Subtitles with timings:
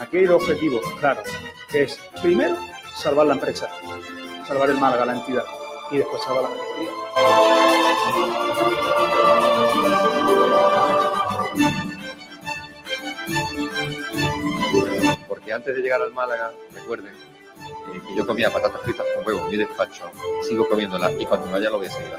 [0.00, 1.22] Aquí hay dos objetivos, claro.
[1.70, 2.56] Que es, primero,
[2.96, 3.68] salvar la empresa,
[4.48, 5.44] salvar el Málaga, la entidad,
[5.90, 6.90] y después salvar la categoría.
[15.28, 19.48] Porque antes de llegar al Málaga, recuerden eh, que yo comía patatas fritas con huevo
[19.48, 20.10] mi despacho,
[20.48, 22.14] sigo comiéndolas y cuando vaya lo voy a seguir.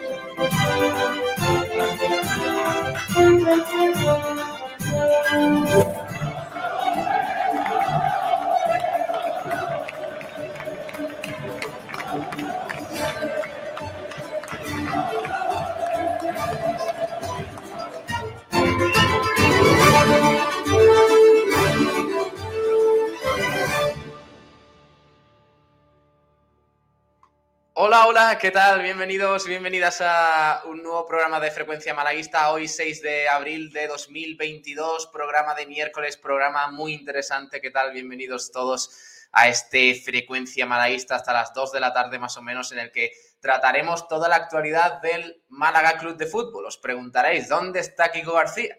[27.83, 28.83] Hola, hola, ¿qué tal?
[28.83, 35.07] Bienvenidos bienvenidas a un nuevo programa de Frecuencia Malaguista, hoy 6 de abril de 2022,
[35.07, 37.91] programa de miércoles, programa muy interesante, ¿qué tal?
[37.91, 42.71] Bienvenidos todos a este Frecuencia Malaguista hasta las 2 de la tarde más o menos
[42.71, 46.67] en el que trataremos toda la actualidad del Málaga Club de Fútbol.
[46.67, 48.77] Os preguntaréis, ¿dónde está Kiko García?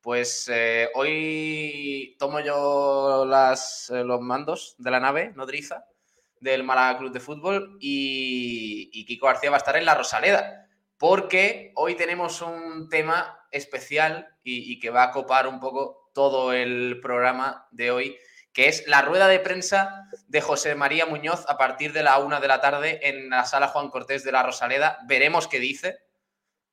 [0.00, 5.89] Pues eh, hoy tomo yo eh, los mandos de la nave nodriza
[6.40, 10.66] del Málaga Club de Fútbol y, Kiko García va a estar en la Rosaleda,
[10.98, 16.98] porque hoy tenemos un tema especial y, que va a copar un poco todo el
[17.00, 18.16] programa de hoy,
[18.52, 22.40] que es la rueda de prensa de José María Muñoz a partir de la una
[22.40, 24.98] de la tarde en la sala Juan Cortés de la Rosaleda.
[25.06, 25.98] Veremos qué dice,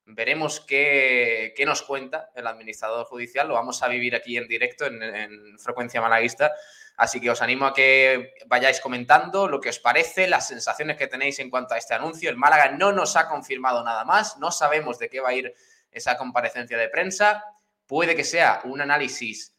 [0.06, 5.04] veremos qué, nos cuenta el administrador judicial, lo vamos a vivir aquí en directo en,
[5.04, 6.52] en Frecuencia Malaguista
[6.98, 11.08] Así que os animo a que vayáis comentando lo que os parece, las sensaciones que
[11.08, 12.30] tenéis en cuanto a este anuncio.
[12.30, 15.54] El Málaga no nos ha confirmado nada más, no sabemos de qué va a ir
[15.92, 17.44] esa comparecencia de prensa.
[17.86, 19.56] Puede que sea un análisis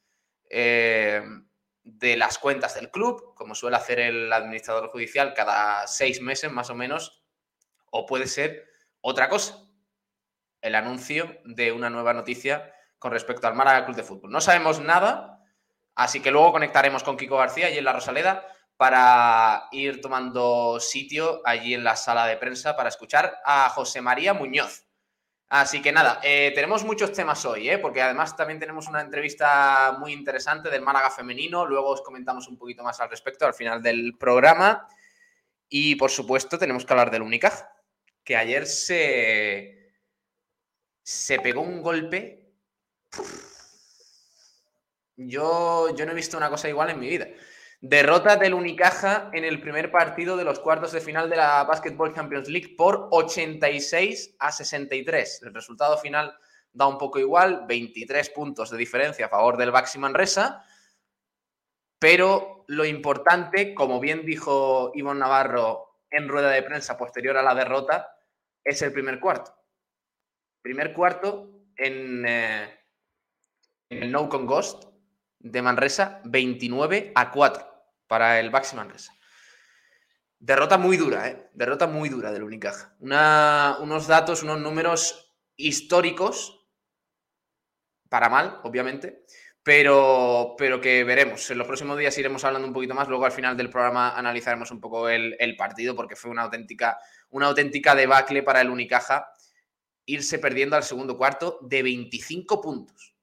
[0.50, 1.22] eh,
[1.84, 6.70] de las cuentas del club, como suele hacer el administrador judicial cada seis meses más
[6.70, 7.22] o menos,
[7.90, 8.66] o puede ser
[9.00, 9.62] otra cosa,
[10.60, 14.30] el anuncio de una nueva noticia con respecto al Málaga Club de Fútbol.
[14.30, 15.37] No sabemos nada,
[15.98, 21.42] Así que luego conectaremos con Kiko García y en la Rosaleda para ir tomando sitio
[21.44, 24.86] allí en la sala de prensa para escuchar a José María Muñoz.
[25.48, 27.78] Así que nada, eh, tenemos muchos temas hoy, ¿eh?
[27.78, 32.56] porque además también tenemos una entrevista muy interesante del Málaga femenino, luego os comentamos un
[32.56, 34.86] poquito más al respecto al final del programa
[35.68, 37.72] y por supuesto tenemos que hablar del Unicaja,
[38.22, 39.94] que ayer se,
[41.02, 42.52] se pegó un golpe
[45.18, 47.26] yo, yo no he visto una cosa igual en mi vida.
[47.80, 52.14] Derrota del Unicaja en el primer partido de los cuartos de final de la Basketball
[52.14, 55.42] Champions League por 86 a 63.
[55.42, 56.36] El resultado final
[56.72, 60.64] da un poco igual, 23 puntos de diferencia a favor del Baxi Manresa.
[62.00, 67.54] Pero lo importante, como bien dijo Ivonne Navarro en rueda de prensa posterior a la
[67.54, 68.12] derrota,
[68.64, 69.52] es el primer cuarto.
[70.62, 72.78] Primer cuarto en, eh,
[73.88, 74.87] en el No Con Ghost,
[75.40, 77.66] de Manresa 29 a 4
[78.06, 79.12] para el Baxi Manresa.
[80.40, 81.50] Derrota muy dura, ¿eh?
[81.52, 82.94] Derrota muy dura del Unicaja.
[83.00, 86.66] unos datos, unos números históricos,
[88.08, 89.24] para mal, obviamente,
[89.62, 91.50] pero, pero que veremos.
[91.50, 93.08] En los próximos días iremos hablando un poquito más.
[93.08, 96.98] Luego al final del programa analizaremos un poco el, el partido, porque fue una auténtica,
[97.30, 99.28] una auténtica debacle para el Unicaja
[100.06, 103.17] irse perdiendo al segundo cuarto de 25 puntos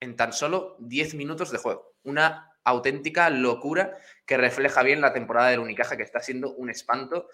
[0.00, 1.94] en tan solo 10 minutos de juego.
[2.02, 3.96] Una auténtica locura
[4.26, 7.28] que refleja bien la temporada del Unicaja, que está siendo un espanto,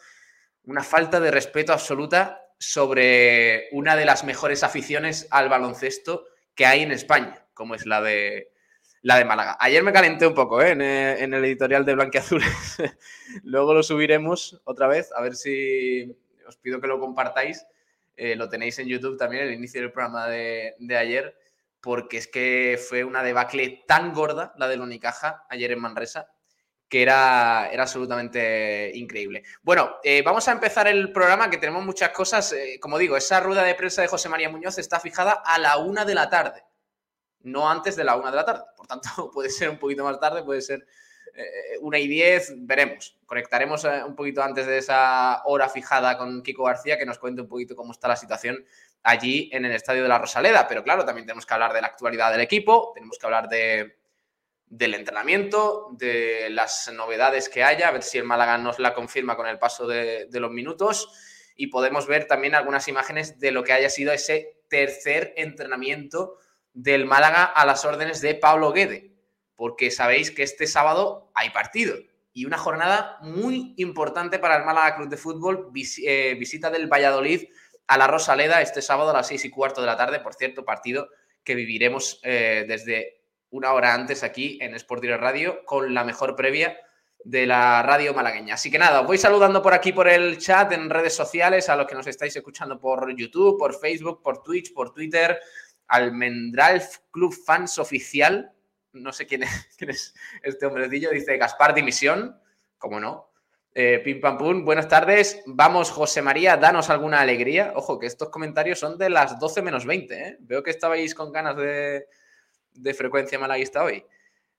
[0.64, 6.82] una falta de respeto absoluta sobre una de las mejores aficiones al baloncesto que hay
[6.82, 8.52] en España, como es la de,
[9.00, 9.56] la de Málaga.
[9.58, 10.70] Ayer me calenté un poco ¿eh?
[10.70, 12.76] en, el, editorial de Blanquiazules.
[13.42, 16.16] Luego lo subiremos otra vez, a ver si
[16.46, 17.66] os pido que lo compartáis.
[18.14, 21.41] Eh, lo tenéis en YouTube también, el inicio del programa de, de ayer
[21.82, 26.28] porque es que fue una debacle tan gorda la del Unicaja ayer en Manresa
[26.88, 29.44] que era, era absolutamente increíble.
[29.62, 32.52] Bueno, eh, vamos a empezar el programa que tenemos muchas cosas.
[32.52, 35.78] Eh, como digo, esa rueda de prensa de José María Muñoz está fijada a la
[35.78, 36.62] una de la tarde,
[37.40, 38.64] no antes de la una de la tarde.
[38.76, 40.86] Por tanto, puede ser un poquito más tarde, puede ser
[41.34, 43.18] eh, una y diez, veremos.
[43.24, 47.48] Conectaremos un poquito antes de esa hora fijada con Kiko García que nos cuente un
[47.48, 48.62] poquito cómo está la situación
[49.02, 50.66] allí en el estadio de la Rosaleda.
[50.68, 53.96] Pero claro, también tenemos que hablar de la actualidad del equipo, tenemos que hablar de,
[54.66, 59.36] del entrenamiento, de las novedades que haya, a ver si el Málaga nos la confirma
[59.36, 61.10] con el paso de, los minutos.
[61.56, 66.38] Y podemos ver también algunas imágenes de lo que haya sido ese tercer entrenamiento
[66.72, 69.10] del Málaga a las órdenes de Pablo Guede.
[69.54, 71.94] porque sabéis que este sábado hay partido
[72.32, 75.70] y una jornada muy importante para el Málaga Club de Fútbol,
[76.04, 77.44] eh, visita del Valladolid
[77.86, 80.64] a la Rosaleda este sábado a las seis y cuarto de la tarde, por cierto,
[80.64, 81.08] partido
[81.44, 86.76] que viviremos eh, desde una hora antes aquí en Sport Radio con la mejor previa
[87.24, 88.54] de la radio malagueña.
[88.54, 91.76] Así que nada, os voy saludando por aquí por el chat en redes sociales, a
[91.76, 95.38] los que nos estáis escuchando por YouTube, por Facebook, por Twitch, por Twitter,
[95.88, 98.52] al Mendralf Club Fans Oficial.
[98.92, 102.40] No sé quién es, quién es este hombrecillo, dice Gaspar Dimisión,
[102.78, 103.31] como no.
[103.74, 105.42] Eh, pim pam pum, buenas tardes.
[105.46, 107.72] Vamos, José María, danos alguna alegría.
[107.74, 110.14] Ojo, que estos comentarios son de las 12 menos 20.
[110.14, 110.36] ¿eh?
[110.40, 112.06] Veo que estabais con ganas de,
[112.74, 114.04] de frecuencia malaguista hoy.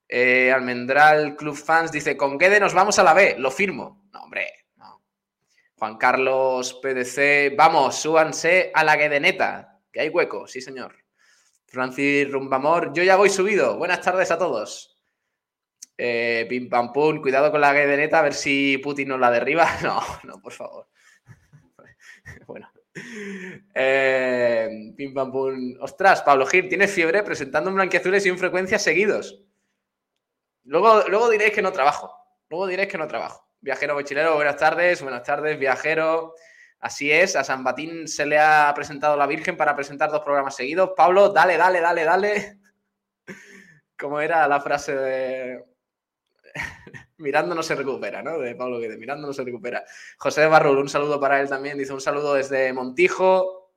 [0.09, 4.07] Eh, Almendral Club Fans dice: Con Guede nos vamos a la B, lo firmo.
[4.11, 5.03] No, hombre, no.
[5.77, 10.95] Juan Carlos PDC, vamos, súbanse a la Guedeneta, que hay hueco, sí, señor.
[11.67, 13.77] Francis Rumbamor, yo ya voy subido.
[13.77, 14.92] Buenas tardes a todos.
[16.05, 19.65] Eh, pim pam pum, cuidado con la Guedeneta, a ver si Putin nos la derriba.
[19.83, 20.89] No, no, por favor.
[22.45, 22.69] bueno.
[23.73, 25.77] Eh, pim pam pum.
[25.79, 29.45] Ostras, Pablo Gil, tienes fiebre presentando un blanquiazules y un frecuencia seguidos.
[30.65, 32.13] Luego, luego diréis que no trabajo.
[32.49, 33.47] Luego diréis que no trabajo.
[33.61, 35.01] Viajero mochilero, buenas tardes.
[35.01, 36.35] Buenas tardes, viajero.
[36.79, 40.57] Así es, a San Batín se le ha presentado la Virgen para presentar dos programas
[40.57, 40.91] seguidos.
[40.97, 42.59] Pablo, dale, dale, dale, dale.
[43.97, 45.72] Como era la frase de.
[47.17, 48.39] Mirando no se recupera, ¿no?
[48.39, 49.83] De Pablo Guede, mirando no se recupera.
[50.17, 51.77] José Barrul, un saludo para él también.
[51.77, 53.71] Dice un saludo desde Montijo.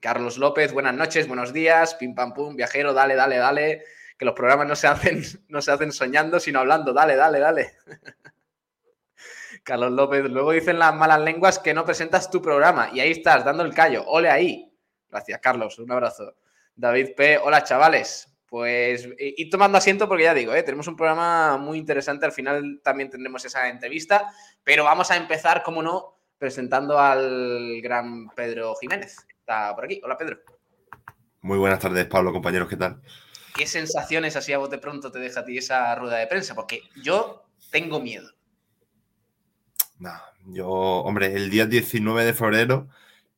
[0.00, 1.94] Carlos López, buenas noches, buenos días.
[1.94, 3.82] Pim pam pum, viajero, dale, dale, dale
[4.22, 6.92] que los programas no se hacen, no se hacen soñando, sino hablando.
[6.92, 7.72] Dale, dale, dale.
[9.64, 13.44] Carlos López, luego dicen las malas lenguas que no presentas tu programa y ahí estás,
[13.44, 14.04] dando el callo.
[14.06, 14.72] Ole ahí.
[15.10, 15.76] Gracias, Carlos.
[15.80, 16.36] Un abrazo.
[16.76, 17.38] David P.
[17.38, 18.31] Hola, chavales.
[18.52, 20.62] Pues y tomando asiento porque ya digo, ¿eh?
[20.62, 22.26] tenemos un programa muy interesante.
[22.26, 24.30] Al final también tendremos esa entrevista,
[24.62, 29.16] pero vamos a empezar, como no, presentando al gran Pedro Jiménez.
[29.26, 30.02] Está por aquí.
[30.04, 30.40] Hola, Pedro.
[31.40, 33.00] Muy buenas tardes, Pablo, compañeros, ¿qué tal?
[33.54, 36.54] ¿Qué sensaciones así a bote pronto te deja a ti esa rueda de prensa?
[36.54, 38.32] Porque yo tengo miedo.
[39.98, 40.12] No,
[40.48, 42.90] yo, hombre, el día 19 de febrero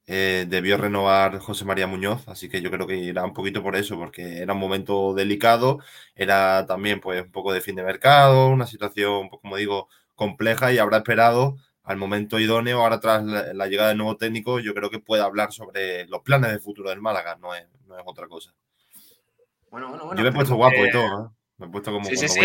[0.07, 3.75] eh, debió renovar José María Muñoz, así que yo creo que irá un poquito por
[3.77, 5.79] eso, porque era un momento delicado,
[6.15, 10.73] era también pues un poco de fin de mercado, una situación, pues, como digo, compleja
[10.73, 14.91] y habrá esperado al momento idóneo, ahora tras la, llegada del nuevo técnico, yo creo
[14.91, 18.27] que puede hablar sobre los planes de futuro del Málaga, no es, no es otra
[18.27, 18.55] cosa.
[19.71, 20.19] Bueno, bueno, bueno.
[20.19, 21.29] Yo me he puesto guapo y todo, ¿eh?
[21.59, 22.41] Me he puesto como sí, sí, sí.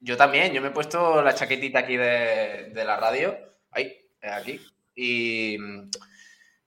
[0.00, 3.36] Yo, también, yo me he puesto la chaquetita aquí de, la radio.
[3.70, 4.60] Ahí, aquí.
[4.94, 5.56] Y,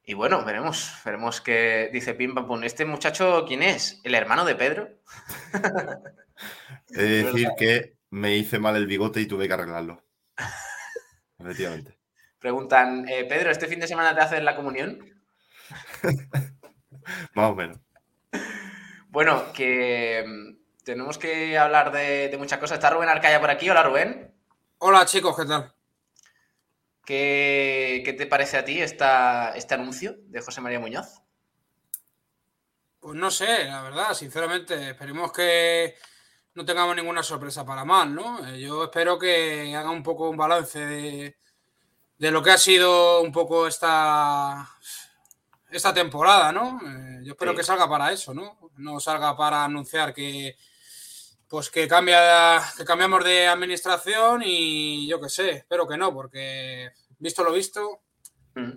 [0.09, 0.91] y, bueno, veremos.
[1.05, 2.63] Veremos qué dice Pim Pam Pum.
[2.63, 4.01] ¿Este muchacho quién es?
[4.03, 4.89] ¿El hermano de Pedro?
[6.89, 10.03] He de decir que me hice mal el bigote y tuve que arreglarlo.
[11.37, 11.99] Efectivamente.
[12.39, 14.99] Preguntan, eh, Pedro, ¿este fin de semana te haces la comunión?
[17.35, 17.77] Más o menos.
[19.09, 22.77] Bueno, que mm, tenemos que hablar de, muchas cosas.
[22.77, 23.69] Está Rubén Arcaya por aquí.
[23.69, 24.33] Hola, Rubén.
[24.79, 25.73] Hola, chicos, ¿qué tal?
[27.09, 31.23] ¿Qué, te parece a ti esta, este anuncio de José María Muñoz?
[32.99, 35.95] Pues no sé, la verdad, sinceramente, esperemos que
[36.53, 38.47] no tengamos ninguna sorpresa para mal, ¿no?
[38.47, 41.37] Eh, yo espero que haga un poco un balance de,
[42.19, 44.69] de lo que ha sido un poco esta,
[45.71, 46.79] esta temporada, ¿no?
[46.85, 48.69] Eh, yo espero que salga para eso, ¿no?
[48.77, 50.55] No salga para anunciar que
[51.49, 56.91] pues que cambia que cambiamos de administración y yo qué sé, espero que no, porque
[57.17, 58.01] visto lo visto.
[58.55, 58.73] Mm.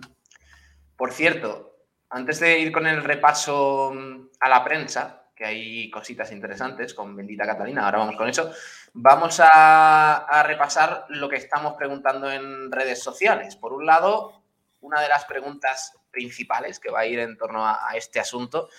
[0.97, 1.77] Por cierto,
[2.09, 7.15] antes de ir con el repaso mm, a la prensa, que hay cositas interesantes con
[7.15, 8.51] Bendita Catalina, ahora vamos con eso,
[8.93, 13.55] vamos a, a repasar lo que estamos preguntando en redes sociales.
[13.55, 14.43] Por un lado,
[14.81, 18.69] una de las preguntas principales que va a ir en torno a, este asunto.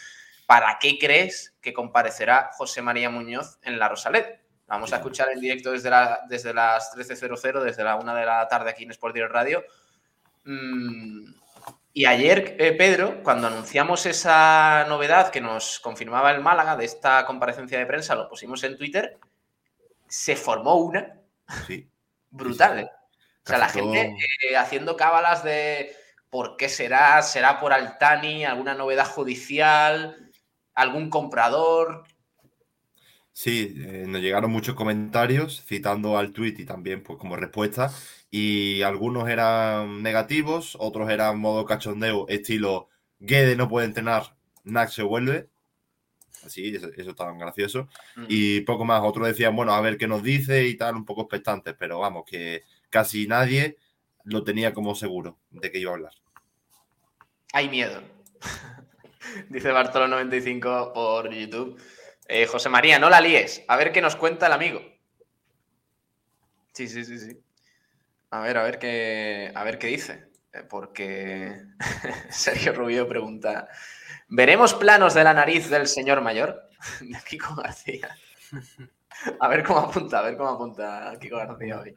[0.46, 4.40] ¿Para qué crees que comparecerá José María Muñoz en la Rosalet?
[4.66, 8.48] Vamos a escuchar en directo desde, la, desde las 13.00, desde la 1 de la
[8.48, 9.64] tarde aquí en Sport Direct Radio.
[10.44, 11.32] Mm,
[11.92, 17.24] y ayer, eh, Pedro, cuando anunciamos esa novedad que nos confirmaba el Málaga de esta
[17.24, 19.18] comparecencia de prensa, lo pusimos en Twitter,
[20.08, 21.20] se formó una
[22.30, 22.80] brutal.
[22.80, 22.90] ¿eh?
[23.44, 25.94] O sea, la gente eh, haciendo cábalas de
[26.30, 30.23] por qué será, será por Altani, alguna novedad judicial,
[30.74, 32.04] algún comprador.
[33.32, 37.90] Sí, eh, nos llegaron muchos comentarios citando al tweet y también pues como respuesta
[38.30, 42.88] y algunos eran negativos, otros eran modo cachondeo, estilo
[43.18, 45.48] Guede no puede entrenar, Nax se vuelve.
[46.44, 47.88] así, eso, eso tan gracioso.
[48.16, 48.24] Mm.
[48.28, 51.22] Y poco más, otros decían, bueno, a ver qué nos dice y tal, un poco
[51.22, 53.78] expectantes, pero vamos, que casi nadie
[54.24, 56.12] lo tenía como seguro de que iba a hablar.
[57.52, 58.02] Hay miedo.
[59.48, 61.80] Dice Bartolo95 por YouTube.
[62.26, 63.64] Eh, José María, no la líes.
[63.68, 64.80] A ver qué nos cuenta el amigo.
[66.72, 67.40] Sí, sí, sí, sí.
[68.30, 70.28] A ver, a ver qué, a ver qué dice.
[70.52, 71.62] Eh, Porque
[72.30, 73.68] Sergio Rubio pregunta:
[74.28, 76.68] ¿Veremos planos de la nariz del señor mayor?
[77.00, 78.16] De Kiko García.
[79.40, 81.96] A ver cómo apunta, a ver cómo apunta Kiko García hoy.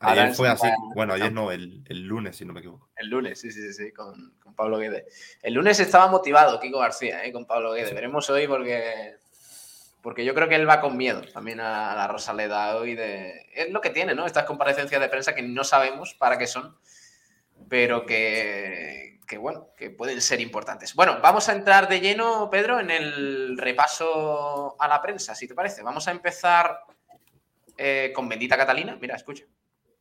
[0.00, 2.90] Ahora Ayer fue así, bueno, ayer no, el, el lunes, si no me equivoco.
[2.96, 5.06] El lunes, sí, sí, sí, sí, con, con Pablo Guede.
[5.42, 7.32] El lunes estaba motivado Kiko García, ¿eh?
[7.32, 7.94] con Pablo Guede.
[7.94, 9.16] Veremos hoy porque,
[10.02, 12.94] porque yo creo que él va con miedo también a la Rosaleda hoy.
[12.94, 13.46] De...
[13.54, 14.26] Es lo que tiene, ¿no?
[14.26, 16.76] Estas comparecencias de prensa que no sabemos para qué son,
[17.68, 20.94] pero que, que, bueno, que pueden ser importantes.
[20.94, 25.54] Bueno, vamos a entrar de lleno, Pedro, en el repaso a la prensa, si te
[25.54, 25.82] parece.
[25.82, 26.80] Vamos a empezar
[27.78, 28.98] eh, con Bendita Catalina.
[29.00, 29.44] Mira, escucha.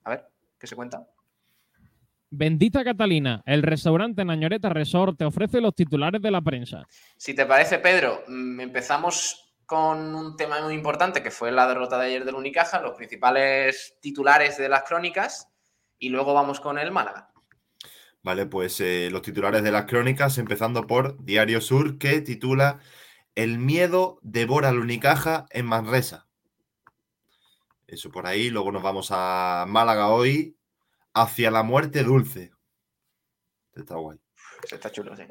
[0.05, 1.05] A ver, ¿qué se cuenta?
[2.29, 6.83] Bendita Catalina, el restaurante Nañoreta Resort te ofrece los titulares de la prensa.
[7.17, 11.97] Si te parece, Pedro, mm, empezamos con un tema muy importante que fue la derrota
[11.97, 15.49] de ayer del Unicaja, los principales titulares de las crónicas,
[15.97, 17.31] y luego vamos con el Málaga.
[18.21, 22.79] Vale, pues eh, los titulares de las crónicas, empezando por Diario Sur, que titula
[23.33, 26.24] El miedo devora al Unicaja en Manresa.
[27.87, 30.57] Eso por ahí, luego nos vamos a Málaga hoy,
[31.13, 32.51] hacia la muerte dulce.
[33.73, 34.19] Está guay.
[34.71, 35.23] Está chulo, sí.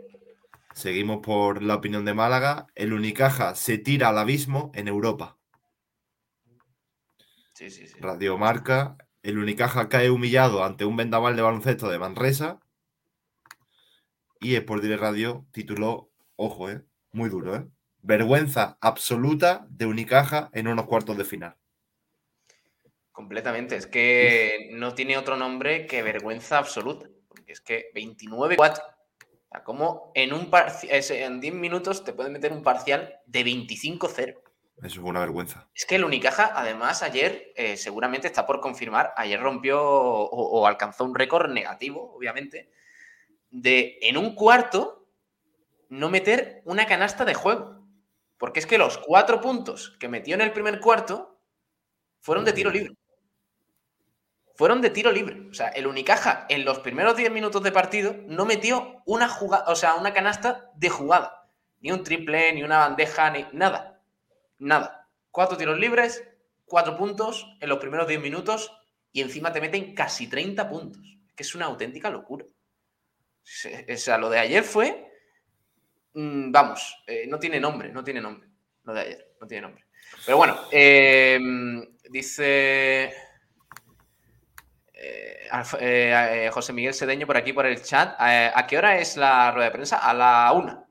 [0.75, 2.67] Seguimos por la opinión de Málaga.
[2.75, 5.39] El Unicaja se tira al abismo en Europa.
[7.55, 7.95] Sí, sí, sí.
[8.01, 8.97] Radio Marca.
[9.23, 12.61] El Unicaja cae humillado ante un vendaval de baloncesto de Manresa.
[14.41, 17.67] Y Sport Direct Radio tituló, ojo, eh, muy duro, ¿eh?
[18.03, 21.57] Vergüenza absoluta de Unicaja en unos cuartos de final.
[23.15, 23.77] Completamente.
[23.77, 27.07] Es que no tiene otro nombre que vergüenza absoluta.
[27.29, 28.83] Porque es que 29-4.
[28.83, 30.51] O sea, como en un
[30.91, 34.43] es- en 10 minutos te pueden meter un parcial de 25-0.
[34.83, 35.69] Eso fue una vergüenza.
[35.77, 40.67] Es que el Unicaja, además, ayer eh, seguramente está por confirmar, ayer rompió o, o
[40.67, 42.69] alcanzó un récord negativo, obviamente,
[43.49, 45.07] de en un cuarto
[45.89, 47.87] no meter una canasta de juego.
[48.39, 51.39] Porque es que los cuatro puntos que metió en el primer cuarto
[52.19, 52.97] fueron de tiro libre.
[54.55, 55.49] Fueron de tiro libre.
[55.51, 59.65] O sea, el Unicaja en los primeros 10 minutos de partido no metió una jugada,
[59.69, 61.49] o sea, una canasta de jugada.
[61.81, 64.01] Ni un triple, ni una bandeja, ni nada.
[64.59, 65.09] Nada.
[65.31, 66.23] Cuatro tiros libres,
[66.65, 68.73] cuatro puntos en los primeros 10 minutos
[69.13, 71.03] y encima te meten casi 30 puntos.
[71.37, 72.45] Que es una auténtica locura.
[72.47, 75.11] O sea, lo de ayer fue.
[76.15, 78.49] mm, Vamos, eh, no tiene nombre, no tiene nombre.
[78.85, 79.85] Lo de ayer, no tiene nombre.
[80.25, 81.39] Pero bueno, eh,
[82.11, 83.13] dice.
[85.81, 88.17] Eh, eh, José Miguel Sedeño por aquí por el chat.
[88.21, 89.99] eh, ¿A qué hora es la rueda de prensa?
[89.99, 90.85] A la una.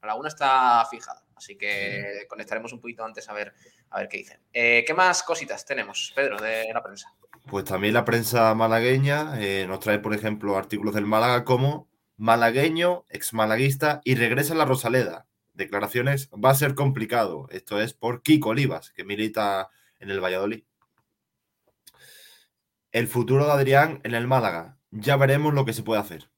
[0.00, 1.22] A la una está fijada.
[1.34, 3.54] Así que conectaremos un poquito antes a ver,
[3.90, 4.40] a ver qué dicen.
[4.52, 7.12] Eh, ¿Qué más cositas tenemos, Pedro, de la prensa?
[7.46, 14.00] Pues también la prensa malagueña nos trae, por ejemplo, artículos del Málaga como malagueño, exmalaguista
[14.04, 15.26] y regresa a la Rosaleda.
[15.52, 17.46] Declaraciones, va a ser complicado.
[17.50, 19.68] Esto es por Kiko Olivas, que milita
[19.98, 20.64] en el Valladolid.
[22.94, 24.78] El futuro de Adrián en el Málaga.
[24.92, 26.30] Ya veremos lo que se puede hacer.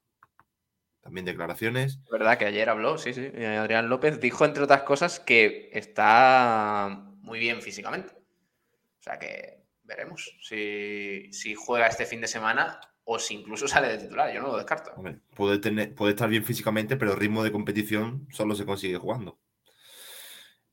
[1.01, 1.99] También declaraciones.
[2.11, 2.97] ¿Verdad que ayer habló?
[2.97, 3.29] Sí, sí.
[3.31, 8.11] eh, Adrián López dijo, entre otras cosas, que está muy bien físicamente.
[8.15, 13.89] O sea que veremos si, si juega este fin de semana o si incluso sale
[13.89, 14.33] de titular.
[14.33, 14.93] Yo no lo descarto.
[14.95, 18.97] Hombre, puede, tener, puede estar bien físicamente, pero el ritmo de competición solo se consigue
[18.97, 19.37] jugando.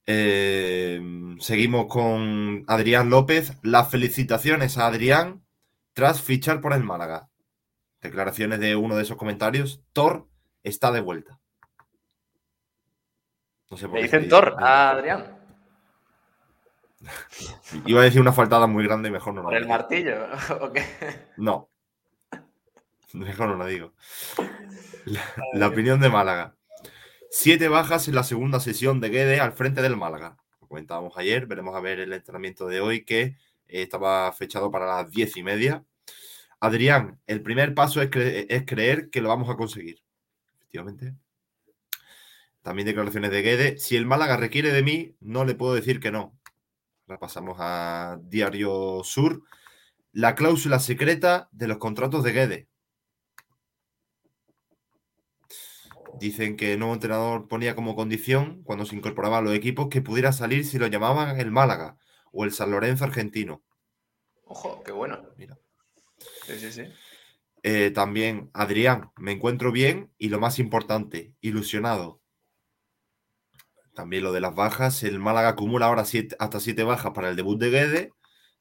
[0.06, 0.98] Eh,
[1.40, 3.52] seguimos con Adrián López.
[3.62, 5.43] Las felicitaciones a Adrián
[5.94, 7.30] tras fichar por el Málaga.
[8.02, 9.82] Declaraciones de uno de esos comentarios.
[9.92, 10.28] Thor
[10.62, 11.40] está de vuelta.
[13.70, 15.38] No sé por Le qué dicen Thor a Adrián
[17.86, 20.26] Iba a decir una faltada muy grande y mejor no lo por el martillo.
[20.60, 20.84] ¿o qué?
[21.36, 21.70] No.
[23.12, 23.92] Mejor no lo digo.
[25.04, 25.22] La,
[25.52, 26.56] la opinión de Málaga.
[27.30, 30.36] Siete bajas en la segunda sesión de Guede al frente del Málaga.
[30.60, 33.36] Lo comentábamos ayer, veremos a ver el entrenamiento de hoy que
[33.82, 35.84] estaba fechado para las diez y media.
[36.60, 40.02] Adrián, el primer paso es creer que lo vamos a conseguir.
[40.56, 41.14] Efectivamente.
[42.62, 43.78] También declaraciones de Guede.
[43.78, 46.38] Si el Málaga requiere de mí, no le puedo decir que no.
[47.06, 49.42] Ahora pasamos a Diario Sur.
[50.12, 52.68] La cláusula secreta de los contratos de Guede.
[56.18, 60.00] Dicen que el nuevo entrenador ponía como condición, cuando se incorporaba a los equipos, que
[60.00, 61.98] pudiera salir si lo llamaban el Málaga
[62.34, 63.62] o el San Lorenzo argentino.
[64.44, 65.22] Ojo, qué bueno.
[65.36, 65.56] Mira.
[66.46, 66.82] Sí, sí, sí.
[67.62, 72.20] Eh, también, Adrián, me encuentro bien y lo más importante, ilusionado.
[73.94, 77.36] También lo de las bajas, el Málaga acumula ahora siete- hasta siete bajas para el
[77.36, 78.10] debut de Guede.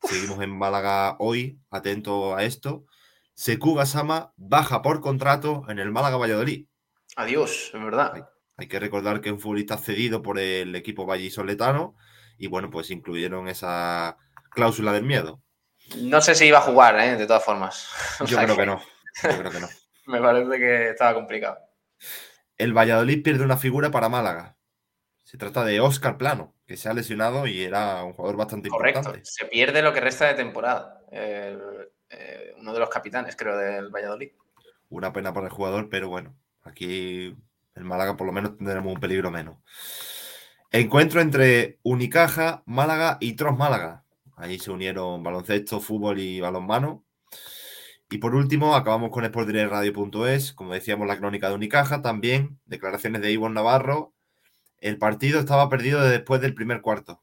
[0.03, 2.85] Seguimos en Málaga hoy, atento a esto.
[3.33, 6.67] Seku Gasama baja por contrato en el Málaga Valladolid.
[7.15, 8.29] Adiós, es verdad.
[8.57, 11.95] Hay que recordar que es un futbolista cedido por el equipo vallisoletano
[12.37, 14.17] y bueno, pues incluyeron esa
[14.51, 15.41] cláusula del miedo.
[15.97, 17.15] No sé si iba a jugar, ¿eh?
[17.17, 17.87] de todas formas.
[18.21, 18.81] O Yo sea creo que no.
[19.23, 19.67] Yo creo que no.
[20.07, 21.57] Me parece que estaba complicado.
[22.57, 24.57] El Valladolid pierde una figura para Málaga.
[25.23, 28.99] Se trata de Óscar Plano, que se ha lesionado y era un jugador bastante Correcto.
[28.99, 29.25] importante.
[29.29, 31.01] Se pierde lo que resta de temporada.
[31.11, 34.31] El- eh, uno de los capitanes, creo, del Valladolid.
[34.89, 37.35] Una pena para el jugador, pero bueno, aquí
[37.75, 39.57] el Málaga por lo menos tendremos un peligro menos.
[40.73, 44.05] Encuentro entre Unicaja, Málaga y Tros Málaga.
[44.35, 47.05] Ahí se unieron baloncesto, fútbol y balonmano.
[48.09, 53.31] Y por último, acabamos con sportdirectradio.es, como decíamos, la crónica de Unicaja, también declaraciones de
[53.31, 54.13] Ivonne Navarro.
[54.79, 57.21] El partido estaba perdido después del primer cuarto.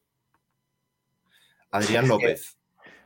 [1.73, 2.57] Adrián López.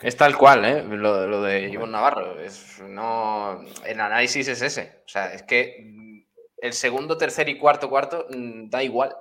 [0.03, 0.83] Es tal cual, ¿eh?
[0.83, 2.39] Lo, lo de Ivonne Navarro.
[2.39, 5.01] Es, no, el análisis es ese.
[5.07, 6.27] O sea, es que
[6.59, 9.17] el segundo, tercer y cuarto, cuarto mm, da igual.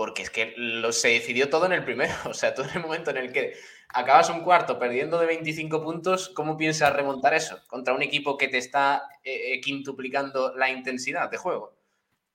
[0.00, 2.14] Porque es que lo, se decidió todo en el primero.
[2.24, 3.52] O sea, todo en el momento en el que
[3.90, 7.60] acabas un cuarto perdiendo de 25 puntos, ¿cómo piensas remontar eso?
[7.66, 11.76] Contra un equipo que te está eh, eh, quintuplicando la intensidad de juego.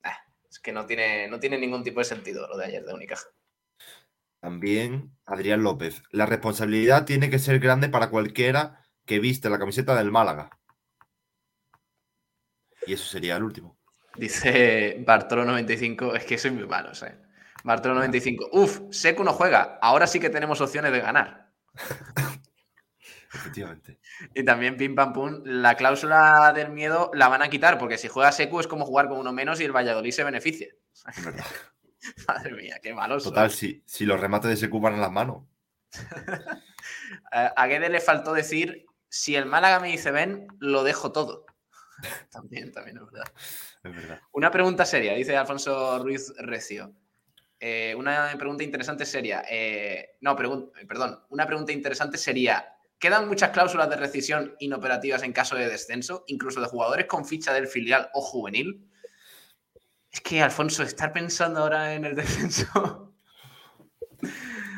[0.03, 0.15] Ah,
[0.47, 3.29] es que no tiene, no tiene ningún tipo de sentido lo de ayer de Unicaja.
[4.39, 6.03] También Adrián López.
[6.11, 10.51] La responsabilidad tiene que ser grande para cualquiera que viste la camiseta del Málaga.
[12.85, 13.75] Y eso sería el último.
[14.15, 17.24] Dice Bartolo95, es que soy muy malo, ¿eh?
[17.65, 21.49] Bartolo95, uf, Seco no juega, ahora sí que tenemos opciones de ganar.
[23.33, 23.99] Efectivamente.
[24.33, 28.07] Y también Pim Pam Pum, la cláusula del miedo la van a quitar, porque si
[28.07, 30.69] juega Secu es como jugar con uno menos y el Valladolid se beneficia.
[32.27, 33.23] Madre mía, qué malos.
[33.23, 35.43] Total, si, si los remates de Secu van en las manos.
[37.31, 41.45] A a Guede le faltó decir, si el Málaga me dice ven, lo dejo todo.
[42.29, 43.33] también, también es verdad.
[43.83, 44.21] Es verdad.
[44.31, 46.93] Una pregunta seria, dice Alfonso Ruiz Recio.
[47.59, 53.51] Eh, una pregunta interesante sería, eh, no, pregun- perdón, una pregunta interesante sería, ¿quedan muchas
[53.51, 58.09] cláusulas de rescisión inoperativas en caso de descenso, incluso de jugadores con ficha del filial
[58.13, 58.85] o juvenil?
[60.11, 63.13] Es que, Alfonso, estar pensando ahora en el descenso,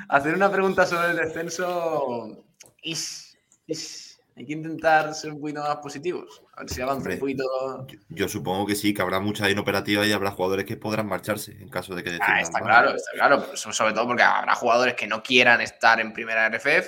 [0.10, 2.46] hacer una pregunta sobre el descenso,
[2.84, 3.38] ish,
[3.68, 4.07] ish,
[4.38, 7.44] hay que intentar ser un poquito más positivos, a ver si avanza un poquito.
[7.88, 11.54] Yo, yo supongo que sí, que habrá mucha inoperativa y habrá jugadores que podrán marcharse
[11.54, 12.36] en caso de que decidan.
[12.36, 13.56] Ah, está claro, está claro.
[13.56, 16.88] Sobre todo porque habrá jugadores que no quieran estar en primera RFF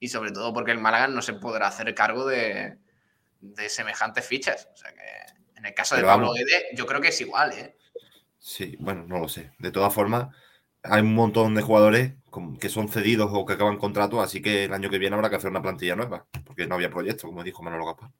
[0.00, 2.78] y sobre todo porque el Málaga no se podrá hacer cargo de,
[3.40, 4.70] de semejantes fichas.
[4.72, 6.38] O sea que en el caso de Pero Pablo vamos.
[6.38, 7.76] Guede, yo creo que es igual, ¿eh?
[8.38, 9.52] Sí, bueno, no lo sé.
[9.58, 10.28] De todas formas,
[10.82, 12.12] hay un montón de jugadores
[12.60, 15.36] que son cedidos o que acaban contrato, así que el año que viene habrá que
[15.36, 18.10] hacer una plantilla nueva, porque no había proyecto, como dijo Manolo Gaspar.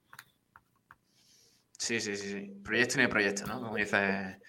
[1.78, 2.52] Sí, sí, sí, sí.
[2.64, 3.60] Proyecto ni proyecto, ¿no?
[3.60, 4.40] Como dice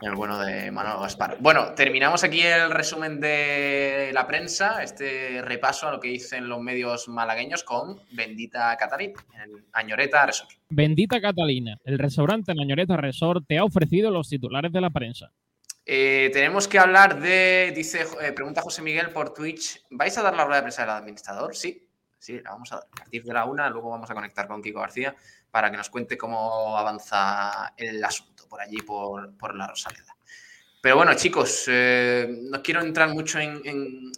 [0.00, 1.38] el bueno de Manuel Gaspar.
[1.40, 6.60] Bueno, terminamos aquí el resumen de la prensa, este repaso a lo que dicen los
[6.60, 10.50] medios malagueños con Bendita Catalina, en Añoreta Resort.
[10.68, 15.32] Bendita Catalina, el restaurante Nañoreta Resort te ha ofrecido los titulares de la prensa.
[15.88, 20.34] Eh, tenemos que hablar de, dice, eh, pregunta José Miguel por Twitch, ¿vais a dar
[20.34, 21.54] la rueda de prensa del administrador?
[21.54, 22.84] Sí, sí, la vamos a dar.
[22.86, 25.14] A partir de la una, luego vamos a conectar con Kiko García
[25.50, 30.16] para que nos cuente cómo avanza el asunto por allí, por, por la Rosaleda.
[30.82, 34.12] Pero bueno, chicos, eh, no quiero entrar mucho en, en-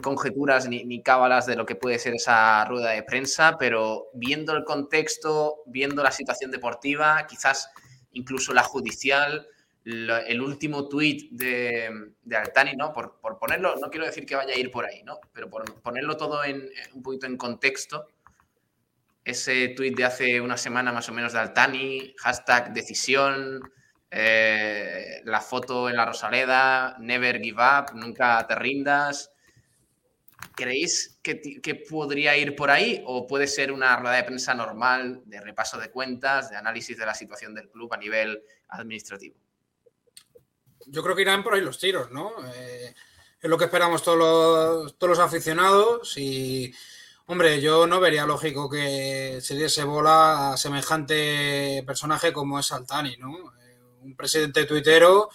[0.00, 4.56] conjeturas ni, ni cábalas de lo que puede ser esa rueda de prensa, pero viendo
[4.56, 7.70] el contexto, viendo la situación deportiva, quizás
[8.12, 9.46] incluso la judicial,
[9.84, 12.92] el último tuit de, de Altani, ¿no?
[12.92, 15.18] Por, por ponerlo, no quiero decir que vaya a ir por ahí, ¿no?
[15.32, 18.06] Pero por ponerlo todo en, un poquito en contexto,
[19.24, 23.60] ese tuit de hace una semana más o menos de Altani, hashtag decisión,
[24.10, 29.30] eh, la foto en la Rosaleda, never give up, nunca te rindas.
[30.54, 35.22] ¿Creéis que, que podría ir por ahí o puede ser una rueda de prensa normal
[35.24, 39.41] de repaso de cuentas, de análisis de la situación del club a nivel administrativo?
[40.86, 42.32] Yo creo que irán por ahí los tiros, ¿no?
[42.54, 42.94] Eh,
[43.40, 46.72] es lo que esperamos todos los, todos los aficionados y,
[47.26, 53.16] hombre, yo no vería lógico que se diese bola a semejante personaje como es Altani,
[53.16, 53.52] ¿no?
[53.60, 55.30] Eh, un presidente tuitero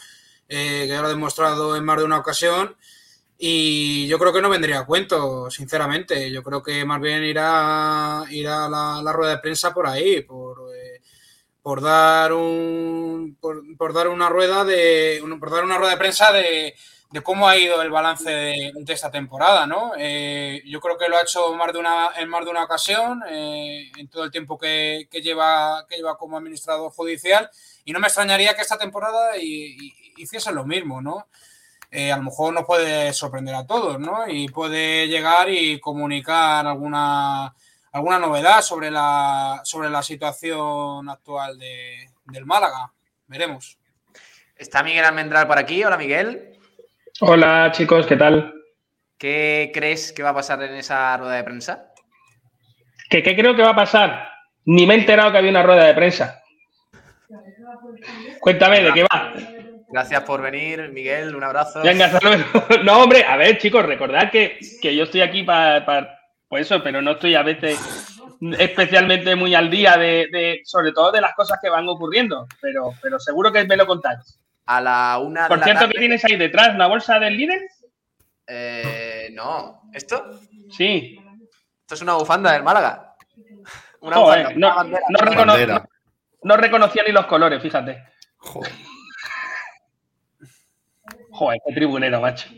[0.47, 2.77] eh, que ya lo ha demostrado en más de una ocasión
[3.39, 6.31] y yo creo que no vendría a cuento, sinceramente.
[6.31, 10.66] Yo creo que más bien irá, irá la, rueda de prensa por ahí, por,
[11.67, 16.32] por dar un por, por dar una rueda de por dar una rueda de prensa
[16.32, 16.73] de,
[17.12, 19.91] de cómo ha ido el balance de, de esta temporada, ¿no?
[19.97, 23.21] Eh, yo creo que lo ha hecho más de una, en más de una ocasión,
[23.27, 27.49] eh, en todo el tiempo que, que, lleva, que lleva como administrador judicial,
[27.84, 31.27] y no me extrañaría que esta temporada y, y, hiciese lo mismo, ¿no?
[31.91, 34.25] Eh, a lo mejor nos puede sorprender a todos, ¿no?
[34.25, 37.53] Y puede llegar y comunicar alguna,
[37.97, 42.91] alguna novedad sobre la, sobre la situación actual de, del Málaga.
[43.27, 43.77] Veremos.
[44.55, 45.83] ¿Está Miguel Almendral por aquí?
[45.83, 46.57] Hola, Miguel.
[47.21, 48.53] Hola chicos, ¿qué tal?
[49.17, 51.91] ¿Qué crees que va a pasar en esa rueda de prensa?
[53.10, 54.29] ¿Qué, qué creo que va a pasar?
[54.65, 56.43] Ni me he enterado que había una rueda de prensa.
[58.39, 59.33] Cuéntame, ¿de qué va?
[59.89, 61.81] Gracias por venir, Miguel, un abrazo.
[61.81, 62.43] Venga, hasta luego.
[62.83, 66.16] No, hombre, a ver, chicos, recordad que, que yo estoy aquí para pa,
[66.47, 67.79] por eso, pero no estoy a veces
[68.60, 72.93] especialmente muy al día de, de, sobre todo de las cosas que van ocurriendo, pero,
[73.01, 74.39] pero seguro que me lo contáis.
[74.65, 75.93] A la una Por de cierto, la tarde...
[75.93, 76.75] ¿qué tienes ahí detrás?
[76.75, 77.62] ¿Una bolsa del líder?
[78.47, 79.81] Eh, no.
[79.93, 80.39] ¿Esto?
[80.69, 81.19] Sí.
[81.81, 83.15] Esto es una bufanda del Málaga.
[84.01, 85.01] Una Joder, bufanda, no, una bandera.
[85.10, 85.73] no, Una recono- bandera.
[85.79, 85.88] no-
[86.43, 88.03] no reconocía ni los colores, fíjate.
[88.38, 88.71] Joder.
[91.31, 92.49] Joder, qué tribunero, macho.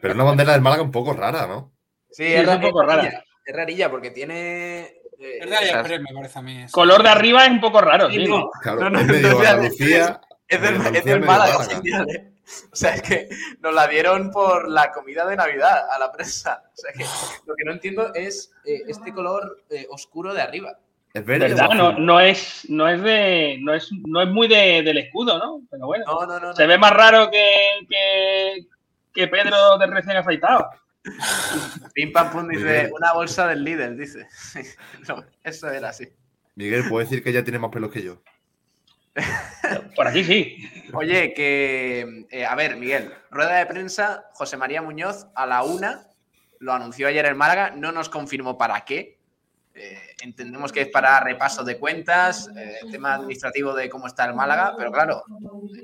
[0.00, 1.72] Pero una bandera del Málaga un poco rara, ¿no?
[2.16, 3.02] Sí, Sí, es, es un poco es rara.
[3.02, 4.80] rarilla, Es rarilla porque tiene.
[4.80, 6.62] eh, Es AliExpress, me parece a mí.
[6.62, 6.72] eso.
[6.72, 8.28] Color de arriba es un poco raro, Sí, sí.
[8.28, 8.50] no.
[8.62, 10.20] Claro, No, no, es medio no, Andalucía.
[10.48, 12.32] Es del, es del Málaga, ¿eh?
[12.72, 13.28] O sea, es que
[13.60, 16.62] nos la dieron por la comida de Navidad a la prensa.
[16.72, 17.04] O sea, que
[17.44, 20.78] lo que no entiendo es eh, este color eh, oscuro de arriba.
[21.12, 21.48] Es verde.
[21.48, 21.70] ¿Verdad?
[21.98, 23.58] No, es, no es de.
[23.62, 25.62] No es, no es muy de- del escudo, ¿no?
[25.70, 26.04] Pero bueno.
[26.06, 26.46] No, no, no.
[26.48, 26.54] no.
[26.54, 27.44] Se ve más raro que,
[27.90, 28.66] que,
[29.12, 30.70] que Pedro de recién afeitado.
[31.94, 32.90] Pim pam pum dice bien.
[32.92, 34.26] una bolsa del líder, dice.
[35.08, 36.08] No, eso era así.
[36.54, 38.22] Miguel, puedo decir que ya tiene más pelos que yo.
[39.94, 40.70] Por aquí sí.
[40.92, 42.26] Oye, que.
[42.30, 46.08] eh, a ver, Miguel, rueda de prensa, José María Muñoz a la una,
[46.58, 49.16] lo anunció ayer en Málaga, no nos confirmó para qué.
[49.78, 54.34] Eh, entendemos que es para repaso de cuentas, eh, tema administrativo de cómo está el
[54.34, 55.22] Málaga, pero claro,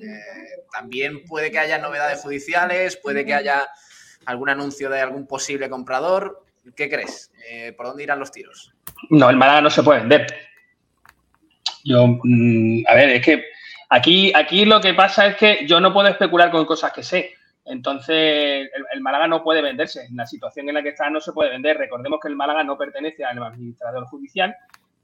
[0.03, 3.69] eh, también puede que haya novedades judiciales, puede que haya
[4.27, 6.45] algún anuncio de algún posible comprador.
[6.77, 7.33] ¿Qué crees?
[7.51, 8.73] Eh, ¿Por dónde irán los tiros?
[9.11, 10.27] No, el Málaga no se puede vender.
[11.85, 13.45] Yo, mm, a ver, es que
[13.89, 17.35] aquí, aquí lo que pasa es que yo no puedo especular con cosas que sé.
[17.65, 20.05] Entonces, el, Málaga no puede venderse.
[20.07, 21.77] En la situación en la que está no se puede vender.
[21.79, 24.55] Recordemos que el Málaga no pertenece al administrador judicial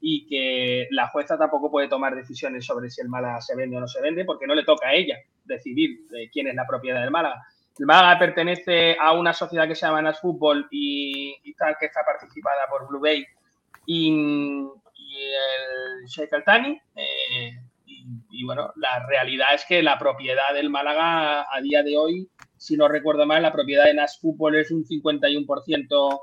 [0.01, 3.79] y que la jueza tampoco puede tomar decisiones sobre si el Málaga se vende o
[3.81, 7.01] no se vende, porque no le toca a ella decidir de quién es la propiedad
[7.01, 7.43] del Málaga.
[7.79, 12.03] El Málaga pertenece a una sociedad que se llama Nas Fútbol y, tal, que está
[12.03, 13.25] participada por Blue Bay
[13.85, 16.81] y, el Sheikh Al Thani.
[16.95, 17.51] eh,
[17.85, 22.29] y, y, bueno, la realidad es que la propiedad del Málaga a día de hoy,
[22.57, 26.21] si no recuerdo mal, la propiedad de Nas Fútbol es un 51%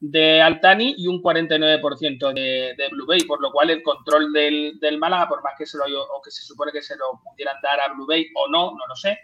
[0.00, 4.78] de Altani y un 49% de, de, Blue Bay, por lo cual el control del,
[4.80, 7.56] del, Málaga, por más que se lo o que se supone que se lo pudieran
[7.62, 9.18] dar a Blue Bay o no, no lo sé.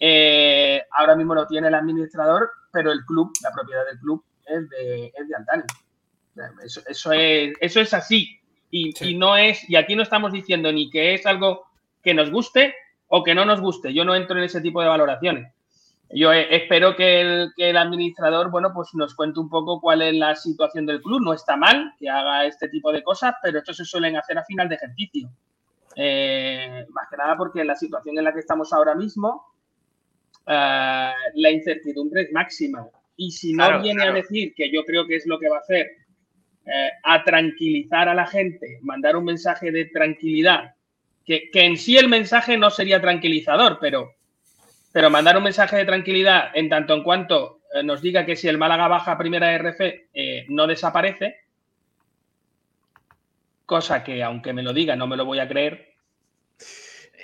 [0.00, 4.68] Eh, ahora mismo lo tiene el administrador, pero el club, la propiedad del club es
[4.70, 5.64] de, es de Altani.
[6.64, 8.38] Eso, eso, es, eso es así.
[8.70, 9.10] Y, sí.
[9.10, 11.66] y, no es, y aquí no estamos diciendo ni que es algo
[12.02, 12.74] que nos guste
[13.08, 13.92] o que no nos guste.
[13.92, 15.52] Yo no entro en ese tipo de valoraciones.
[16.10, 20.00] Yo eh, espero que el, que el, administrador, bueno, pues nos cuente un poco cuál
[20.02, 21.20] es la situación del club.
[21.22, 24.44] No está mal que haga este tipo de cosas, pero esto se suelen hacer a
[24.44, 25.28] final de ejercicio.
[25.96, 29.44] Eh, más que nada porque la situación en la que estamos ahora mismo,
[30.54, 32.88] la incertidumbre es máxima.
[33.16, 34.12] Y si no claro, viene claro.
[34.12, 35.88] a decir, que yo creo que es lo que va a hacer,
[36.66, 40.74] eh, a tranquilizar a la gente, mandar un mensaje de tranquilidad,
[41.24, 44.14] que, que en sí el mensaje no sería tranquilizador, pero
[44.92, 48.48] pero mandar un mensaje de tranquilidad en tanto en cuanto eh, nos diga que si
[48.48, 51.36] el Málaga baja a primera RF eh, no desaparece,
[53.66, 55.94] cosa que aunque me lo diga no me lo voy a creer.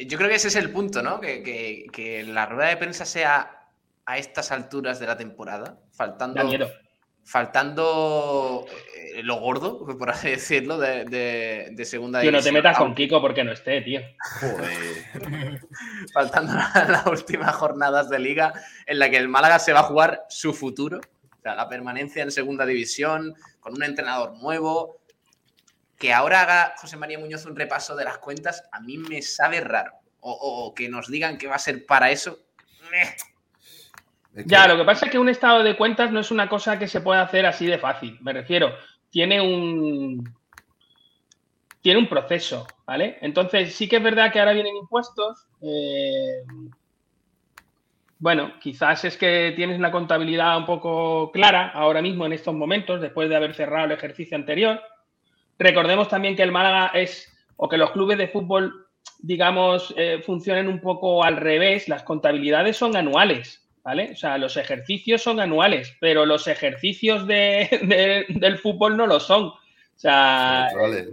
[0.06, 1.20] Yo creo que ese es el punto, ¿no?
[1.20, 3.64] Que, que, que la rueda de prensa sea
[4.06, 6.42] a estas alturas de la temporada, faltando,
[7.24, 12.54] faltando eh, lo gordo, por así decirlo, de, de, de segunda tío, división.
[12.54, 14.00] no te metas con Kiko porque no esté, tío.
[14.40, 15.60] Joder.
[16.12, 18.52] faltando las últimas jornadas de liga
[18.86, 22.22] en la que el Málaga se va a jugar su futuro, o sea, la permanencia
[22.22, 24.98] en segunda división, con un entrenador nuevo.
[25.98, 29.60] Que ahora haga José María Muñoz un repaso de las cuentas, a mí me sabe
[29.60, 29.92] raro.
[30.20, 32.38] O, o que nos digan que va a ser para eso.
[32.90, 33.02] meh.
[34.34, 36.48] Es que- Ya, lo que pasa es que un estado de cuentas no es una
[36.48, 38.18] cosa que se pueda hacer así de fácil.
[38.22, 38.74] Me refiero,
[39.10, 40.34] tiene un.
[41.80, 43.18] Tiene un proceso, ¿vale?
[43.20, 45.46] Entonces, sí que es verdad que ahora vienen impuestos.
[45.60, 46.42] eh,
[48.18, 53.00] bueno, quizás es que tienes una contabilidad un poco clara ahora mismo en estos momentos,
[53.02, 54.80] después de haber cerrado el ejercicio anterior.
[55.58, 58.86] Recordemos también que el Málaga es, o que los clubes de fútbol,
[59.20, 61.88] digamos, eh, funcionan un poco al revés.
[61.88, 64.10] Las contabilidades son anuales, ¿vale?
[64.12, 69.20] O sea, los ejercicios son anuales, pero los ejercicios de- de- del fútbol no lo
[69.20, 69.44] son.
[69.44, 71.08] O sea, Vale.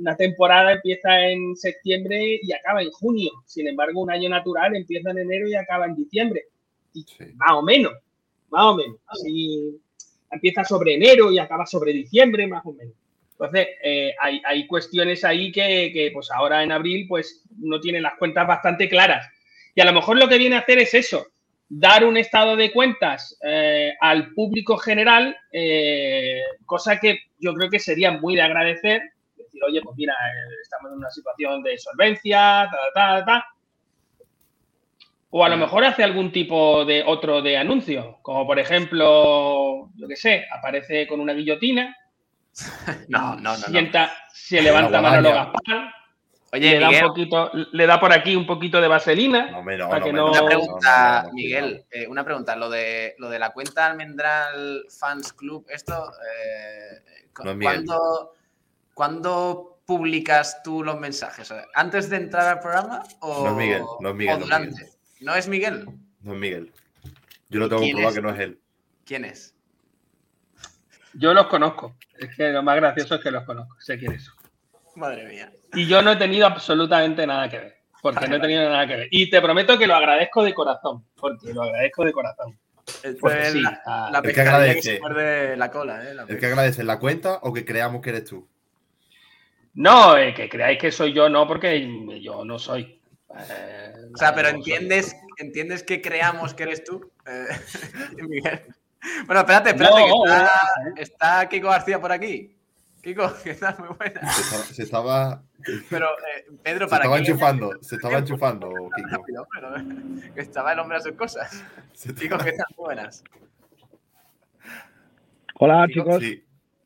[0.00, 3.30] una temporada empieza en septiembre y acaba en junio.
[3.46, 6.42] Sin embargo, un año natural empieza en enero y acaba en diciembre.
[6.92, 7.04] Sí.
[7.36, 7.92] Más o menos,
[8.50, 8.96] más o menos.
[10.30, 12.94] Empieza sobre enero y acaba sobre diciembre, más o menos.
[13.38, 18.02] Entonces, eh, hay, hay cuestiones ahí que, que, pues ahora en abril, pues no tienen
[18.02, 19.28] las cuentas bastante claras.
[19.74, 21.26] Y a lo mejor lo que viene a hacer es eso,
[21.68, 27.78] dar un estado de cuentas eh, al público general, eh, cosa que yo creo que
[27.78, 29.02] sería muy de agradecer.
[29.36, 30.14] Decir, oye, pues mira,
[30.62, 33.46] estamos en una situación de solvencia, ta, ta, ta, ta.
[35.28, 40.08] O a lo mejor hace algún tipo de otro de anuncio, como por ejemplo, yo
[40.08, 41.94] qué sé, aparece con una guillotina,
[43.08, 43.50] No, no, no.
[43.52, 43.64] no.
[43.66, 45.30] sienta, se levanta La Manolo.
[45.32, 45.92] Gaspar,
[46.52, 49.50] Oye, le da, Miguel, un poquito, le da por aquí un poquito de vaselina.
[49.50, 52.06] No, me, no, Para no, que me, no- una no, pregunta, no, no, Miguel, eh,
[52.06, 52.56] una pregunta.
[52.56, 57.58] Lo de, lo de la cuenta Almendral Fans Club, esto, eh, No.
[57.60, 58.34] ¿cuándo,
[58.94, 61.52] cuándo publicas tú los mensajes?
[61.74, 64.70] ¿Antes de entrar al programa o, No es Miguel, no es Miguel, o no durante?
[64.82, 64.90] Miguel.
[65.20, 65.86] ¿No es Miguel?
[66.22, 66.72] No es Miguel.
[67.48, 68.14] Yo lo tengo ¿Quién comprobado es?
[68.14, 68.60] que no es él.
[69.04, 69.54] ¿Quién es?
[71.18, 71.96] Yo los conozco.
[72.18, 73.76] Es que lo más gracioso es que los conozco.
[73.80, 74.34] Sé quiénes son.
[74.96, 75.52] Madre mía.
[75.74, 77.76] Y yo no he tenido absolutamente nada que ver.
[78.02, 79.08] Porque Vale, no he tenido nada que ver.
[79.10, 81.04] Y te prometo que lo agradezco de corazón.
[81.16, 82.58] Porque lo agradezco de corazón.
[82.86, 86.14] Esto Porque es sí, la, ah, la El que que la cola, ¿eh?
[86.14, 88.48] La ¿El que agradece la cuenta o que creamos que eres tú?
[89.74, 93.00] No, eh, que creáis que soy yo, no, porque yo no soy.
[93.50, 94.72] Eh, O sea, pero no soy.
[94.72, 97.46] entiendes, entiendes que creamos que eres tú, Eh,
[98.28, 98.62] Miguel.
[99.26, 100.22] Bueno, espérate, espérate, No,
[100.94, 101.06] que está,
[101.40, 102.52] está Kiko García por aquí.
[103.02, 104.32] Kiko, que estás muy buena.
[104.32, 105.42] Se estaba, se estaba,
[105.90, 109.08] Pero, eh, Pedro, se para estaba que enchufando, se estaba enchufando, Kiko.
[109.08, 109.74] rápido, pero,
[110.34, 111.64] que estaba el hombre a sus cosas.
[111.92, 113.22] Se Kiko, estaba- que estás muy buenas.
[115.58, 116.22] Hola, Digo, chicos.
[116.22, 116.44] Sí,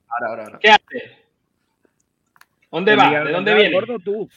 [0.08, 0.58] Ahora, ahora, ahora.
[0.60, 1.02] ¿Qué haces?
[2.70, 3.04] ¿Dónde va?
[3.06, 3.74] Miguel ¿De dónde Almendral, viene?
[3.74, 4.28] Gordo tú.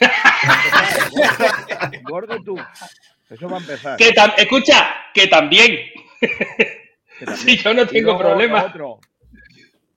[2.04, 2.56] Gordo tú.
[3.28, 3.96] Eso va a empezar.
[3.98, 5.76] Que Escucha, que también.
[7.36, 8.60] Si yo no tengo luego problema.
[8.60, 9.00] Lo otro,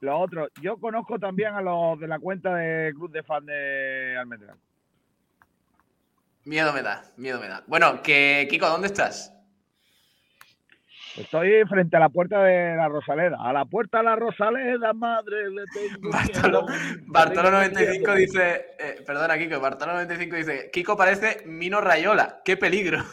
[0.01, 4.17] lo otro, yo conozco también a los de la cuenta de Club de Fan de
[4.19, 4.57] Almendral.
[6.45, 7.63] Miedo me da, miedo me da.
[7.67, 9.33] Bueno, que Kiko, ¿dónde estás?
[11.15, 13.37] Estoy frente a la puerta de la Rosaleda.
[13.39, 16.65] A la puerta de la Rosaleda, madre, le tengo Bartolo.
[17.05, 18.15] Bartolo Le tengo 95 miedo.
[18.15, 23.03] dice, eh, perdona Kiko, Bartolo 95 dice, Kiko parece Mino Rayola, qué peligro.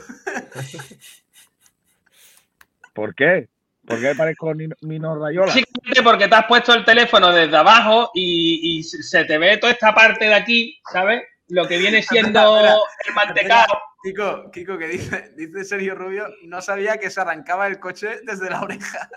[2.95, 3.49] ¿Por qué?
[3.91, 5.49] ¿Por qué parezco Mino Rayola?
[5.49, 9.73] Básicamente porque te has puesto el teléfono desde abajo y, y se te ve toda
[9.73, 11.25] esta parte de aquí, ¿sabes?
[11.49, 12.77] Lo que viene siendo Espera,
[13.09, 13.81] el mantecado.
[14.05, 18.49] Kiko, Kiko, que dice, dice Sergio Rubio, no sabía que se arrancaba el coche desde
[18.49, 19.11] la oreja.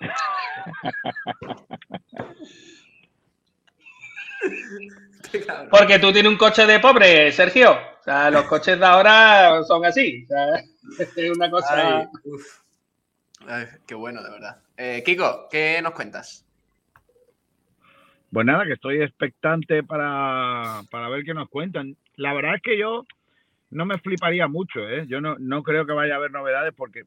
[5.70, 7.72] Porque tú tienes un coche de pobre, Sergio.
[7.72, 10.24] O sea, los coches de ahora son así.
[10.24, 10.62] O sea,
[11.16, 12.00] es una cosa.
[12.00, 12.59] Ay, uf.
[13.86, 14.62] Qué bueno, de verdad.
[14.76, 16.46] Eh, Kiko, ¿qué nos cuentas?
[18.32, 21.96] Pues nada, que estoy expectante para, para ver qué nos cuentan.
[22.16, 23.06] La verdad es que yo
[23.70, 25.04] no me fliparía mucho, ¿eh?
[25.08, 27.04] Yo no, no creo que vaya a haber novedades porque,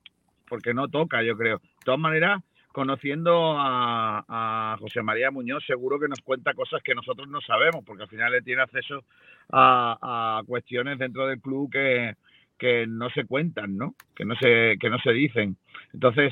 [0.49, 1.59] porque no toca, yo creo.
[1.59, 2.41] De todas maneras,
[2.73, 7.85] conociendo a, a José María Muñoz, seguro que nos cuenta cosas que nosotros no sabemos,
[7.85, 9.05] porque al final él tiene acceso
[9.49, 12.15] a, a cuestiones dentro del club que,
[12.63, 13.93] que no se cuentan, ¿no?
[14.15, 15.57] Que no se, que no se dicen.
[15.93, 16.31] Entonces,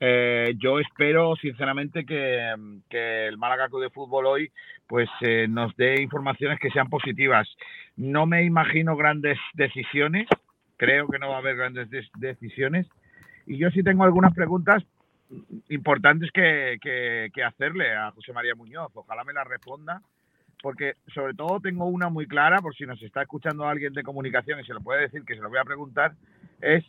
[0.00, 2.54] eh, yo espero sinceramente que,
[2.88, 4.50] que el Málaga Club de Fútbol hoy
[4.86, 7.46] pues eh, nos dé informaciones que sean positivas.
[7.96, 10.26] No me imagino grandes decisiones,
[10.78, 12.86] creo que no va a haber grandes des- decisiones
[13.46, 14.82] y yo sí tengo algunas preguntas
[15.68, 18.90] importantes que, que- que hacerle a José María Muñoz.
[18.94, 20.00] Ojalá me las responda
[20.62, 24.60] porque sobre todo tengo una muy clara, por si nos está escuchando alguien de comunicación
[24.60, 26.12] y se lo puede decir que se lo voy a preguntar,
[26.60, 26.84] es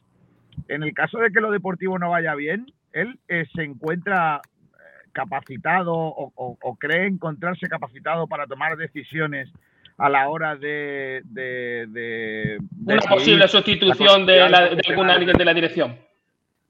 [0.67, 5.09] en el caso de que lo deportivo no vaya bien, él eh, se encuentra, eh,
[5.13, 9.49] capacitado o, o- o cree encontrarse capacitado para tomar decisiones
[9.97, 14.91] a la hora de, de, de Una posible sustitución de, la- de profesional.
[14.91, 15.97] algún alguien de la dirección.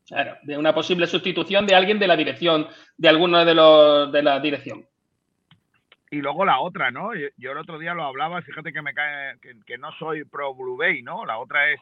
[0.07, 4.23] Claro, de una posible sustitución de alguien de la dirección, de alguno de los de
[4.23, 4.83] la dirección.
[6.11, 7.13] Y luego la otra, ¿no?
[7.13, 10.77] Yo, el otro día lo hablaba, fíjate que me cae, que, no soy pro Blue
[10.77, 11.25] Bay, ¿no?
[11.25, 11.79] La otra es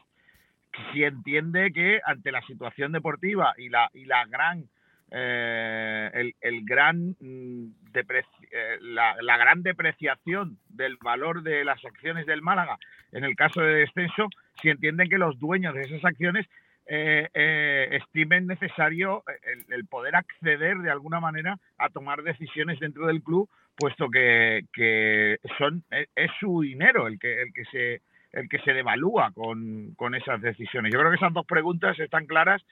[0.92, 4.68] si entiende que ante la situación deportiva y la, y la gran,
[5.10, 12.26] eh, el, el gran mm, eh, la, la gran depreciación del valor de las acciones
[12.26, 12.78] del Málaga
[13.12, 14.28] en el caso de descenso,
[14.60, 16.46] si entienden que los dueños de esas acciones
[16.88, 23.06] eh, eh, estimen necesario el, el poder acceder de alguna manera a tomar decisiones dentro
[23.06, 28.00] del club puesto que, que son es, es su dinero el que el que se
[28.32, 30.92] el que se devalúa con, con esas decisiones.
[30.92, 32.62] Yo creo que esas dos preguntas están claras.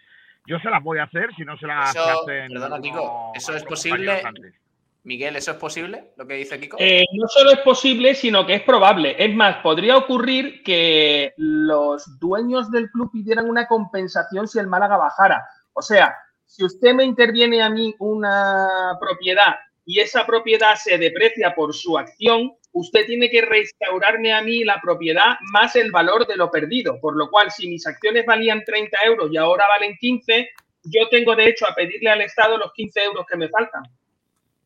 [0.46, 2.48] Yo se las voy a hacer, si no se las Eso- hacen.
[2.52, 2.78] perdona,
[3.34, 4.20] ¿eso es posible?
[4.22, 4.54] antes.
[5.06, 6.10] Miguel, ¿eso es posible?
[6.16, 6.78] Lo que dice Kiko.
[6.80, 9.14] Eh, no solo es posible, sino que es probable.
[9.16, 14.96] Es más, podría ocurrir que los dueños del club pidieran una compensación si el Málaga
[14.96, 15.46] bajara.
[15.74, 16.12] O sea,
[16.44, 21.96] si usted me interviene a mí una propiedad y esa propiedad se deprecia por su
[21.96, 26.98] acción, usted tiene que restaurarme a mí la propiedad más el valor de lo perdido.
[27.00, 30.48] Por lo cual, si mis acciones valían 30 euros y ahora valen 15,
[30.82, 33.84] yo tengo derecho a pedirle al Estado los 15 euros que me faltan.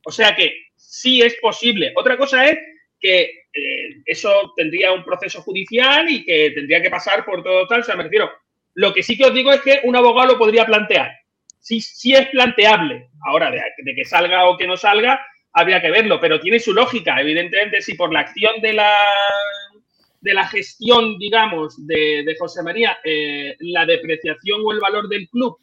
[0.04, 1.92] O sea que sí es posible.
[1.94, 2.58] Otra cosa es
[2.98, 7.80] que eh, eso tendría un proceso judicial y que tendría que pasar por todo tal.
[7.80, 8.30] O sea, me refiero.
[8.74, 11.10] Lo que sí que os digo es que un abogado lo podría plantear.
[11.58, 13.08] Sí, sí es planteable.
[13.26, 15.20] Ahora, de, que salga o que no salga,
[15.52, 17.20] habría que verlo, pero tiene su lógica.
[17.20, 18.94] Evidentemente, si por la acción de la,
[20.20, 25.28] de la gestión, digamos, de, de José María, eh, la depreciación o el valor del
[25.28, 25.58] club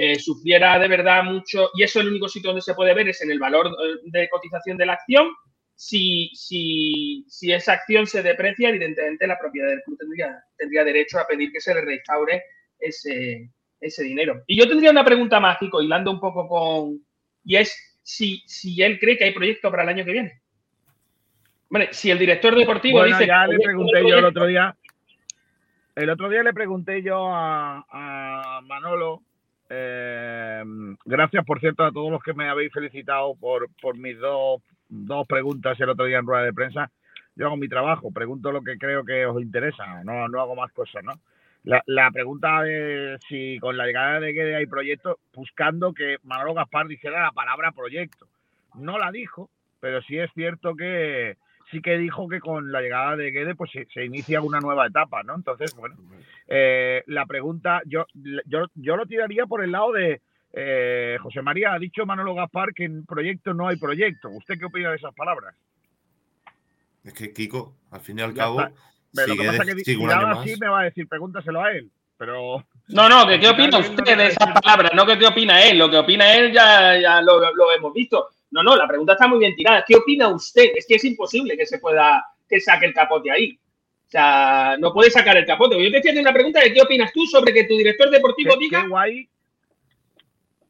[0.00, 3.08] eh, sufriera de verdad mucho, y eso es el único sitio donde se puede ver,
[3.08, 5.26] es en el valor eh, de cotización de la acción.
[5.74, 11.18] Si, si, si esa acción se deprecia, evidentemente la propiedad del club tendría, tendría derecho
[11.18, 12.44] a pedir que se le restaure
[12.78, 14.44] ese, ese dinero.
[14.46, 17.04] Y yo tendría una pregunta más, Kiko, hilando un poco con.
[17.44, 20.40] Y es si, si él cree que hay proyecto para el año que viene.
[21.70, 23.26] Hombre, si el director deportivo Bueno, dice.
[23.26, 24.76] ya le pregunté yo el otro día.
[25.96, 29.22] El otro día le pregunté yo a, a Manolo.
[29.68, 30.62] Eh,
[31.04, 35.26] gracias, por cierto, a todos los que me habéis felicitado por, por mis dos, dos
[35.26, 36.90] preguntas el otro día en rueda de prensa.
[37.36, 40.72] Yo hago mi trabajo, pregunto lo que creo que os interesa, no, no hago más
[40.72, 41.12] cosas, ¿no?
[41.64, 46.54] La, la pregunta de si con la llegada de Guede hay proyectos, buscando que Manolo
[46.54, 48.26] Gaspar dijera la palabra proyecto.
[48.74, 49.50] No la dijo,
[49.80, 51.36] pero sí es cierto que
[51.70, 54.86] sí que dijo que con la llegada de Guede pues se, se inicia una nueva
[54.86, 55.34] etapa, ¿no?
[55.34, 55.96] Entonces, bueno,
[56.46, 58.06] eh, la pregunta, yo,
[58.46, 62.72] yo, yo lo tiraría por el lado de eh, José María, ha dicho Manolo Gaspar
[62.72, 64.30] que en proyecto no hay proyecto.
[64.30, 65.54] ¿Usted qué opina de esas palabras?
[67.04, 68.56] Es que Kiko, al fin y al Ya cabo.
[69.14, 71.90] Pero lo sigue, que pasa es que así me va a decir, pregúntaselo a él.
[72.16, 75.78] Pero No, no, que qué opina usted de esas palabras, no que qué opina él.
[75.78, 78.28] Lo que opina él ya, ya lo, lo hemos visto.
[78.50, 79.84] No, no, la pregunta está muy bien tirada.
[79.86, 80.70] ¿Qué opina usted?
[80.76, 83.58] Es que es imposible que se pueda, que saque el capote ahí.
[84.06, 85.74] O sea, no puede sacar el capote.
[85.76, 88.54] Yo te estoy haciendo una pregunta de qué opinas tú sobre que tu director deportivo
[88.54, 88.82] qué, diga.
[88.82, 89.28] qué guay,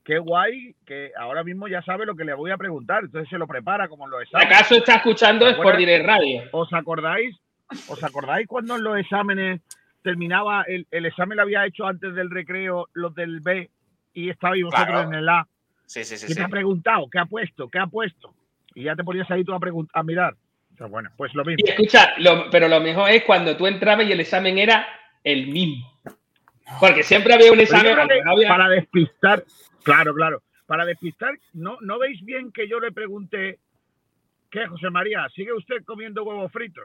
[0.04, 3.04] qué guay que ahora mismo ya sabe lo que le voy a preguntar.
[3.04, 4.56] Entonces se lo prepara como en los exámenes.
[4.56, 5.76] acaso está escuchando es por.
[5.76, 6.42] Direct Radio.
[6.50, 7.36] ¿Os acordáis?
[7.88, 9.60] ¿Os acordáis cuando en los exámenes
[10.02, 13.70] terminaba el, el examen lo había hecho antes del recreo los del B
[14.14, 15.08] y estabais vosotros Claro.
[15.08, 15.46] en el A?
[15.88, 16.26] Sí, sí, sí.
[16.26, 16.38] ¿Qué sí.
[16.38, 17.08] te ha preguntado?
[17.10, 17.68] ¿Qué ha puesto?
[17.70, 18.34] ¿Qué ha puesto?
[18.74, 19.58] Y ya te ponías ahí tú a,
[19.94, 20.34] a mirar.
[20.74, 21.64] O sea, bueno, pues lo mismo.
[21.66, 24.86] Y escucha, lo- pero lo mejor es cuando tú entrabas y el examen era
[25.24, 25.90] el mismo.
[26.78, 27.96] Porque siempre había un examen.
[27.98, 29.42] había- Para despistar,
[29.82, 30.42] claro, claro.
[30.66, 33.58] Para despistar, ¿no, ¿no veis bien que yo le pregunté,
[34.50, 35.26] ¿qué, José María?
[35.34, 36.84] ¿Sigue usted comiendo huevos fritos?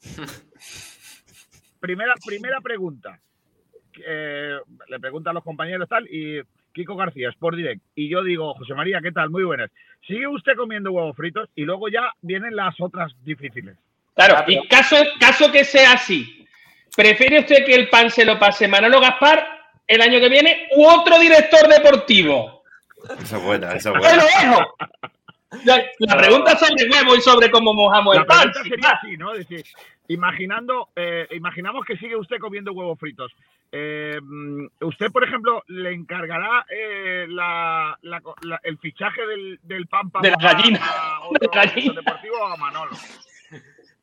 [1.80, 3.18] primera, primera pregunta.
[4.06, 4.56] Eh,
[4.88, 6.40] le preguntan los compañeros tal y
[6.78, 7.82] Kiko García, Sport Direct.
[7.96, 9.30] Y yo digo, José María, ¿qué tal?
[9.30, 9.68] Muy buenas.
[10.06, 11.48] ¿Sigue usted comiendo huevos fritos?
[11.56, 13.76] Y luego ya vienen las otras difíciles.
[14.14, 16.46] Claro, Ah, y caso, caso que sea así,
[16.96, 19.44] ¿prefiere usted que el pan se lo pase Manolo Gaspar
[19.88, 22.62] el año que viene u otro director deportivo?
[23.22, 24.24] Esa es buena, esa es ¡Te lo buena.
[24.40, 24.76] dejo!
[25.64, 28.52] La, la pregunta sobre huevo y sobre cómo mojamos La el pan.
[28.52, 29.32] pregunta sería así, ¿no?
[29.32, 29.64] Decir,
[30.08, 33.32] imaginando, eh, imaginamos que sigue usted comiendo huevos fritos.
[33.70, 39.60] Eh, mm, usted, por ejemplo, le encargará eh, la- la co- la- el fichaje del,
[39.62, 40.80] del Pampa De la a- gallina.
[40.82, 41.94] a otro gallina.
[41.94, 42.92] deportivo o a Manolo.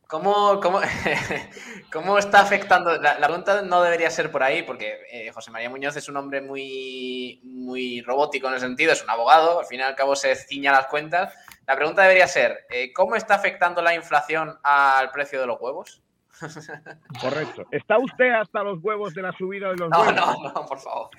[0.08, 0.80] ¿Cómo, cómo,
[1.92, 2.96] cómo está afectando?
[3.02, 6.18] La, la pregunta no debería ser por ahí, porque eh, José María Muñoz es un
[6.18, 10.16] hombre muy, muy robótico en el sentido, es un abogado, al fin y al cabo
[10.16, 11.34] se ciña las cuentas.
[11.68, 16.02] La pregunta debería ser, eh, ¿cómo está afectando la inflación al precio de los huevos?
[17.22, 17.66] Correcto.
[17.72, 20.16] ¿Está usted hasta los huevos de la subida de los No, huevos?
[20.16, 21.10] no, no, por favor.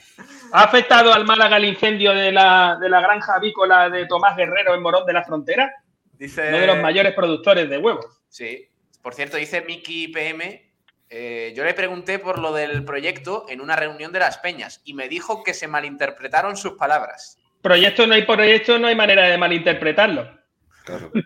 [0.53, 4.75] ¿Ha afectado al Málaga el incendio de la, de la granja avícola de Tomás Guerrero
[4.75, 5.73] en Morón de la Frontera?
[6.13, 6.49] Dice...
[6.49, 8.07] Uno de los mayores productores de huevos.
[8.29, 8.69] Sí.
[9.03, 10.73] Por cierto, dice Miki PM.
[11.09, 14.95] eh, yo le pregunté por lo del proyecto en una reunión de las peñas y
[14.95, 17.39] me dijo que se malinterpretaron sus palabras.
[17.63, 20.29] Proyecto no hay proyecto, no hay manera de malinterpretarlo.
[20.85, 21.11] Claro.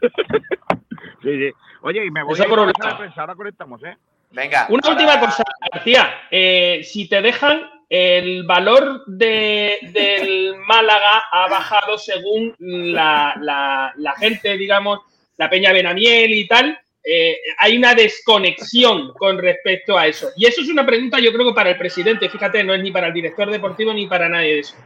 [1.22, 1.50] Sí, sí.
[1.82, 2.98] Oye, y me voy Eso a ir por a un lado.
[2.98, 3.20] prensa.
[3.20, 3.94] Ahora conectamos, ¿eh?
[4.30, 4.66] Venga.
[4.70, 6.14] Una ahora- última cosa, García.
[6.30, 14.14] Eh, si te dejan, el valor de, del Málaga ha bajado según la, la- la
[14.16, 15.00] gente, digamos,
[15.36, 16.78] la Peña Benamiel y tal.
[17.04, 20.30] Eh, hay una desconexión con respecto a eso.
[20.36, 22.90] Y eso es una pregunta, yo creo que para el presidente, fíjate, no es ni
[22.90, 24.76] para el director deportivo ni para nadie de eso.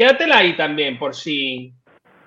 [0.00, 1.74] Quédatela ahí también, por si,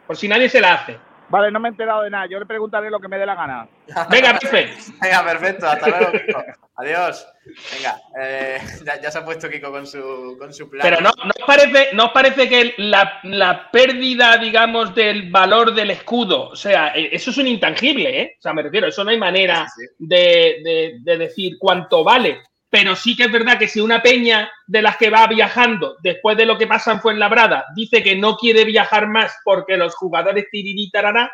[0.06, 0.96] por si nadie se la hace.
[1.30, 2.28] Vale, no me he enterado de nada.
[2.30, 3.68] Yo le preguntaré lo que me dé la gana.
[4.12, 4.78] Venga, perfecto.
[5.02, 5.66] Venga, perfecto.
[5.68, 6.44] Hasta luego, Kiko.
[6.76, 7.28] Adiós.
[7.76, 10.84] Venga, eh, ya, ya se ha puesto Kiko con su, con su plan.
[10.88, 15.74] Pero no, ¿no os parece, ¿no os parece que la, la pérdida, digamos, del valor
[15.74, 18.36] del escudo, o sea, eh, eso es un intangible, ¿eh?
[18.38, 19.96] O sea, me refiero, eso no hay manera Sí, sí.
[19.98, 20.18] de,
[20.64, 22.44] de- de decir cuánto vale.
[22.74, 26.36] Pero sí que es verdad que si una peña de las que va viajando después
[26.36, 30.48] de lo que pasa en Fuenlabrada dice que no quiere viajar más porque los jugadores
[30.52, 31.32] tirirí tarará,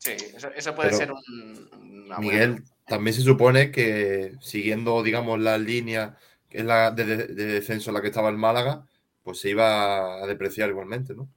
[0.00, 1.68] Sí, eso, eso puede Pero, ser un.
[2.06, 6.16] una buena- Miguel, también se supone que siguiendo, digamos, la línea
[6.48, 8.84] que es la de, de- de descenso en la que estaba el Málaga,
[9.22, 11.28] pues se iba a depreciar igualmente, ¿no?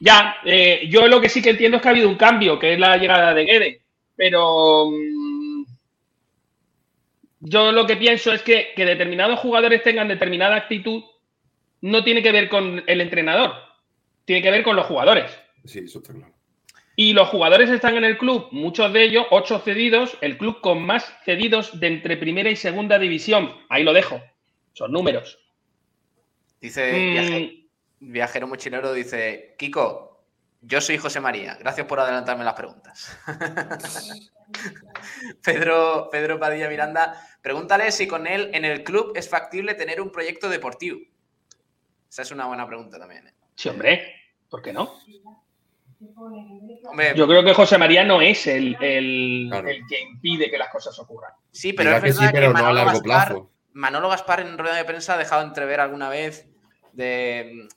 [0.00, 2.74] Ya, eh, yo lo que sí que entiendo es que ha habido un cambio, que
[2.74, 3.82] es la llegada de Guede.
[4.14, 5.31] Pero mm,
[7.44, 11.02] yo lo que pienso es que, que determinados jugadores tengan determinada actitud
[11.80, 13.52] no tiene que ver con el entrenador,
[14.24, 15.36] tiene que ver con los jugadores.
[15.64, 16.32] Sí, eso está claro.
[16.94, 20.82] Y los jugadores están en el club, muchos de ellos, ocho cedidos, el club con
[20.84, 23.52] más cedidos de entre primera y segunda división.
[23.68, 24.20] Ahí lo dejo,
[24.74, 25.38] son números.
[26.60, 27.58] Dice Mm, viaje-
[28.00, 30.11] Viajero Mochilero, dice: Kiko,
[30.62, 31.56] yo soy José María.
[31.60, 33.16] Gracias por adelantarme las preguntas.
[35.44, 40.10] Pedro, Pedro Padilla Miranda, pregúntale si con él en el club es factible tener un
[40.10, 40.98] proyecto deportivo.
[42.10, 43.28] Esa es una buena pregunta también.
[43.28, 43.34] ¿eh?
[43.54, 44.14] sí, hombre,
[44.48, 44.94] ¿por qué no?
[46.84, 49.68] Hombre, Yo creo que José María no es el, el- Claro.
[49.68, 51.32] el que impide que las cosas ocurran.
[51.50, 53.50] sí, pero es que sí, no a Manolo largo Gaspar- plazo.
[53.74, 56.48] Manolo Gaspar en rueda de prensa ha dejado entrever alguna vez
[56.92, 57.68] de mm,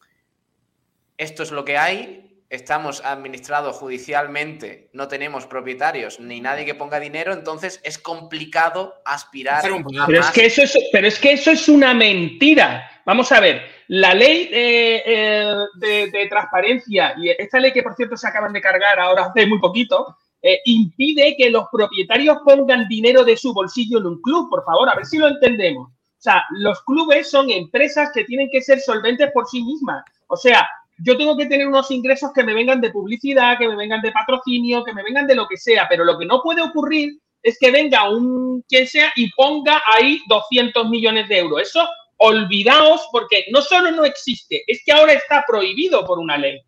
[1.18, 7.00] esto es lo que hay, estamos administrados judicialmente, no tenemos propietarios ni nadie que ponga
[7.00, 10.06] dinero, entonces es complicado aspirar un a.
[10.06, 12.90] Pero es, que eso es, pero es que eso es una mentira.
[13.06, 17.96] Vamos a ver, la ley eh, eh, de, de transparencia y esta ley que por
[17.96, 20.16] cierto se acaban de cargar ahora hace muy poquito,
[20.48, 24.48] eh, impide que los propietarios pongan dinero de su bolsillo en un club.
[24.48, 25.90] Por favor, a ver si lo entendemos.
[25.90, 30.04] O sea, los clubes son empresas que tienen que ser solventes por sí mismas.
[30.28, 30.68] O sea,
[30.98, 34.12] yo tengo que tener unos ingresos que me vengan de publicidad, que me vengan de
[34.12, 37.58] patrocinio, que me vengan de lo que sea, pero lo que no puede ocurrir es
[37.60, 41.62] que venga un quien sea y ponga ahí 200 millones de euros.
[41.62, 41.88] Eso
[42.18, 46.60] olvidaos porque no solo no existe, es que ahora está prohibido por una ley.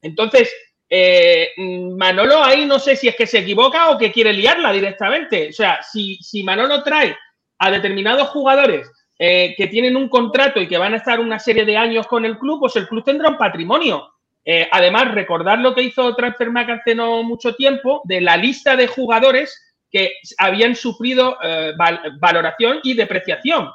[0.00, 0.52] Entonces,
[0.88, 5.48] eh, Manolo ahí no sé si es que se equivoca o que quiere liarla directamente.
[5.48, 7.16] O sea, si, si Manolo trae
[7.58, 8.88] a determinados jugadores
[9.24, 12.24] eh, que tienen un contrato y que van a estar una serie de años con
[12.24, 14.14] el club, pues el club tendrá un patrimonio.
[14.44, 18.88] Eh, además, recordar lo que hizo Transfermarkt hace no mucho tiempo de la lista de
[18.88, 23.70] jugadores que habían sufrido eh, val- valoración y depreciación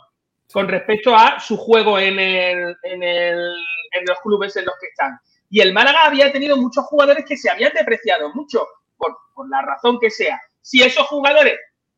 [0.51, 2.17] con respecto a su juego en,
[4.05, 5.17] los clubes en los que están.
[5.49, 8.67] Y el Málaga había tenido muchos jugadores que se habían depreciado mucho,
[8.97, 9.15] por
[9.49, 10.41] la razón que sea.
[10.61, 11.57] Si esos jugadores,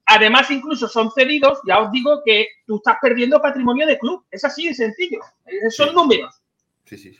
[0.10, 4.26] además, incluso son cedidos, ya os digo que tú estás perdiendo patrimonio de club.
[4.30, 5.20] Es así de sencillo.
[5.70, 5.96] Son Sí.
[5.96, 6.42] números.
[6.86, 7.20] Sí, sí, sí.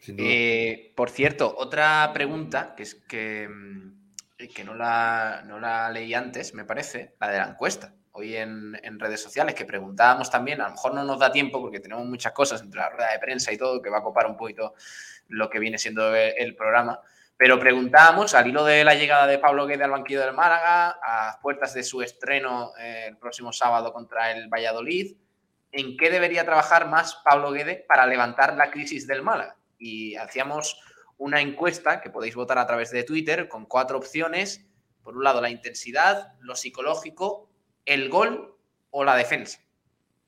[0.00, 0.26] Sin duda.
[0.28, 6.12] Eh, por cierto, otra pregunta que es que, mm, que no, la, no la leí
[6.14, 7.94] antes, me parece, la de la encuesta.
[8.14, 11.60] Hoy en, en redes sociales, que preguntábamos también, a lo mejor no nos da tiempo
[11.60, 14.26] porque tenemos muchas cosas entre la rueda de prensa y todo, que va a copar
[14.26, 14.74] un poquito
[15.28, 17.00] lo que viene siendo el, el programa.
[17.42, 21.40] Pero preguntábamos, al hilo de la llegada de Pablo Guede al banquillo del Málaga, a
[21.42, 25.16] puertas de su estreno eh, el próximo sábado contra el Valladolid,
[25.72, 29.56] ¿en qué debería trabajar más Pablo Guede para levantar la crisis del Málaga?
[29.76, 30.80] Y hacíamos
[31.18, 34.64] una encuesta que podéis votar a través de Twitter con cuatro opciones
[35.02, 37.50] Por un lado, la intensidad, lo psicológico,
[37.84, 38.56] el gol
[38.90, 39.58] o la defensa.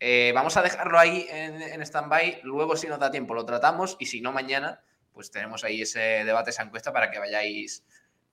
[0.01, 2.41] Eh, vamos a dejarlo ahí en, en stand-by.
[2.43, 3.97] Luego, si nos da tiempo, lo tratamos.
[4.01, 4.83] Y si no, mañana,
[5.15, 7.85] pues tenemos ahí ese debate, esa encuesta para que vayáis,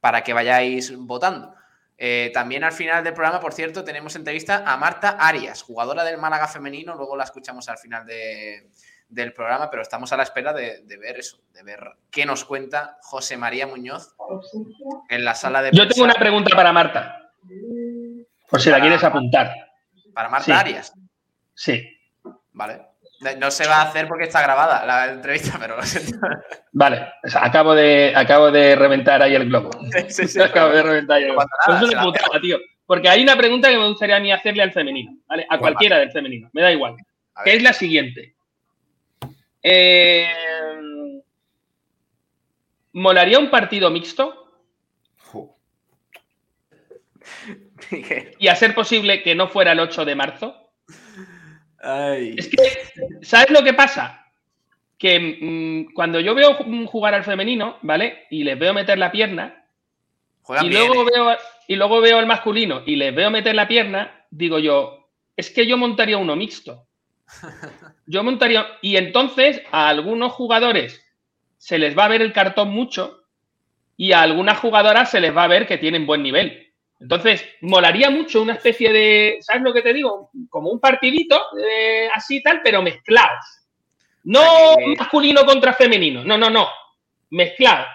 [0.01, 1.53] para que vayáis votando.
[1.97, 6.17] Eh, también al final del programa, por cierto, tenemos entrevista a Marta Arias, jugadora del
[6.17, 6.95] Málaga femenino.
[6.95, 8.67] Luego la escuchamos al final de,
[9.07, 11.79] del programa, pero estamos a la espera de, de, ver eso, de ver
[12.09, 14.15] qué nos cuenta José María Muñoz
[15.09, 15.69] en la sala de.
[15.73, 17.31] Yo tengo una pregunta para Marta,
[18.49, 19.53] por si Para- la quieres apuntar.
[20.15, 20.51] Para Marta Sí.
[20.51, 20.93] Arias.
[21.53, 21.87] Sí,
[22.53, 22.81] Vale.
[23.39, 26.17] No se va a hacer porque está grabada la entrevista, pero lo siento.
[26.71, 27.07] vale.
[27.23, 29.69] O sea, acabo de, acabo de reventar ahí el globo.
[30.09, 31.47] Sí, sí, acabo de reventar ahí el No globo.
[31.65, 32.57] pasa nada, es una putada, tío.
[32.85, 35.45] Porque hay una pregunta que me gustaría a mí hacerle al femenino, ¿vale?
[35.49, 36.95] A cualquiera del femenino, me da igual.
[37.45, 38.35] Que es la siguiente.
[39.63, 40.27] Eh,
[42.93, 44.37] ¿Molaría un partido mixto?
[48.39, 50.60] Y a ser posible que no fuera el 8 de marzo.
[51.81, 52.35] Ay.
[52.37, 52.57] Es que,
[53.21, 54.25] ¿sabes lo que pasa?
[54.97, 58.25] Que mm, cuando yo veo ju- jugar al femenino, ¿vale?
[58.29, 59.65] Y les veo meter la pierna,
[60.43, 61.11] Juegan y bien, luego, ¿eh?
[61.15, 65.49] veo, y luego veo al masculino y les veo meter la pierna, digo yo, es
[65.49, 66.85] que yo montaría uno mixto.
[68.07, 68.67] Yo montaría.
[68.81, 71.01] Y entonces a algunos jugadores
[71.57, 73.23] se les va a ver el cartón mucho
[73.95, 76.60] y a algunas jugadoras se les va a ver que tienen buen nivel.
[77.01, 80.29] Entonces, molaría mucho una especie de, ¿sabes lo que te digo?
[80.49, 83.43] Como un partidito eh, así y tal, pero mezclados.
[84.23, 86.67] No O sea que- masculino contra femenino, no, no, no.
[87.31, 87.87] Mezclados.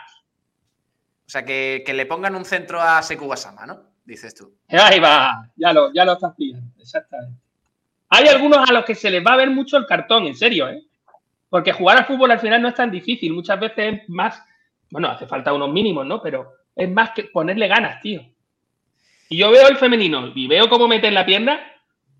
[1.25, 3.81] O sea, que, que le pongan un centro a Seku Gasama, ¿no?
[4.05, 4.53] Dices tú.
[4.69, 7.41] Ahí va, ya lo, ya lo estás pillando, exactamente.
[8.09, 10.69] Hay algunos a los que se les va a ver mucho el cartón, en serio,
[10.69, 10.83] ¿eh?
[11.49, 14.41] Porque jugar al fútbol al final no es tan difícil, muchas veces es más,
[14.91, 16.21] bueno, hace falta unos mínimos, ¿no?
[16.23, 18.21] Pero es más que ponerle ganas, tío.
[19.29, 21.61] Y yo veo el femenino y veo cómo meten la pierna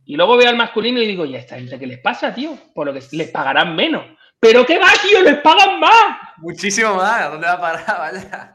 [0.05, 2.57] y luego veo al masculino y digo, ya está, ¿qué les pasa, tío?
[2.75, 4.05] Por lo que les pagarán menos.
[4.39, 5.23] ¿Pero qué va, tío?
[5.23, 6.19] ¡Les pagan más!
[6.39, 7.31] Muchísimo más.
[7.31, 7.85] ¿Dónde va a parar?
[7.99, 8.55] Vaya.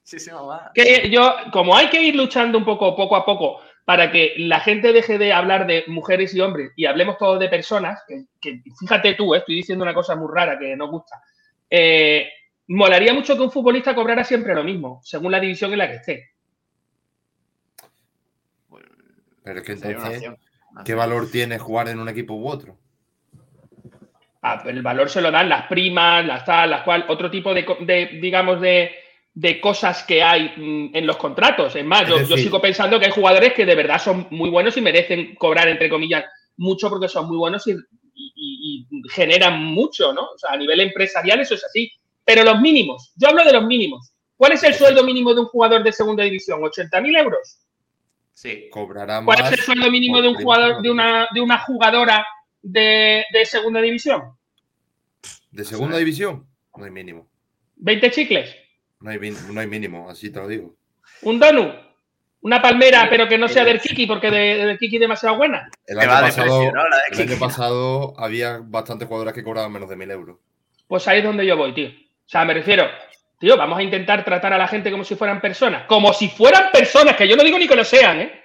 [0.00, 0.70] Muchísimo más.
[0.74, 4.60] que yo, como hay que ir luchando un poco, poco a poco, para que la
[4.60, 8.60] gente deje de hablar de mujeres y hombres y hablemos todos de personas, que, que
[8.78, 11.22] fíjate tú, eh, estoy diciendo una cosa muy rara que no gusta,
[11.70, 12.28] eh,
[12.68, 15.96] molaría mucho que un futbolista cobrara siempre lo mismo, según la división en la que
[15.96, 16.30] esté.
[19.48, 20.22] Pero es que entonces,
[20.84, 22.76] ¿qué valor tiene jugar en un equipo u otro?
[24.42, 27.54] Ah, pero el valor se lo dan las primas, las tal, las cual, otro tipo
[27.54, 28.90] de, digamos, de,
[29.32, 31.74] de cosas que hay mm, en los contratos.
[31.74, 34.76] Es más, Es yo, sigo pensando que hay jugadores que de verdad son muy buenos
[34.76, 36.26] y merecen cobrar, entre comillas,
[36.58, 37.72] mucho porque son muy buenos y,
[38.14, 40.24] y- y generan mucho, ¿no?
[40.34, 41.90] O sea, a nivel empresarial eso es así.
[42.22, 44.12] Pero los mínimos, yo hablo de los mínimos.
[44.36, 46.60] ¿Cuál es el sueldo mínimo de un jugador de segunda división?
[46.60, 47.60] ¿80.000 euros?
[48.38, 48.68] Sí.
[48.70, 49.52] Cobrará ¿Cuál más.
[49.52, 52.24] es el sueldo mínimo de un jugador, de una, de una jugadora
[52.62, 54.36] de, de segunda división?
[55.50, 56.46] ¿De segunda división?
[56.76, 57.28] No hay mínimo.
[57.82, 58.54] ¿20 chicles?
[59.00, 60.76] No hay, no hay mínimo, así te lo digo.
[61.22, 61.74] ¿Un donut?
[62.42, 65.68] ¿Una palmera, pero que no sea del Kiki, porque de, del Kiki es demasiado buena?
[65.84, 66.72] El año, pasado,
[67.10, 70.38] el año pasado había bastantes jugadores que cobraban menos de mil euros.
[70.86, 71.88] Pues ahí es donde yo voy, tío.
[71.88, 72.86] O sea, me refiero,
[73.38, 75.84] tío, vamos a intentar tratar a la gente como si fueran personas.
[75.86, 78.42] Como si fueran personas, que yo no digo ni que lo sean, ¿eh?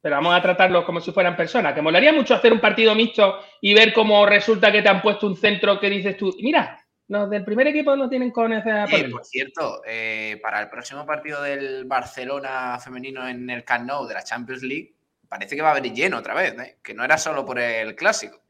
[0.00, 1.74] Pero vamos a tratarlos como si fueran personas.
[1.74, 5.26] Que molaría mucho hacer un partido mixto y ver cómo resulta que te han puesto
[5.26, 9.08] un centro que dices tú, mira, los del primer equipo no tienen con esa Eh,
[9.10, 14.14] por cierto, eh, para el próximo partido del Barcelona femenino en el Camp Nou de
[14.14, 14.94] la Champions League,
[15.26, 16.76] parece que va a haber lleno otra vez, ¿eh?
[16.82, 18.42] que no era solo por el clásico.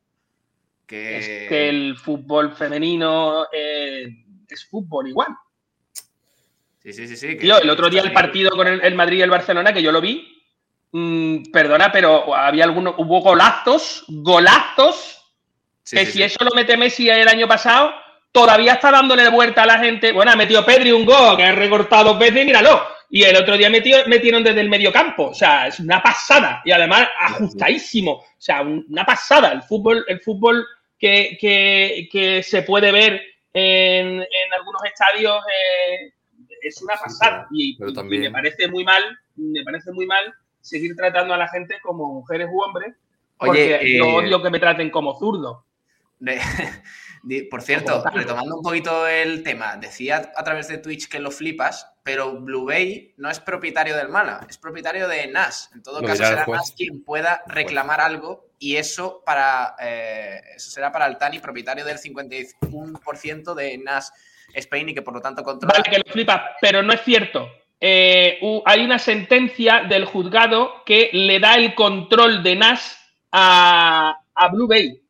[0.84, 1.18] Que...
[1.18, 4.08] Es que el fútbol femenino eh,
[4.48, 5.28] es fútbol igual.
[6.82, 7.26] Sí, sí, sí, sí.
[7.28, 9.82] que- Tío, el otro día el partido con el, el Madrid y el Barcelona, que
[9.82, 10.42] yo lo vi,
[10.92, 15.14] mm, perdona, pero había algunos, hubo golazos, golazos,
[15.82, 16.22] Sí, que sí, si sí.
[16.24, 17.92] eso lo mete Messi el año pasado,
[18.30, 20.12] todavía está dándole vuelta a la gente.
[20.12, 22.86] Bueno, ha metido Pedri un gol, que ha recortado dos veces, míralo.
[23.10, 25.28] Y el otro día metió, metieron desde el medio campo.
[25.28, 26.60] O sea, es una pasada.
[26.62, 28.12] Y además ajustadísimo.
[28.12, 29.50] O sea, un- una pasada.
[29.50, 30.62] El fútbol, el fútbol
[30.98, 33.22] que, que- que se puede ver
[33.54, 36.12] en, en algunos estadios eh,
[36.68, 37.46] es una pasada.
[37.50, 39.02] y, me parece muy mal,
[39.36, 42.94] me parece muy mal seguir tratando a la gente como mujeres u hombres.
[43.36, 45.64] Porque Oye, yo eh, odio que me traten como zurdo.
[46.18, 46.40] De-
[47.50, 51.88] por cierto, retomando un poquito el tema, decía a través de Twitch que lo flipas,
[52.02, 55.70] pero Blue Bay no es propietario del Mana, es propietario de NAS.
[55.74, 56.58] En todo Lo caso, será juez.
[56.58, 61.84] NAS quien pueda reclamar algo y eso para eh, eso será para el Tani, propietario
[61.84, 64.12] del 51% de NAS
[64.54, 65.74] Spain y que por lo tanto controla.
[65.78, 67.48] Vale, que lo flipas, pero no es cierto.
[67.80, 72.98] eh, hay una sentencia del juzgado que le da el control de NAS
[73.30, 75.00] a, a Blue Bay.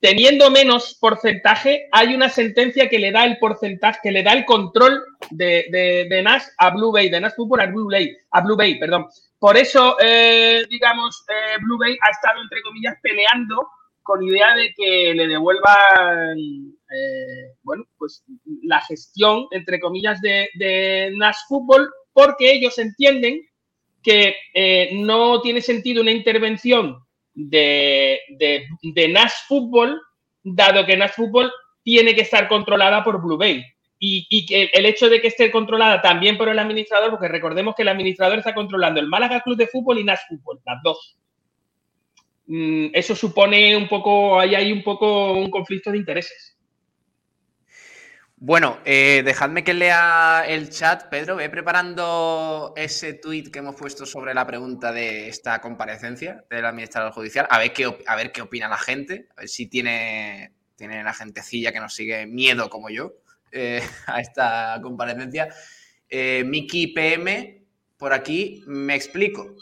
[0.00, 4.44] Teniendo menos porcentaje, hay una sentencia que le da el porcentaje, que le da el
[4.44, 8.40] control de, de, de NAS a Blue Bay, de NAS Football a Blue Bay, a
[8.40, 9.08] Blue Bay, perdón.
[9.40, 13.68] Por eso, eh, digamos, eh, Blue Bay ha estado, entre comillas, peleando
[14.02, 16.38] con idea de que le devuelvan,
[16.90, 18.24] eh, bueno, pues
[18.62, 23.42] la gestión, entre comillas, de, de NAS Fútbol, porque ellos entienden
[24.02, 26.98] que eh, no tiene sentido una intervención
[27.34, 30.00] de, de, de NAS Fútbol,
[30.42, 33.64] dado que NAS Fútbol tiene que estar controlada por Blue Bay.
[34.00, 37.82] Y, que el hecho de que esté controlada también por el administrador, porque recordemos que
[37.82, 41.18] el administrador está controlando el Málaga Club de Fútbol y NAS Fútbol, las dos.
[42.46, 46.57] Mm, eso supone un poco, ahí hay un poco un conflicto de intereses.
[48.40, 51.34] Bueno, eh, dejadme que lea el chat, Pedro.
[51.34, 57.10] Ve preparando ese tuit que hemos puesto sobre la pregunta de esta comparecencia del administrador
[57.12, 57.48] judicial.
[57.50, 59.26] A ver qué, a ver qué opina la gente.
[59.36, 63.14] A ver si tiene, tiene la gentecilla que nos sigue miedo como yo
[63.50, 65.48] eh, a esta comparecencia.
[66.08, 67.64] Eh, Miki PM,
[67.96, 69.56] por aquí, me explico.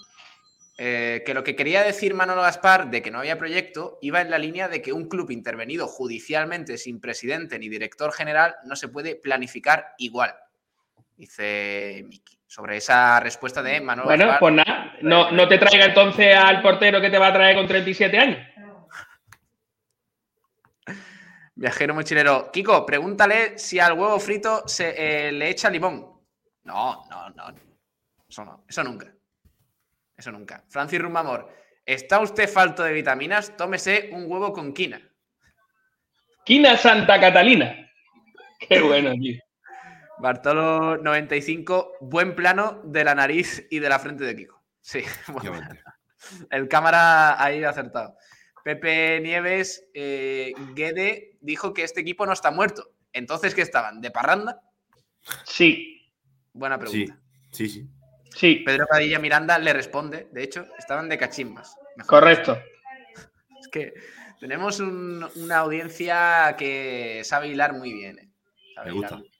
[0.78, 4.30] Eh, que lo que quería decir Manolo Gaspar de que no había proyecto iba en
[4.30, 8.88] la línea de que un club intervenido judicialmente sin presidente ni director general no se
[8.88, 10.34] puede planificar igual.
[11.16, 12.38] Dice Miki.
[12.46, 14.40] Sobre esa respuesta de Manolo Bueno, Gaspar.
[14.40, 17.66] pues nada, no, no te traiga entonces al portero que te va a traer con
[17.66, 18.38] 37 años.
[21.54, 22.50] Viajero mochilero.
[22.52, 26.20] Kiko, pregúntale si al huevo frito se eh, le echa limón.
[26.64, 27.54] No, no, no.
[28.28, 29.15] Eso no, eso nunca.
[30.16, 30.64] Eso nunca.
[30.68, 31.48] Francis Rumamor,
[31.84, 33.56] ¿está usted falto de vitaminas?
[33.56, 35.00] Tómese un huevo con quina.
[36.44, 37.90] Quina Santa Catalina.
[38.68, 39.40] Qué bueno, tío.
[40.18, 44.62] Bartolo 95, buen plano de la nariz y de la frente de Kiko.
[44.80, 45.82] Sí, buen Efectivamente.
[46.50, 48.16] El cámara ahí acertado.
[48.64, 52.90] Pepe Nieves, eh, Guede dijo que este equipo no está muerto.
[53.12, 54.00] Entonces, ¿qué estaban?
[54.00, 54.60] ¿De parranda?
[55.44, 55.96] Sí,
[56.52, 57.18] Buena pregunta.
[57.50, 57.80] sí, sí.
[57.82, 57.88] sí,
[58.64, 61.76] Pedro Padilla Miranda le responde, de hecho, estaban de cachimbas.
[61.96, 62.08] Mejor.
[62.20, 62.58] correcto.
[63.60, 63.94] Es que
[64.38, 68.18] tenemos un- una audiencia que sabe hilar muy bien.
[68.18, 68.28] eh.
[68.74, 69.16] Sabe Me gusta.
[69.16, 69.30] bien.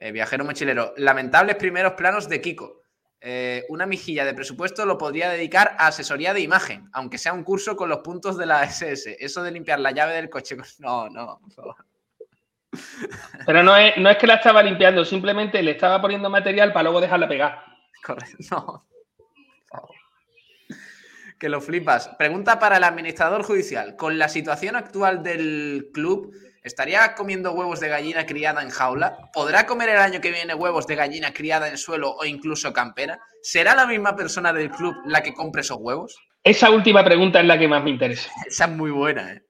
[0.00, 2.82] Eh, viajero mochilero, lamentables primeros planos de Kiko.
[3.26, 7.42] Eh, una mijilla de presupuesto lo podría dedicar a asesoría de imagen, aunque sea un
[7.42, 9.16] curso con los puntos de la SS.
[9.18, 10.56] Eso de limpiar la llave del coche.
[10.78, 11.76] No, no, por favor.
[13.46, 16.84] Pero no es, no es que la estaba limpiando, simplemente le estaba poniendo material para
[16.84, 17.64] luego dejarla pegar.
[18.04, 18.36] Correcto.
[18.50, 18.84] No.
[21.38, 22.08] Que lo flipas.
[22.16, 23.96] Pregunta para el administrador judicial.
[23.96, 26.32] Con la situación actual del club,
[26.62, 29.18] ¿estaría comiendo huevos de gallina criada en jaula?
[29.32, 33.18] ¿Podrá comer el año que viene huevos de gallina criada en suelo o incluso campera?
[33.42, 36.16] ¿Será la misma persona del club la que compre esos huevos?
[36.44, 38.30] Esa última pregunta es la que más me interesa.
[38.46, 39.42] Esa es muy buena, ¿eh?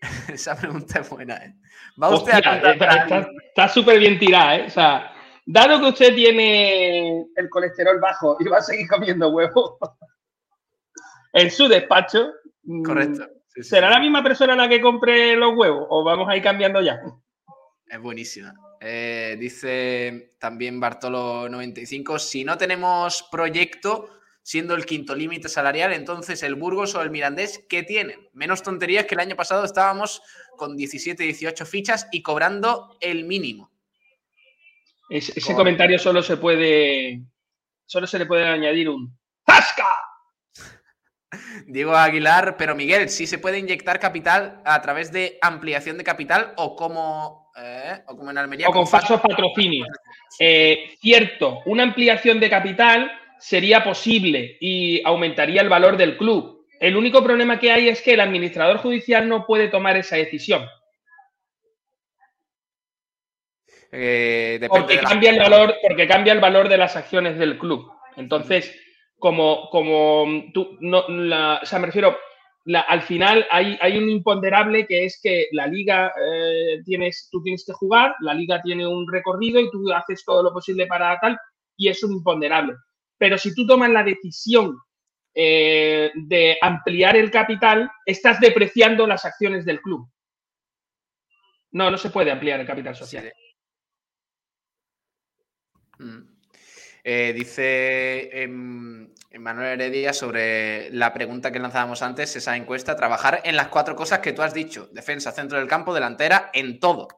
[0.32, 1.54] Esa pregunta es buena, ¿eh?
[2.02, 4.64] Va usted Hostia, a está- está súper bien tirada, ¿eh?
[4.66, 5.12] O sea,
[5.44, 9.76] dado que usted tiene el colesterol bajo y va a seguir comiendo huevos
[11.32, 12.32] en su despacho,
[12.62, 13.28] mm, Correcto.
[13.48, 13.94] Sí, ¿será sí.
[13.94, 17.00] la misma persona la que compre los huevos o vamos a ir cambiando ya?
[17.86, 18.52] Es buenísima.
[18.80, 24.10] Eh, dice también Bartolo95, si no tenemos proyecto,
[24.42, 28.28] siendo el quinto límite salarial, entonces el Burgos o el Mirandés, ¿qué tienen?
[28.32, 30.22] Menos tonterías que el año pasado estábamos
[30.56, 33.73] con 17, 18 fichas y cobrando el mínimo.
[35.08, 35.56] Es- ese Correcto.
[35.56, 37.20] comentario solo se puede.
[37.86, 39.86] Solo se le puede añadir un ¡Zasca!
[41.66, 46.52] Diego Aguilar, pero Miguel, ¿sí se puede inyectar capital a través de ampliación de capital
[46.56, 48.68] o como, eh, o como en Almería?
[48.68, 49.88] O con falsos patrocinios.
[50.38, 56.66] Eh, cierto, una ampliación de capital sería posible y aumentaría el valor del club.
[56.80, 60.64] El único problema que hay es que el administrador judicial no puede tomar esa decisión.
[63.96, 67.92] Eh, Porque la- cambia el valor, porque cambia el valor de las acciones del club.
[68.16, 68.76] Entonces,
[69.18, 72.16] como, como tú no, la- o sea, me refiero,
[72.64, 77.40] la- al final hay, hay un imponderable que es que la liga eh, tienes, tú
[77.42, 81.16] tienes que jugar, la liga tiene un recorrido y tú haces todo lo posible para
[81.20, 81.38] tal,
[81.76, 82.74] y es un imponderable.
[83.16, 84.76] Pero si tú tomas la decisión
[85.36, 90.08] eh, de ampliar el capital, estás depreciando las acciones del club.
[91.72, 93.32] No, no se puede ampliar el capital social.
[95.98, 96.34] Mm.
[97.06, 103.56] Eh, dice em, Manuel Heredia sobre la pregunta que lanzábamos antes, esa encuesta, trabajar en
[103.56, 107.08] las cuatro cosas que tú has dicho, defensa, centro del campo, delantera, en todo.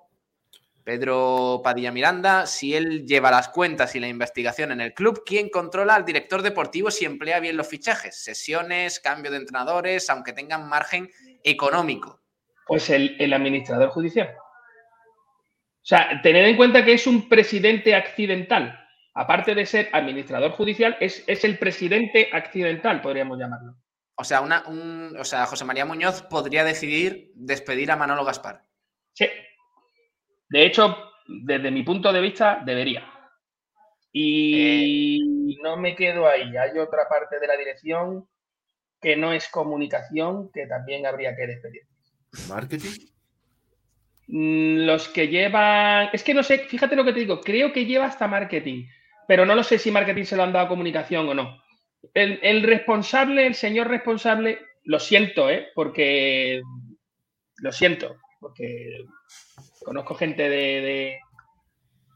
[0.82, 5.50] Pedro Padilla Miranda, si él lleva las cuentas y la investigación en el club, ¿quién
[5.50, 8.16] controla al director deportivo si emplea bien los fichajes?
[8.16, 11.10] Sesiones, cambio de entrenadores, aunque tengan margen
[11.42, 12.20] económico.
[12.66, 14.36] Pues el, el administrador judicial.
[15.86, 18.76] O sea, tener en cuenta que es un presidente accidental.
[19.14, 23.76] Aparte de ser administrador judicial, es, es el presidente accidental, podríamos llamarlo.
[24.16, 28.64] O sea, una, un- o sea, José María Muñoz podría decidir despedir a Manolo Gaspar.
[29.12, 29.28] Sí.
[30.48, 30.96] De hecho,
[31.28, 33.08] desde mi punto de vista, debería.
[34.12, 36.56] Y no me quedo ahí.
[36.56, 38.28] Hay otra parte de la dirección
[39.00, 41.82] que no es comunicación, que también habría que despedir.
[42.48, 42.90] ¿Marketing?
[44.28, 46.08] Mm, Los que llevan.
[46.12, 48.86] Es que no sé, fíjate lo que te digo, creo que lleva hasta marketing,
[49.28, 51.62] pero no lo sé si marketing se lo han dado a comunicación o no.
[52.14, 55.68] El, responsable, el señor responsable, lo siento, ¿eh?
[55.74, 56.60] Porque.
[57.58, 59.04] Lo siento, porque
[59.84, 61.18] conozco gente de, de-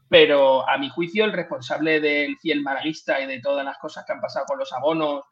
[0.09, 4.11] Pero a mi juicio, el responsable del fiel malaguista y de todas las cosas que
[4.11, 5.23] han pasado con los abonos,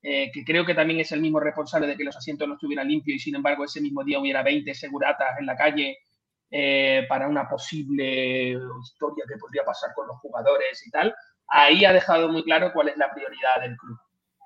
[0.00, 2.86] eh, que creo que también es el mismo responsable de que los asientos no estuvieran
[2.86, 5.98] limpios y sin embargo ese mismo día hubiera 20 seguratas en la calle
[6.50, 11.14] eh, para una posible historia que podría pasar con los jugadores y tal,
[11.48, 13.98] ahí ha dejado muy claro cuál es la prioridad del club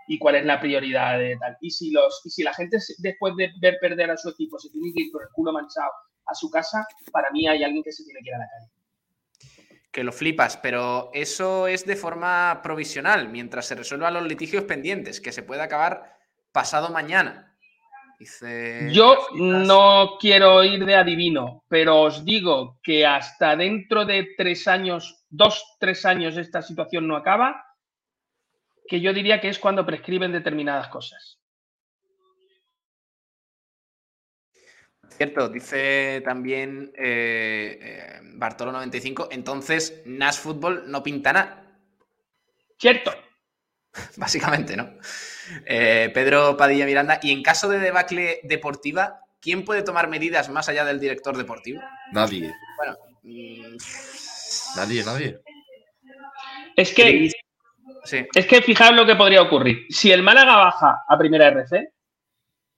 [0.08, 1.56] y cuál es la prioridad de tal.
[1.60, 4.70] Y si, los, y si la gente después de ver perder a su equipo se
[4.70, 5.90] tiene que ir con el culo manchado
[6.26, 8.70] a su casa, para mí hay alguien que se tiene que ir a la calle.
[9.90, 15.20] Que lo flipas, pero eso es de forma provisional, mientras se resuelvan los litigios pendientes,
[15.20, 16.18] que se puede acabar
[16.50, 17.51] pasado mañana.
[18.22, 18.88] Dice.
[18.92, 25.24] Yo no quiero ir de adivino, pero os digo que hasta dentro de tres años,
[25.28, 27.64] dos, tres años, esta situación no acaba,
[28.86, 31.40] que yo diría que es cuando prescriben determinadas cosas.
[35.08, 41.76] Cierto, dice también eh, eh, Bartolo95, entonces Nash Fútbol no pinta nada,
[42.78, 43.12] Cierto.
[44.16, 44.88] básicamente, ¿no?
[45.66, 50.68] Eh, Pedro Padilla Miranda, y en caso de debacle deportiva, ¿quién puede tomar medidas más
[50.68, 51.80] allá del director deportivo?
[52.12, 52.52] Nadie.
[52.76, 53.76] Bueno, mm,
[54.76, 55.40] Nadie, nadie.
[56.76, 57.30] Es que,
[58.04, 59.86] sí, es que fijaos lo que podría ocurrir.
[59.90, 61.92] Si el Málaga baja a primera RC,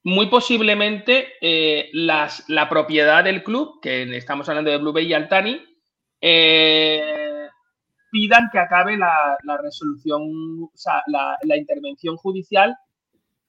[0.05, 5.15] muy posiblemente eh, las, la propiedad del club, que estamos hablando de Blue Bay y
[5.15, 5.65] Altani,
[6.21, 7.24] eh,
[8.15, 10.23] pidan que acabe la, resolución,
[10.63, 12.77] o sea, la, intervención judicial,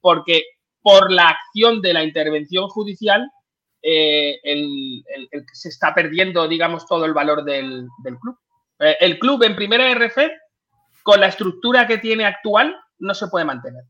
[0.01, 0.41] porque
[0.81, 3.29] por la acción de la intervención judicial
[3.83, 4.39] eh,
[5.53, 8.39] se está perdiendo, digamos, todo el valor del, del club.
[8.79, 10.17] Eh, el club en primera RF,
[11.03, 13.83] con la estructura que tiene actual, no se puede mantener.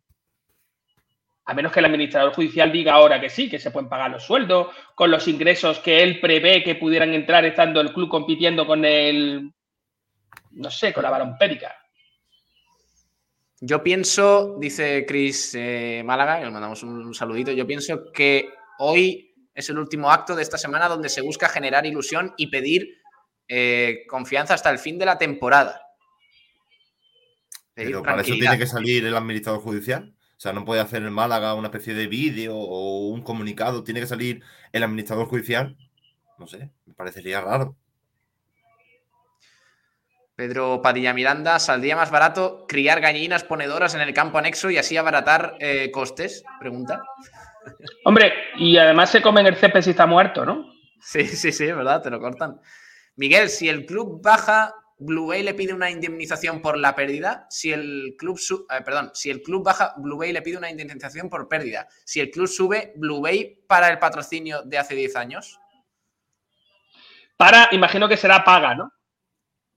[1.45, 4.25] A menos que el administrador judicial diga ahora que sí, que se pueden pagar los
[4.25, 8.83] sueldos, con los ingresos que él prevé que pudieran entrar estando el club compitiendo con
[8.83, 9.53] el,
[10.55, 11.75] no sé, con la balompédica.
[13.61, 18.49] Yo pienso, dice Chris eh, Málaga, que le mandamos un saludito, yo pienso que
[18.79, 23.01] hoy es el último acto de esta semana donde se busca generar ilusión y pedir
[23.47, 25.81] eh, confianza hasta el fin de la temporada.
[27.73, 30.13] Pedir Pero para eso tiene que salir el administrador judicial.
[30.37, 33.83] O sea, no puede hacer el Málaga una especie de vídeo o un comunicado.
[33.83, 34.43] Tiene que salir
[34.73, 35.77] el administrador judicial.
[36.37, 37.77] No sé, me parecería raro.
[40.35, 44.97] Pedro Padilla Miranda, ¿saldría más barato criar gallinas ponedoras en el campo anexo y así
[44.97, 46.43] abaratar eh, costes?
[46.59, 47.01] Pregunta.
[48.03, 50.71] Hombre, y además se comen el césped si está muerto, ¿no?
[50.99, 52.59] Sí, sí, sí, es verdad, te lo cortan.
[53.15, 57.47] Miguel, si el club baja, Blue Bay le pide una indemnización por la pérdida.
[57.49, 60.69] Si el club su- eh, perdón, si el club baja, Blue Bay le pide una
[60.69, 61.87] indemnización por pérdida.
[62.03, 65.59] Si el club sube, Blue Bay para el patrocinio de hace 10 años.
[67.37, 68.91] Para, imagino que será paga, ¿no?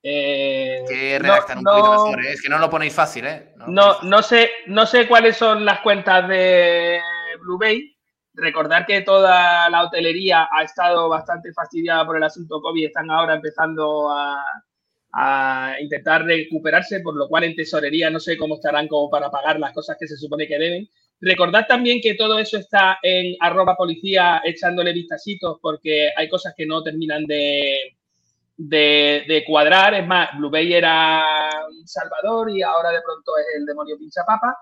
[0.03, 2.33] Eh, Que no- redactar un no- poquito mejor, ¿eh?
[2.33, 3.53] es que no lo ponéis fácil, ¿eh?
[3.67, 7.01] No, no sé, no sé cuáles son las cuentas de
[7.41, 7.95] Blue Bay.
[8.35, 12.87] Recordar que toda la hotelería ha estado bastante fastidiada por el asunto COVID.
[12.87, 14.41] Están ahora empezando a,
[15.15, 19.59] a intentar recuperarse, por lo cual en tesorería no sé cómo estarán como para pagar
[19.59, 20.89] las cosas que se supone que deben.
[21.21, 26.65] Recordad también que todo eso está en arroba policía echándole vistacitos porque hay cosas que
[26.65, 27.98] no terminan de,
[28.59, 29.95] de, cuadrar.
[29.95, 31.25] Es más, Blue Bay era
[31.71, 34.59] un salvador y ahora de pronto es el demonio pinchapapa.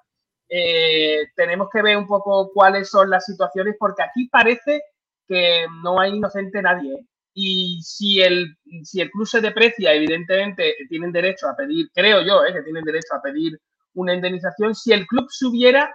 [0.49, 4.83] Eh, tenemos que ver un poco cuáles son las situaciones porque aquí parece
[5.27, 6.95] que no hay inocente nadie.
[6.95, 7.07] ¿eh?
[7.35, 12.45] Y si el, si el club se deprecia, evidentemente tienen derecho a pedir, creo yo,
[12.45, 13.61] eh, que tienen derecho a pedir
[13.95, 14.75] una indemnización.
[14.75, 15.95] Si el club subiera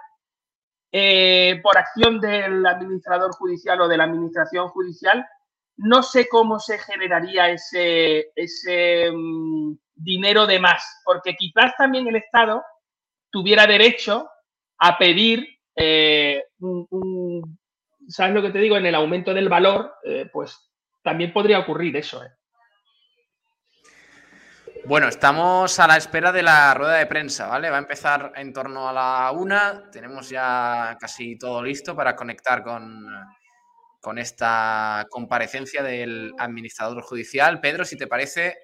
[0.92, 5.26] eh, por acción del administrador judicial o de la administración judicial,
[5.82, 12.16] no sé cómo se generaría ese, ese mm, dinero de más, porque quizás también el
[12.16, 12.62] Estado
[13.30, 14.28] tuviera derecho
[14.78, 17.58] a pedir eh, un,
[18.08, 18.76] ¿sabes lo que te digo?
[18.76, 20.70] En el aumento del valor, eh, pues
[21.02, 22.22] también podría ocurrir eso.
[22.22, 22.30] ¿eh?
[24.84, 27.70] Bueno, estamos a la espera de la rueda de prensa, ¿vale?
[27.70, 29.90] Va a empezar en torno a la una.
[29.90, 33.04] Tenemos ya casi todo listo para conectar con,
[34.02, 37.60] con esta comparecencia del administrador judicial.
[37.60, 38.56] Pedro, si te parece,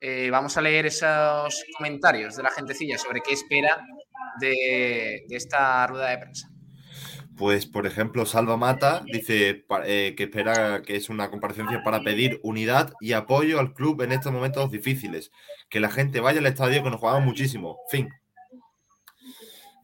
[0.00, 3.86] eh, vamos a leer esos comentarios de la gentecilla sobre qué espera
[4.40, 6.50] de, esta rueda de prensa.
[7.36, 12.40] Pues, por ejemplo, Salva Mata dice eh, que espera que es una comparecencia para pedir
[12.42, 15.30] unidad y apoyo al club en estos momentos difíciles.
[15.70, 17.78] Que la gente vaya al estadio, que nos jugamos muchísimo.
[17.88, 18.08] Fin.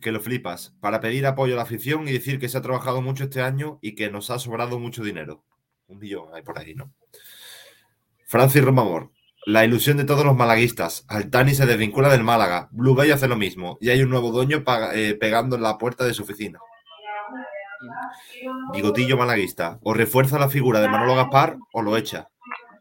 [0.08, 0.74] Que lo flipas.
[0.80, 3.78] Para pedir apoyo a la afición y decir que se ha trabajado mucho este año
[3.82, 5.44] y que nos ha sobrado mucho dinero.
[5.86, 6.94] Un millón hay por ahí, ¿no?
[8.26, 9.10] Francis Romamor.
[9.44, 11.04] La ilusión de todos los malaguistas.
[11.08, 12.70] Altani se desvincula del Málaga.
[12.70, 13.76] Blue Bay hace lo mismo.
[13.82, 16.58] Y hay un nuevo dueño eh, pegando en la puerta de su oficina.
[18.72, 19.78] Bigotillo malaguista.
[19.82, 22.30] O refuerza la figura de Manolo Gaspar o lo echa.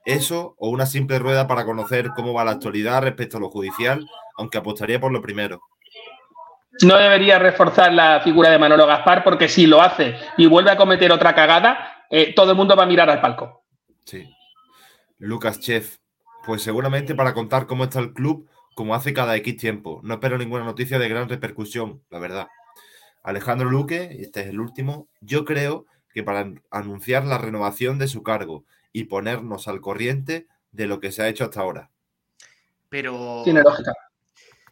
[0.06, 4.08] Eso o una simple rueda para conocer cómo va la actualidad respecto a lo judicial,
[4.38, 5.60] aunque apostaría por lo primero.
[6.84, 10.78] No debería reforzar la figura de Manolo Gaspar porque si lo hace y vuelve a
[10.78, 13.64] cometer otra cagada, eh, todo el mundo va a mirar al palco.
[14.06, 14.30] Sí.
[15.18, 15.98] Lucas Chef.
[16.46, 20.00] Pues seguramente para contar cómo está el club, como hace cada X tiempo.
[20.04, 22.48] No espero ninguna noticia de gran repercusión, la verdad.
[23.24, 27.98] Alejandro Luque, y este es el último, yo creo que para an- anunciar la renovación
[28.00, 28.64] de su cargo
[28.94, 31.90] y ponernos al corriente de lo que se ha hecho hasta ahora.
[32.88, 33.92] Pero Tiene lógica.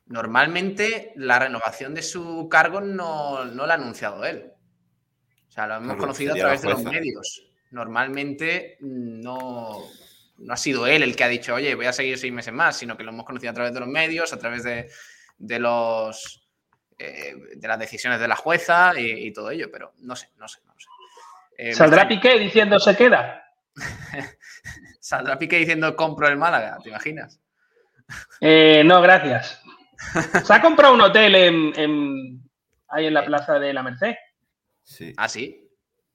[0.07, 4.51] Normalmente la renovación de su cargo no, no la ha anunciado él.
[5.47, 7.43] O sea, lo hemos Claro, conocido a través de los medios.
[7.71, 9.83] Normalmente mm, no,
[10.37, 12.77] no ha sido él el que ha dicho, oye, voy a seguir seis meses más,
[12.77, 14.89] sino que lo hemos conocido a través de los medios, a través de,
[15.37, 16.47] de los
[16.97, 20.47] eh, de las decisiones de la jueza y, y todo ello, pero no sé, no
[20.47, 20.87] sé, no sé.
[21.57, 22.07] Eh, ¿Saldrá.
[22.07, 23.43] Piqué diciendo se queda?
[24.99, 27.41] Saldrá Piqué diciendo compro el Málaga, ¿te imaginas?
[28.39, 29.61] Eh, no, gracias.
[30.43, 32.49] Se ha comprado un hotel en, en-
[32.89, 34.15] ahí en la plaza de la Merced.
[34.83, 35.13] Sí.
[35.17, 35.69] Ah, sí.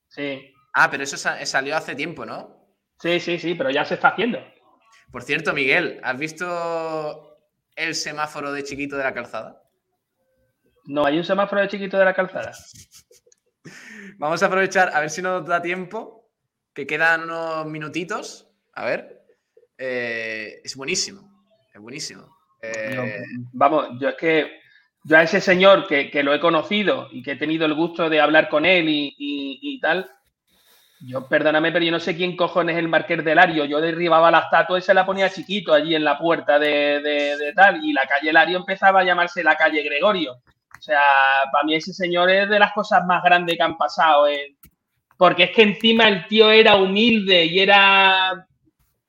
[0.08, 2.56] Sí, Ah, pero eso sa- salió hace tiempo, ¿no?
[2.98, 4.38] sí, sí, sí, pero ya se está haciendo.
[5.10, 7.38] Por cierto, Miguel, ¿has visto
[7.74, 9.62] el semáforo de chiquito de la calzada?
[10.84, 12.52] No, hay un semáforo de chiquito de la calzada.
[14.18, 16.28] Vamos a aprovechar, a ver si nos da tiempo,
[16.74, 18.48] que quedan unos minutitos.
[18.74, 19.24] A ver.
[19.78, 22.36] Eh, es buenísimo, es buenísimo.
[22.62, 24.60] Eh, vamos, yo es que
[25.04, 28.10] yo a ese señor que, que lo he conocido y que he tenido el gusto
[28.10, 30.10] de hablar con él y, y- y tal,
[31.00, 33.64] yo perdóname, pero yo no sé quién cojones es el Marqués del Lario.
[33.64, 37.36] Yo derribaba la estatua y se la ponía chiquito allí en la puerta de, de-
[37.38, 40.32] de tal, y la calle Lario empezaba a llamarse la calle Gregorio.
[40.34, 41.00] O sea,
[41.52, 44.28] para mí ese señor es de las cosas más grandes que han pasado.
[44.28, 44.56] eh,
[45.18, 48.46] Porque es que encima el tío era humilde y era.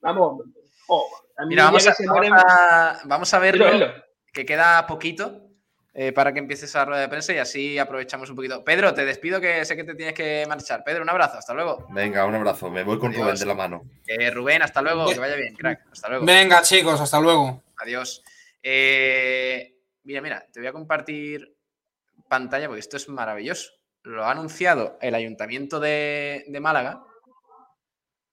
[0.01, 0.43] Vamos,
[0.87, 1.05] jo,
[1.37, 3.93] a mí mira, vamos a, vamos muere- a- vamos a verlo,
[4.33, 5.47] que queda poquito
[5.93, 8.63] eh, para que empiece esa rueda de prensa y así aprovechamos un poquito.
[8.63, 10.83] Pedro, te despido que sé que te tienes que marchar.
[10.85, 11.85] Pedro, un abrazo, hasta luego.
[11.89, 12.69] Venga, un abrazo.
[12.69, 13.23] Me voy con Adiós.
[13.25, 13.83] Rubén de la mano.
[14.07, 15.81] Eh, Rubén, hasta luego, que vaya bien, crack.
[15.91, 16.25] Hasta luego.
[16.25, 17.61] Venga, chicos, hasta luego.
[17.77, 18.23] Adiós.
[18.63, 21.55] Eh, mira, mira, te voy a compartir
[22.29, 23.71] pantalla porque esto es maravilloso.
[24.03, 27.03] Lo ha anunciado el Ayuntamiento de, de Málaga.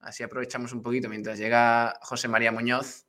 [0.01, 3.07] Así aprovechamos un poquito mientras llega José María Muñoz.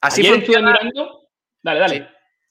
[0.00, 1.28] Así Ayer estuve funciona, mirando.
[1.62, 1.96] Dale, dale.
[1.98, 2.04] Sí.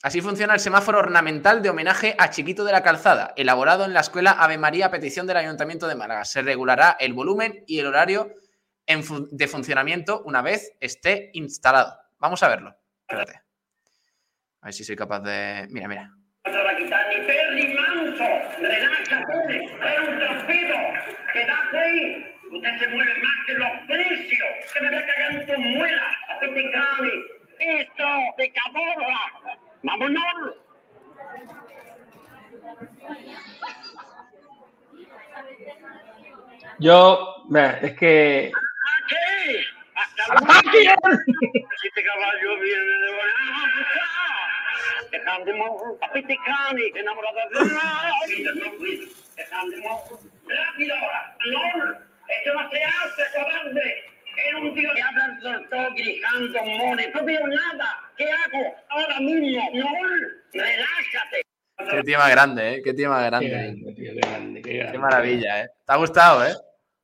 [0.04, 4.02] así funciona el semáforo ornamental de homenaje a Chiquito de la Calzada, elaborado en la
[4.02, 6.26] escuela Ave María a petición del Ayuntamiento de Málaga.
[6.26, 8.34] Se regulará el volumen y el horario
[8.86, 11.98] en fu- de funcionamiento una vez esté instalado.
[12.20, 12.76] Vamos a verlo.
[13.08, 13.42] Espérate.
[14.62, 15.68] A ver si soy capaz de.
[15.72, 16.12] Mira, mira.
[16.46, 18.58] No te va a quitar ni Perry Manso, es
[20.08, 20.20] un
[22.52, 26.18] usted se mueve más que los precios, que me voy a cagar en tu muela,
[26.42, 28.04] este esto,
[28.38, 30.56] de caborra, vámonos.
[36.80, 37.46] Yo,
[37.82, 38.52] es que.
[39.04, 41.20] Aquí, hasta luego.
[41.84, 43.10] Este caballo viene de
[45.12, 47.60] dejando a Piticani, enamorado de
[50.56, 50.96] rápido,
[52.38, 54.04] esto no se hace, cobarde.
[54.48, 55.38] Era un tío que habla
[55.70, 58.76] todo gritando, mone, no veo nada, ¿qué hago?
[58.90, 59.88] Ahora mismo, no,
[60.54, 61.42] relájate.
[62.06, 62.82] Qué más grande, ¿eh?
[62.84, 63.94] Qué Qué grande.
[63.96, 64.92] tío, qué grande, qué grande.
[64.92, 65.70] Qué maravilla, ¿eh?
[65.86, 66.54] ¿Te ha gustado, eh?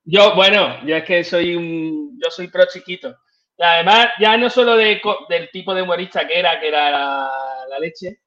[0.03, 2.19] Yo, bueno, yo es que soy un.
[2.23, 3.15] Yo soy pro chiquito.
[3.57, 7.31] Y además, ya no solo de del tipo de humorista que era, que era la,
[7.69, 8.19] la leche,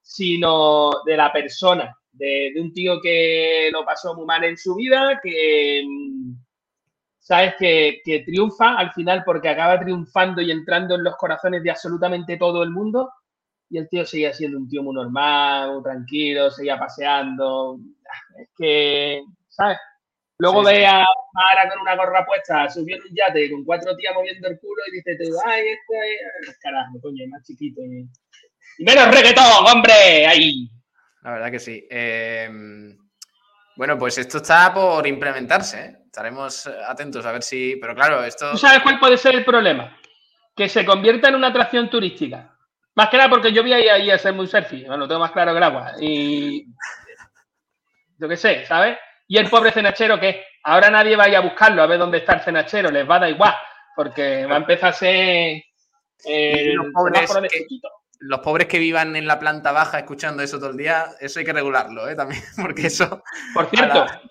[0.00, 1.94] sino de la persona.
[2.12, 5.84] De, de un tío que lo pasó muy mal en su vida, que.
[7.24, 7.54] ¿Sabes?
[7.58, 12.36] Que, que triunfa al final porque acaba triunfando y entrando en los corazones de absolutamente
[12.36, 13.10] todo el mundo.
[13.70, 17.78] Y el tío seguía siendo un tío muy normal, muy tranquilo, seguía paseando.
[18.38, 19.78] Es que, ¿sabes?
[20.36, 20.76] Luego Sí, sí.
[20.76, 24.46] ve a Mara con una gorra puesta, subió en un yate con cuatro tías moviendo
[24.48, 25.94] el culo y dice tú, ay, esto
[26.46, 26.58] es...
[26.58, 27.80] Carajo, coño, es más chiquito.
[27.82, 30.68] Y menos reggaetón, hombre, ahí.
[31.22, 31.86] La verdad que sí.
[31.90, 32.50] Eh,
[33.76, 35.84] bueno, pues esto está por implementarse.
[35.84, 35.96] ¿eh?
[36.06, 37.76] Estaremos atentos a ver si.
[37.76, 38.52] Pero claro, esto.
[38.52, 39.96] ¿Tú sabes cuál puede ser el problema?
[40.54, 42.50] Que se convierta en una atracción turística.
[42.96, 45.18] Más que nada porque yo voy ahí, ahí a hacer muy selfie, bueno, lo tengo
[45.20, 45.92] más claro que el agua.
[46.00, 46.64] Y
[48.18, 48.96] yo qué sé, ¿sabes?
[49.26, 50.44] Y el pobre cenachero, ¿qué?
[50.62, 53.16] Ahora nadie va a ir a buscarlo a ver dónde está el cenachero, les va
[53.16, 53.54] a dar igual,
[53.96, 55.62] porque va a empezar a ser
[56.24, 57.88] eh, los el pobres semáforo de que- chiquito.
[58.20, 61.44] Los pobres que vivan en la planta baja escuchando eso todo el día, eso hay
[61.44, 62.14] que regularlo, ¿eh?
[62.14, 63.22] También, porque eso.
[63.52, 64.22] Por cierto, la-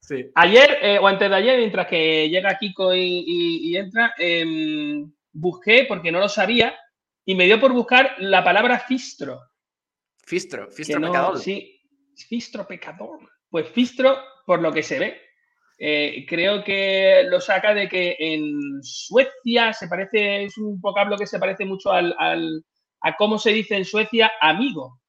[0.00, 0.24] Sí.
[0.36, 5.12] ayer eh, o antes de ayer, mientras que llega Kiko y, y- y entra, em,
[5.32, 6.74] busqué, porque no lo sabía,
[7.26, 9.38] y me dio por buscar la palabra fistro.
[10.24, 11.38] Fistro, Fistro no- Pecador.
[11.38, 11.78] Sí,
[12.26, 13.18] Fistro pecador.
[13.50, 14.16] Pues Fistro,
[14.46, 15.20] por lo que se ve,
[15.78, 21.26] eh, creo que lo saca de que en Suecia se parece, es un vocablo que
[21.26, 22.64] se parece mucho al, al-
[23.00, 25.00] a cómo se dice en Suecia amigo.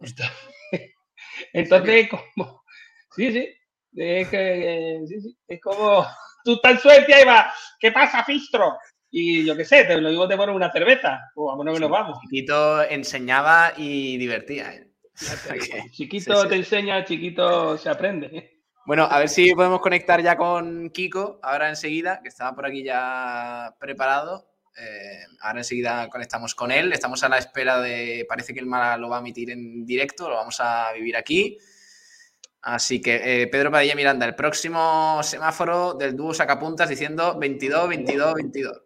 [1.52, 2.62] Entonces, como,
[3.14, 3.48] sí, sí,
[3.96, 6.06] es que, eh, sí, sí, es como,
[6.44, 8.76] tú estás en Suecia y vas, ¿qué pasa, Fistro?
[9.10, 11.90] Y yo qué sé, te lo digo, te pones una cerveza, o vámonos que nos
[11.90, 12.18] vamos.
[12.20, 14.74] Chiquito enseñaba y divertía.
[14.74, 14.88] ¿eh?
[15.92, 16.48] Chiquito sí.
[16.48, 18.58] te enseña, chiquito se aprende.
[18.86, 22.82] Bueno, a ver si podemos conectar ya con Kiko ahora enseguida, que estaba por aquí
[22.82, 24.48] ya preparado.
[24.80, 26.92] Eh, ahora enseguida conectamos con él.
[26.92, 28.24] Estamos a la espera de.
[28.28, 31.58] Parece que el Málaga lo va a emitir en directo, lo vamos a vivir aquí.
[32.62, 38.34] Así que, eh, Pedro Padilla Miranda, el próximo semáforo del dúo sacapuntas diciendo 22, 22,
[38.34, 38.82] 22.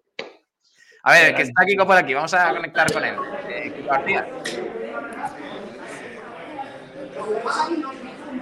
[1.05, 3.16] A ver, que está Kiko por aquí, vamos a conectar con él.
[3.49, 3.88] Eh.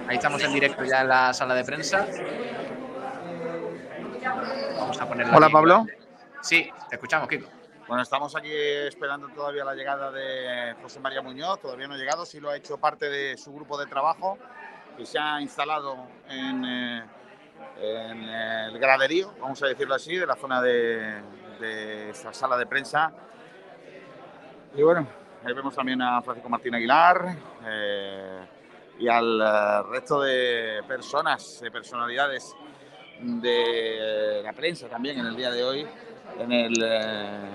[0.07, 2.07] Ahí estamos en directo ya en la sala de prensa.
[4.77, 5.53] Vamos a Hola aquí.
[5.53, 5.85] Pablo.
[6.41, 7.47] Sí, te escuchamos, Kiko.
[7.87, 12.25] Bueno, estamos aquí esperando todavía la llegada de José María Muñoz, todavía no ha llegado,
[12.25, 14.37] sí lo ha hecho parte de su grupo de trabajo
[14.97, 17.03] que se ha instalado en, eh,
[17.79, 21.21] en el graderío, vamos a decirlo así, de la zona de,
[21.59, 23.11] de esta sala de prensa.
[24.73, 25.07] Y bueno,
[25.45, 27.35] ahí vemos también a Francisco Martín Aguilar
[27.65, 28.39] eh,
[28.99, 32.55] y al eh, resto de personas, de personalidades
[33.19, 35.87] de la prensa también en el día de hoy,
[36.39, 37.49] en el, eh,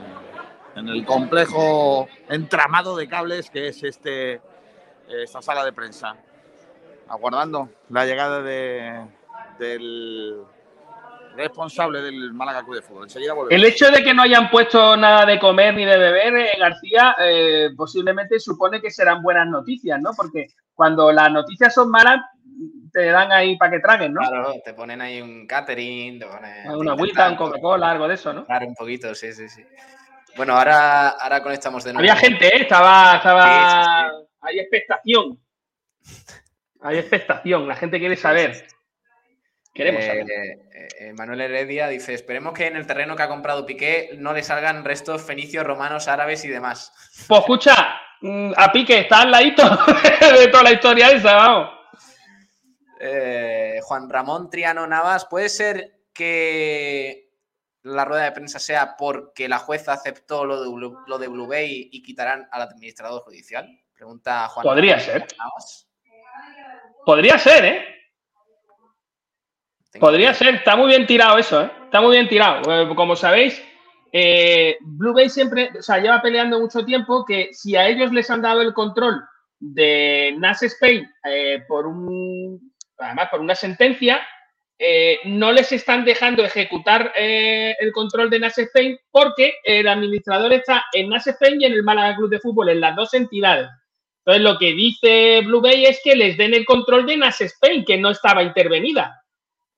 [0.76, 4.40] en el complejo entramado de cables que es este,
[5.08, 6.16] esta sala de prensa,
[7.08, 9.06] aguardando la llegada de,
[9.58, 10.44] del
[11.36, 13.08] responsable del Málaga Club de Fútbol.
[13.50, 17.14] El hecho de que no hayan puesto nada de comer ni de beber, eh, García,
[17.20, 20.10] eh, posiblemente supone que serán buenas noticias, ¿no?
[20.16, 22.20] Porque cuando las noticias son malas,
[22.96, 24.20] te dan ahí para que traguen, ¿no?
[24.22, 26.70] Claro, te ponen ahí un catering, te ponen.
[26.70, 28.46] Una agüita, un Coca-Cola, algo de eso, ¿no?
[28.46, 29.62] Claro, un poquito, sí, sí, sí.
[30.34, 32.00] Bueno, ahora, ahora conectamos de nuevo.
[32.10, 32.62] Había gente, ¿eh?
[32.62, 34.08] Estaba, estaba...
[34.08, 35.38] Sí, Hay expectación.
[36.80, 38.66] Hay expectación, la gente quiere saber.
[39.74, 40.30] Queremos Eh, saber.
[40.30, 44.32] eh, eh, Manuel Heredia dice: Esperemos que en el terreno que ha comprado Piqué no
[44.32, 46.92] le salgan restos fenicios, romanos, árabes y demás.
[47.28, 49.62] Pues escucha, mm, a Pique está al ladito
[50.40, 51.75] de toda la historia esa, vamos.
[53.00, 57.30] Eh, Juan Ramón Triano Navas, ¿puede ser que
[57.82, 61.46] la rueda de prensa sea porque la jueza aceptó lo de, Blue- lo de Blue
[61.46, 63.68] Bay y quitarán al administrador judicial?
[63.94, 65.26] Pregunta Juan Podría Ramón ser.
[65.38, 65.88] Navas.
[67.04, 67.84] Podría ser, ¿eh?
[69.98, 71.70] Podría ser, está muy bien tirado eso, ¿eh?
[71.84, 72.94] Está muy bien tirado.
[72.94, 73.62] Como sabéis,
[74.12, 78.28] eh, Blue Bay siempre, o sea, lleva peleando mucho tiempo que si a ellos les
[78.30, 79.24] han dado el control
[79.58, 84.26] de NAS Spain eh, por un, además por una sentencia,
[84.78, 90.52] eh, no les están dejando ejecutar eh, el control de NAS Spain porque el administrador
[90.52, 93.68] está en NAS Spain y en el Málaga Club de Fútbol, en las dos entidades.
[94.18, 97.84] Entonces, lo que dice Blue Bay es que les den el control de NAS Spain,
[97.84, 99.22] que no estaba intervenida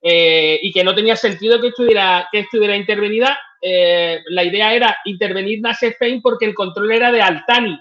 [0.03, 3.39] eh, y que no tenía sentido que estuviera, que estuviera intervenida.
[3.61, 7.79] Eh, la idea era intervenir NAS Spain porque el control era de Altani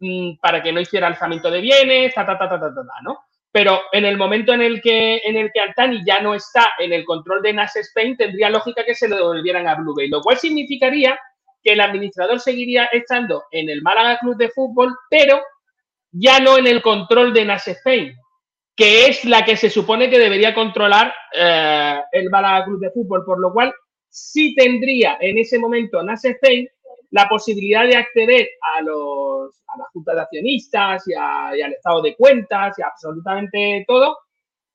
[0.00, 3.02] mm, para que no hiciera alzamiento de bienes, ta, ta, ta, ta, ta, ta, ta,
[3.02, 3.27] ¿no?
[3.50, 6.92] Pero en el momento en el que en el que Altani ya no está en
[6.92, 10.20] el control de Nas Spain, tendría lógica que se lo devolvieran a Blue Bay, lo
[10.20, 11.18] cual significaría
[11.62, 15.40] que el administrador seguiría estando en el Málaga Club de Fútbol, pero
[16.10, 18.14] ya no en el control de Nas Spain,
[18.76, 23.24] que es la que se supone que debería controlar eh, el Málaga Club de Fútbol,
[23.24, 23.74] por lo cual
[24.08, 26.68] sí tendría en ese momento Nas Spain
[27.10, 32.14] la posibilidad de acceder a, los, a la junta de accionistas y, al estado de
[32.16, 34.18] cuentas y absolutamente todo,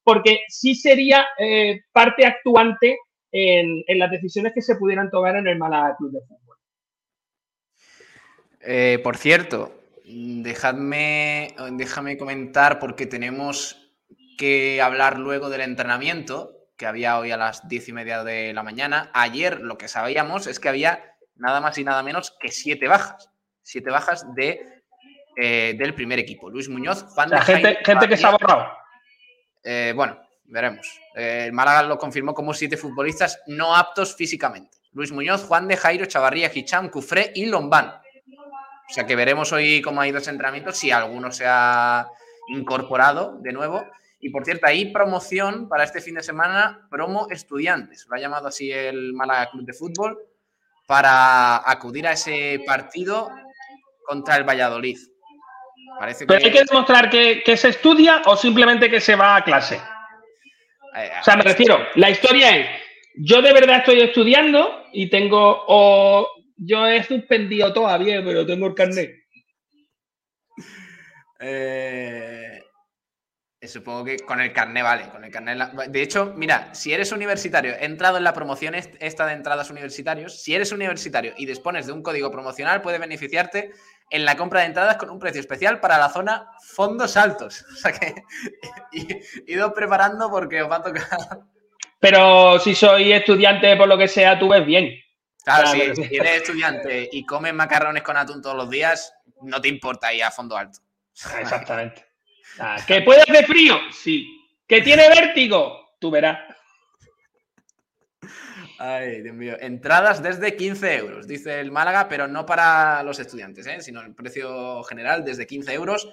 [0.03, 2.97] porque sí sería eh, parte actuante
[3.31, 6.57] en, las decisiones que se pudieran tomar en el Málaga Club de Fútbol.
[8.61, 9.71] Eh, por cierto,
[10.05, 13.91] dejadme, déjame comentar porque tenemos
[14.37, 18.63] que hablar luego del entrenamiento que había hoy a las diez y media de la
[18.63, 19.09] mañana.
[19.13, 23.29] Ayer lo que sabíamos es que había nada más y nada menos que siete bajas.
[23.61, 24.83] Siete bajas de,
[25.37, 26.49] eh, del primer equipo.
[26.49, 28.67] Luis Muñoz, Juan de gente, gente que se ha borrado.
[29.63, 30.99] Eh, bueno, veremos.
[31.15, 34.77] Eh, el Málaga lo confirmó como siete futbolistas no aptos físicamente.
[34.91, 37.87] Luis Muñoz, Juan de Jairo, Chavarría, Hicham, Cufré y Lombán.
[37.87, 42.07] O sea que veremos hoy cómo ha ido ese entrenamiento, si alguno se ha
[42.49, 43.83] incorporado de nuevo.
[44.19, 48.05] Y por cierto, hay promoción para este fin de semana, promo estudiantes.
[48.09, 50.19] Lo ha llamado así el Málaga Club de Fútbol
[50.87, 53.29] para acudir a ese partido
[54.05, 54.97] contra el Valladolid.
[56.27, 59.79] Pero hay que demostrar que, se estudia o simplemente que se va a clase.
[60.95, 62.67] Eh, o sea, me refiero, la historia es,
[63.15, 66.27] yo de verdad estoy estudiando y tengo, o
[66.57, 69.11] yo he suspendido todavía, pero tengo el carnet.
[71.39, 72.42] Eh,
[73.67, 75.71] supongo que con el carnet vale, con el carnet.
[75.89, 80.41] De hecho, mira, si eres universitario, he entrado en la promoción esta de entradas universitarios,
[80.41, 83.71] si eres universitario y dispones de un código promocional, puede beneficiarte
[84.09, 87.65] en la compra de entradas con un precio especial para la zona fondos altos.
[87.73, 88.15] O sea que
[89.47, 91.03] ido preparando porque os va a tocar.
[91.99, 94.89] Pero si soy estudiante, por lo que sea, tú ves bien.
[95.43, 100.13] Claro, si, eres estudiante y comes macarrones con atún todos los días, no te importa
[100.13, 100.79] ir a fondo alto.
[101.39, 102.12] Exactamente.
[102.59, 103.77] Ah, ¿Que puede hacer frío?
[103.91, 104.27] Sí.
[104.67, 105.95] ¿Que tiene vértigo?
[105.99, 106.39] Tú verás.
[108.79, 109.55] Ay, Dios mío.
[109.59, 113.81] Entradas desde 15 euros, dice el Málaga, pero no para los estudiantes, ¿eh?
[113.81, 116.09] sino el precio general desde 15 euros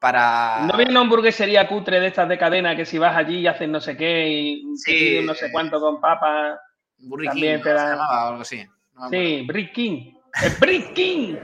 [0.00, 0.60] para.
[0.66, 3.68] ¿No viene una hamburguesería cutre de estas de cadena que si vas allí y haces
[3.68, 6.58] no sé qué y no sé cuánto con papas?
[6.98, 8.28] Burger también te da...
[8.28, 8.66] algo así.
[9.10, 10.14] sí, Brick King.
[10.42, 11.36] ¡El Brick King!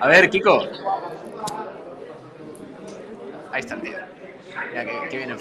[0.00, 0.68] A ver, Kiko,
[3.56, 3.96] Ahí está el tío.
[5.08, 5.34] que, viene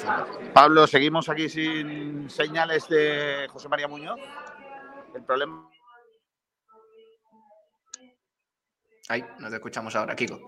[0.53, 4.17] Pablo, seguimos aquí sin señales de José María Muñoz.
[5.13, 5.69] El problema.
[9.09, 10.39] Ahí, nos escuchamos ahora, Kiko.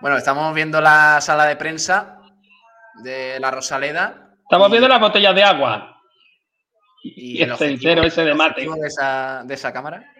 [0.00, 2.22] Bueno, estamos viendo la sala de prensa
[3.02, 4.38] de la Rosaleda.
[4.40, 6.02] Estamos viendo las botellas de agua.
[7.02, 8.62] Y, el, cenicero ese de mate.
[8.66, 10.10] De esa, de esa cámara.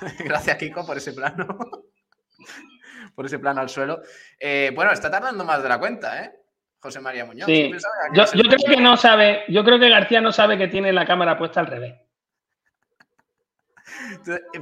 [0.18, 1.46] Gracias, Kiko, por ese plano.
[3.14, 4.02] por ese plano al suelo.
[4.38, 6.39] Eh, bueno, está tardando más de la cuenta, ¿eh?
[6.80, 7.46] José María Muñoz.
[7.48, 11.38] Yo, creo que no sabe, yo creo que García no sabe que tiene la cámara
[11.38, 11.94] puesta al revés.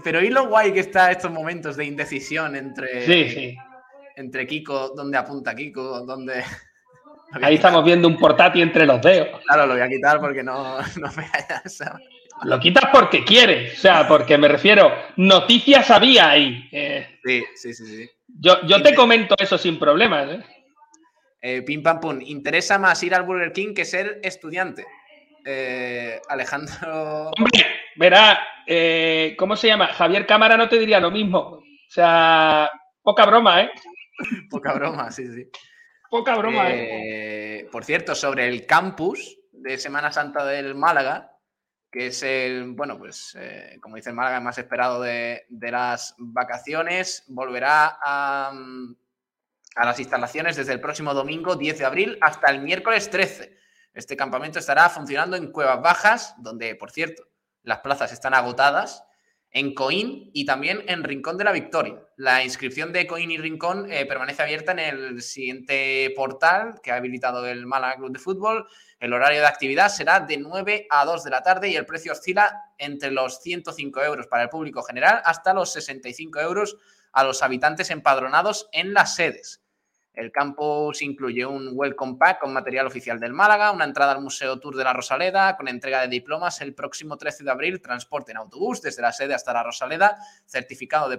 [0.03, 3.57] Pero ¿y lo guay que está estos momentos de indecisión entre,
[4.17, 6.43] entre Kiko, dónde apunta Kiko, dónde...
[7.43, 9.41] Ahí estamos viendo un portátil entre los dedos.
[9.47, 11.83] Claro, lo voy a quitar porque no, no me hayas...
[12.45, 16.69] Lo quitas porque quieres, o sea, porque me refiero, noticias había ahí.
[16.71, 17.19] Eh.
[17.25, 18.11] sí, sí, sí, sí.
[18.29, 20.29] Yo, yo te comento eso sin problemas.
[20.31, 20.58] ¿eh?
[21.41, 22.21] Eh, pim pam pum.
[22.21, 24.87] Interesa más ir al Burger King que ser estudiante.
[25.45, 27.31] Eh, Alejandro.
[27.39, 27.67] Hombre,
[27.97, 29.89] verá, eh, ¿cómo se llama?
[29.89, 31.39] Javier Cámara no te diría lo mismo.
[31.39, 32.71] O sea,
[33.03, 33.71] poca broma, ¿eh?
[34.51, 35.49] poca broma, sí, sí.
[36.11, 37.69] Poca broma, ¿eh?
[37.71, 41.33] Por cierto, sobre el campus de Semana Santa del Málaga,
[41.91, 43.37] que es el, bueno, pues
[43.81, 48.97] como dice el Málaga, el más esperado de, de las vacaciones, volverá a mm,
[49.79, 53.57] a las instalaciones desde el próximo domingo 10 de abril hasta el miércoles 13.
[53.95, 57.29] Este campamento estará funcionando en Cuevas Bajas, donde, por cierto,
[57.63, 59.05] las plazas están agotadas,
[59.51, 62.03] en Coín y también en Rincón de la Victoria.
[62.17, 66.97] La inscripción de Coín y Rincón eh, permanece abierta en el siguiente portal que ha
[66.97, 68.67] habilitado el Málaga Club de Fútbol.
[68.99, 72.13] El horario de actividad será de 9 a 2 de la tarde y el precio
[72.13, 76.77] oscila entre los 105 euros para el público general hasta los 65 euros
[77.13, 79.63] a los habitantes empadronados en las sedes.
[80.19, 84.59] El campus incluye un welcome pack con material oficial del Málaga, una entrada al Museo
[84.59, 88.39] Tour de la Rosaleda con entrega de diplomas el próximo 13 de abril, transporte en
[88.39, 91.19] autobús desde la sede hasta la Rosaleda, certificado de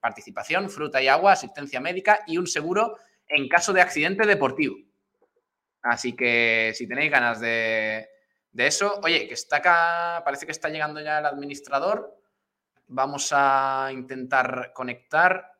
[0.00, 2.96] participación, fruta y agua, asistencia médica y un seguro
[3.28, 4.76] en caso de accidente deportivo.
[5.82, 8.08] Así que si tenéis ganas de,
[8.50, 12.18] de eso, oye, que está acá, parece que está llegando ya el administrador.
[12.86, 15.51] Vamos a intentar conectar.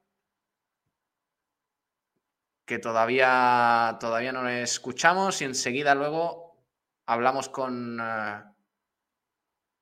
[2.65, 6.65] Que todavía, todavía no escuchamos y enseguida luego
[7.07, 8.43] hablamos con, eh,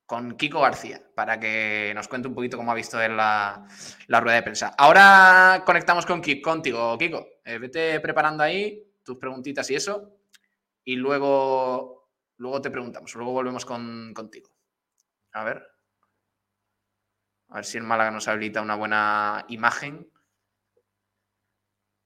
[0.07, 3.67] con Kiko García para que nos cuente un poquito cómo ha visto él la,
[4.07, 4.75] la rueda de prensa.
[4.79, 7.27] Ahora conectamos con Ki- contigo, Kiko.
[7.45, 10.17] Eh, vete preparando ahí tus preguntitas y eso.
[10.83, 12.09] Y luego,
[12.39, 14.51] luego te preguntamos, luego volvemos con, contigo.
[15.33, 15.63] A ver.
[17.51, 20.10] A ver si el Málaga nos habilita una buena imagen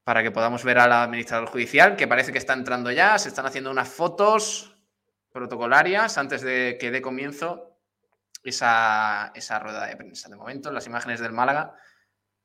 [0.05, 3.18] para que podamos ver al administrador judicial, que parece que está entrando ya.
[3.18, 4.76] Se están haciendo unas fotos
[5.32, 7.78] protocolarias antes de que dé comienzo
[8.44, 10.28] esa, esa rueda de prensa.
[10.28, 11.74] De momento, las imágenes del Málaga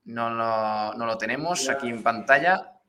[0.06, 2.80] no lo, no lo tenemos aquí en pantalla.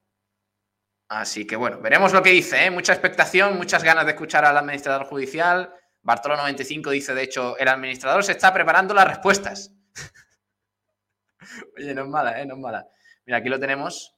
[1.08, 2.64] Así que bueno, veremos lo que dice.
[2.64, 2.70] ¿eh?
[2.70, 5.74] Mucha expectación, muchas ganas de escuchar al administrador judicial.
[6.04, 9.74] Bartolo95 dice, de hecho, el administrador se está preparando las respuestas.
[11.76, 12.46] Oye, no es mala, ¿eh?
[12.46, 12.88] No es mala.
[13.26, 14.16] Mira, aquí lo tenemos.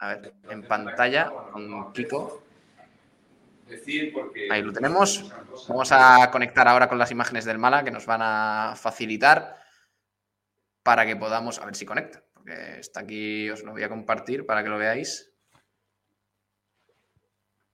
[0.00, 2.42] A ver, en pantalla con Kiko.
[4.50, 5.30] Ahí lo tenemos.
[5.68, 9.58] Vamos a conectar ahora con las imágenes del Mala que nos van a facilitar
[10.82, 11.58] para que podamos.
[11.58, 12.22] A ver si conecta.
[12.32, 15.32] Porque está aquí, os lo voy a compartir para que lo veáis.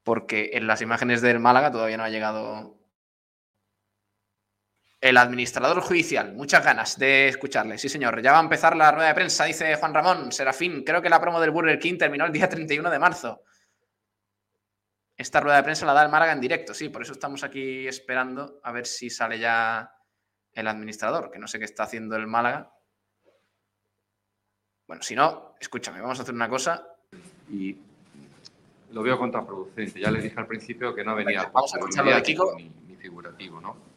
[0.02, 2.75] Porque en las imágenes del Málaga todavía no ha llegado
[5.08, 6.34] el administrador judicial.
[6.34, 7.78] Muchas ganas de escucharle.
[7.78, 8.20] Sí, señor.
[8.22, 10.32] Ya va a empezar la rueda de prensa, dice Juan Ramón.
[10.32, 13.42] Serafín, creo que la promo del Burger King terminó el día 31 de marzo.
[15.16, 17.88] Esta rueda de prensa la da el Málaga en directo, sí, por eso estamos aquí
[17.88, 19.90] esperando a ver si sale ya
[20.52, 22.70] el administrador, que no sé qué está haciendo el Málaga.
[24.86, 26.86] Bueno, si no, escúchame, vamos a hacer una cosa.
[27.50, 27.76] y
[28.92, 30.00] lo veo contraproducente.
[30.00, 32.54] Ya le dije al principio que no venía vamos a por escuchar lo de Kiko.
[32.56, 33.95] Ni, ni figurativo, ¿no?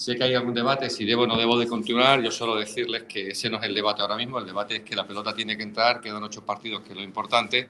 [0.00, 3.02] Sé que hay algún debate, si debo o no debo de continuar, yo solo decirles
[3.02, 5.58] que ese no es el debate ahora mismo, el debate es que la pelota tiene
[5.58, 7.68] que entrar, quedan ocho partidos, que es lo importante,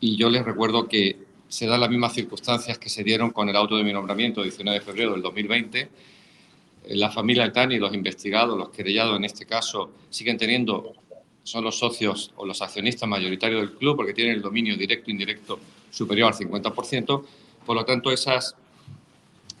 [0.00, 1.16] y yo les recuerdo que
[1.46, 4.80] se dan las mismas circunstancias que se dieron con el auto de mi nombramiento, 19
[4.80, 5.78] de febrero del 2020.
[5.78, 5.88] Eh,
[6.96, 10.94] La familia Altani, los investigados, los querellados en este caso, siguen teniendo
[11.44, 15.12] son los socios o los accionistas mayoritarios del club porque tienen el dominio directo e
[15.12, 15.60] indirecto
[15.92, 17.24] superior al 50%.
[17.64, 18.56] Por lo tanto, esas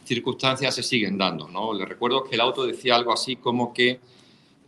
[0.04, 1.48] circunstancias se siguen dando.
[1.48, 1.72] ¿no?
[1.74, 4.00] Les recuerdo que el auto decía algo así como que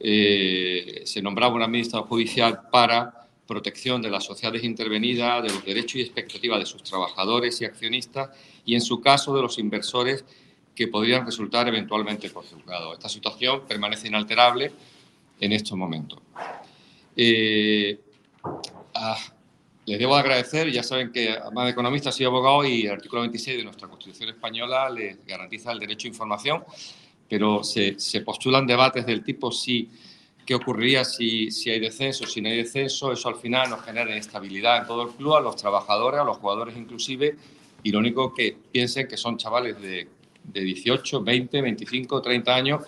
[0.01, 5.97] eh, se nombraba un administrador judicial para protección de las sociedades intervenidas, de los derechos
[5.97, 8.31] y expectativas de sus trabajadores y accionistas
[8.65, 10.25] y, en su caso, de los inversores
[10.75, 12.95] que podrían resultar eventualmente perjudicados.
[12.95, 14.73] Esta situación permanece inalterable
[15.41, 16.19] en estos momentos.
[17.17, 18.01] Eh,
[18.95, 19.34] ah,
[19.87, 23.59] les debo agradecer, ya saben que además de economista soy abogado y el artículo 26
[23.59, 26.65] de nuestra Constitución española les garantiza el derecho a información,
[27.29, 29.91] pero se, se postulan debates del tipo si
[30.47, 34.11] qué ocurriría si, si hay descenso, si no hay descenso, eso al final nos genera
[34.11, 37.37] inestabilidad en todo el club, a los trabajadores, a los jugadores inclusive,
[37.83, 40.09] y lo único que piensen que son chavales de,
[40.45, 42.83] de 18, 20, 25, 30 años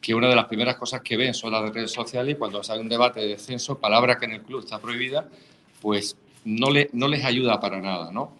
[0.00, 2.80] que una de las primeras cosas que ven son las redes sociales y cuando sale
[2.80, 5.28] un debate de descenso, palabra que en el club está prohibida,
[5.80, 8.32] pues no, le, no les ayuda para nada, ¿no?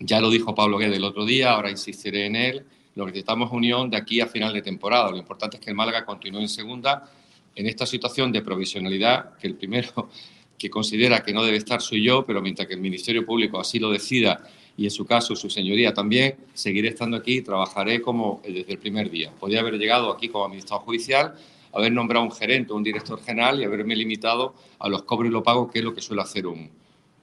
[0.00, 2.66] Ya lo dijo Pablo Guedes el otro día, ahora insistiré en él.
[2.94, 5.10] Lo que necesitamos es unión de aquí a final de temporada.
[5.10, 7.10] Lo importante es que el Málaga continúe en segunda
[7.54, 10.08] en esta situación de provisionalidad, que el primero
[10.58, 13.78] que considera que no debe estar soy yo, pero mientras que el Ministerio Público así
[13.78, 14.44] lo decida
[14.76, 18.78] y en su caso su señoría también, seguiré estando aquí y trabajaré como desde el
[18.78, 19.30] primer día.
[19.38, 21.34] Podría haber llegado aquí como administrador judicial,
[21.74, 25.32] haber nombrado un gerente o un director general y haberme limitado a los cobros y
[25.32, 26.70] los pagos, que es lo que suele hacer un,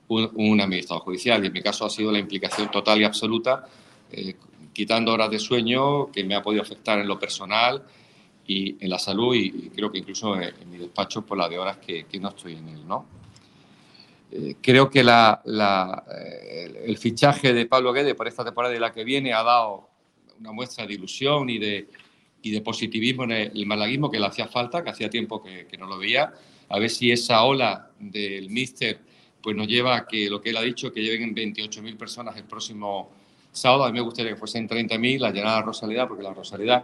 [0.09, 1.43] un, un administrador judicial.
[1.43, 3.65] Y en mi caso ha sido la implicación total y absoluta,
[4.11, 4.35] eh,
[4.73, 7.83] quitando horas de sueño que me ha podido afectar en lo personal
[8.45, 11.77] y en la salud y, creo que incluso en, mi despacho por la de horas
[11.77, 13.05] que, no estoy en él, ¿no?
[14.31, 18.93] Eh, creo que la, eh, el fichaje de Pablo Guedes por esta temporada y la
[18.93, 19.89] que viene ha dado
[20.39, 21.89] una muestra de ilusión y de,
[22.41, 25.77] y de positivismo en el, malaguismo que le hacía falta, que hacía tiempo que, que,
[25.77, 26.33] no lo veía.
[26.69, 28.99] A ver si esa ola del míster
[29.41, 32.43] pues nos lleva a que lo que él ha dicho, que lleguen 28.000 personas el
[32.43, 33.09] próximo
[33.51, 33.85] sábado.
[33.85, 36.83] A mí me gustaría que fuesen 30.000, la llenada de Rosalidad, porque la Rosalidad,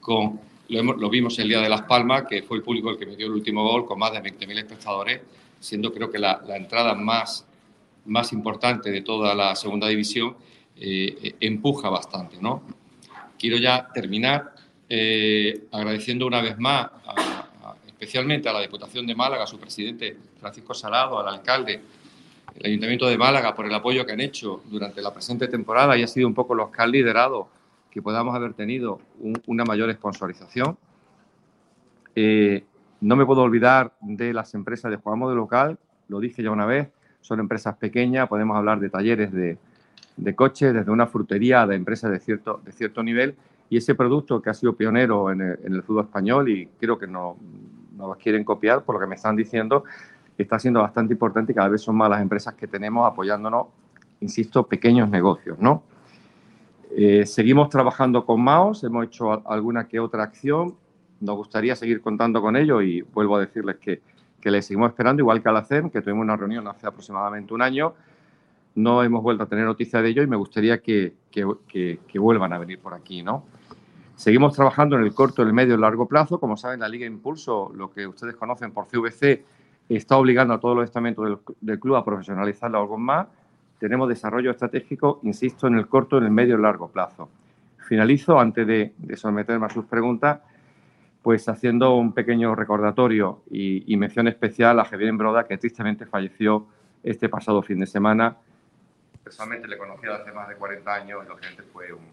[0.00, 2.98] con, lo, hemos, lo, vimos el día de Las Palmas, que fue el público el
[2.98, 5.20] que metió el último gol, con más de 20.000 espectadores,
[5.60, 7.46] siendo creo que la, la, entrada más,
[8.06, 10.36] más importante de toda la segunda división,
[10.76, 12.38] eh, empuja bastante.
[12.40, 12.62] ¿no?
[13.38, 14.52] Quiero ya terminar
[14.94, 17.12] eh, agradeciendo una vez más, a,
[17.64, 21.80] a, especialmente a la Diputación de Málaga, a su presidente Francisco Salado, al alcalde
[22.56, 26.02] el Ayuntamiento de Málaga por el apoyo que han hecho durante la presente temporada y
[26.02, 27.48] ha sido un poco los que han liderado
[27.90, 30.76] que podamos haber tenido un- una mayor sponsorización.
[32.14, 32.64] Eh,
[33.00, 35.78] no me puedo olvidar de las empresas de Juan de Local,
[36.08, 36.88] lo dije ya una vez,
[37.22, 39.56] son empresas pequeñas, podemos hablar de talleres de,
[40.36, 43.34] coches, desde una frutería de empresas de cierto, de cierto nivel,
[43.72, 47.38] y ese producto que ha sido pionero en el, fútbol español y creo que no,
[47.96, 49.84] no lo quieren copiar por lo que me están diciendo,
[50.36, 53.68] está siendo bastante importante y cada vez son más las empresas que tenemos apoyándonos,
[54.20, 55.84] insisto, pequeños negocios, ¿no?
[56.94, 60.74] Eh, seguimos trabajando con MAOS, hemos hecho alguna que otra acción,
[61.20, 64.02] nos gustaría seguir contando con ellos y vuelvo a decirles que,
[64.38, 67.54] que les seguimos esperando, igual que a la CEM, que tuvimos una reunión hace aproximadamente
[67.54, 67.94] un año,
[68.74, 72.58] no hemos vuelto a tener noticia de ello y me gustaría que, que- vuelvan a
[72.58, 73.44] venir por aquí, ¿no?
[74.16, 76.38] Seguimos trabajando en el corto, el medio y el largo plazo.
[76.38, 79.44] Como saben, la Liga Impulso, lo que ustedes conocen por CVC,
[79.88, 83.26] está obligando a todos los estamentos del, del club a profesionalizarlo algo más.
[83.78, 87.28] Tenemos desarrollo estratégico, insisto, en el corto, en el medio y el largo plazo.
[87.78, 90.40] Finalizo, antes de, de someterme a sus preguntas,
[91.22, 96.66] pues haciendo un pequeño recordatorio y, y mención especial a Javier Embroda, que tristemente falleció
[97.02, 98.36] este pasado fin de semana.
[99.24, 102.06] Personalmente le conocí hace más de 40 años y lógicamente fue un,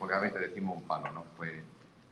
[0.00, 1.24] obviamente decimos un palo, ¿no?
[1.36, 1.62] Fue,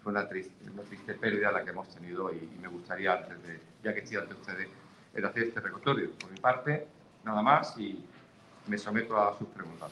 [0.03, 3.43] fue una, triste, una triste pérdida la que hemos tenido y, y me gustaría, antes
[3.43, 4.69] de, ya que estoy ante ustedes,
[5.15, 6.11] el hacer este recordatorio.
[6.12, 6.87] Por mi parte,
[7.25, 8.05] nada más y
[8.67, 9.91] me someto a sus preguntas.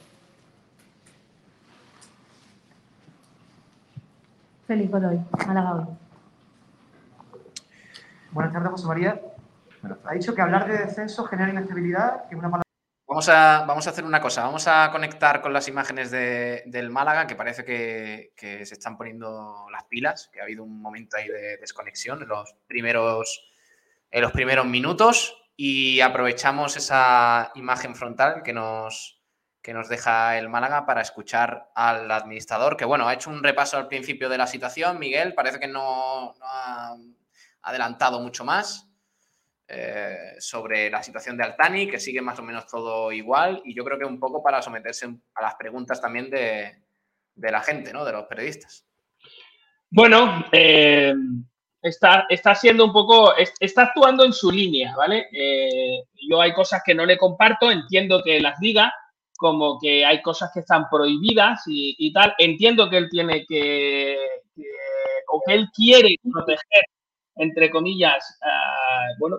[4.67, 5.85] Félix Godoy, Málaga hoy.
[8.31, 9.21] Buenas tardes, José María.
[10.05, 12.68] Ha dicho que hablar de descenso genera inestabilidad, que es una palabra
[13.09, 16.91] Vamos a, vamos a hacer una cosa, vamos a conectar con las imágenes de- del
[16.91, 18.33] Málaga, que parece que,
[18.67, 22.55] se están poniendo las pilas, que ha habido un momento ahí de desconexión en los
[22.67, 23.51] primeros,
[24.11, 25.35] en los primeros minutos.
[25.57, 29.21] Y aprovechamos esa imagen frontal que nos,
[29.63, 33.79] que nos deja el Málaga para escuchar al administrador, que bueno, ha hecho un repaso
[33.79, 36.95] al principio de la situación, Miguel, parece que no ha
[37.63, 38.88] adelantado mucho más
[39.69, 43.85] eh, sobre la situación de Altani, que sigue más o menos todo igual, y yo
[43.85, 46.83] creo que un poco para someterse a las preguntas también de,
[47.35, 48.05] de la gente, ¿no?
[48.05, 48.85] De los periodistas.
[49.91, 51.15] Bueno, eh,
[51.83, 55.27] está, está siendo un poco, es- está actuando en su línea, ¿vale?
[55.33, 58.93] Eh, yo hay cosas que no le comparto, entiendo que las diga,
[59.37, 62.35] como que hay cosas que están prohibidas y, y tal.
[62.39, 64.19] Entiendo que él tiene que,
[64.55, 64.63] que-
[65.31, 66.85] o que él quiere proteger,
[67.39, 69.39] entre comillas, ah, bueno,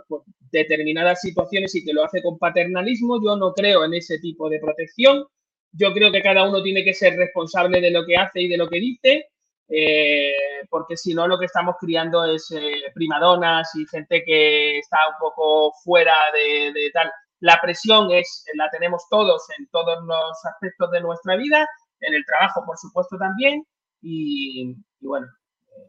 [0.51, 3.23] determinadas situaciones y que lo hace con paternalismo.
[3.23, 5.25] Yo no creo en ese tipo de protección.
[5.71, 8.57] Yo creo que cada uno tiene que ser responsable de lo que hace y de
[8.57, 9.27] lo que dice
[9.69, 10.33] eh,
[10.69, 15.15] porque si no lo que estamos criando es eh, primadonas y gente que está un
[15.19, 17.11] poco fuera de, tal.
[17.39, 21.67] La presión es, la tenemos todos en todos los aspectos de nuestra vida,
[22.01, 23.63] en el trabajo por supuesto también,
[24.01, 25.27] y bueno,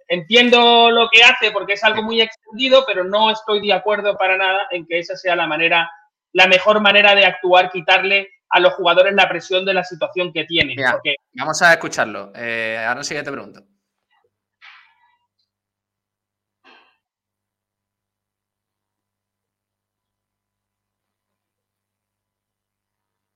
[0.09, 4.37] entiendo lo que hace porque es algo muy extendido, pero no estoy de acuerdo para
[4.37, 5.91] nada en que esa sea la manera,
[6.33, 10.45] la mejor manera de actuar, quitarle a los jugadores la presión de la situación que
[10.45, 10.77] tienen.
[10.77, 12.33] Mira, porque Vamos a escucharlo.
[12.35, 13.61] Eh, ahora sí que te pregunto.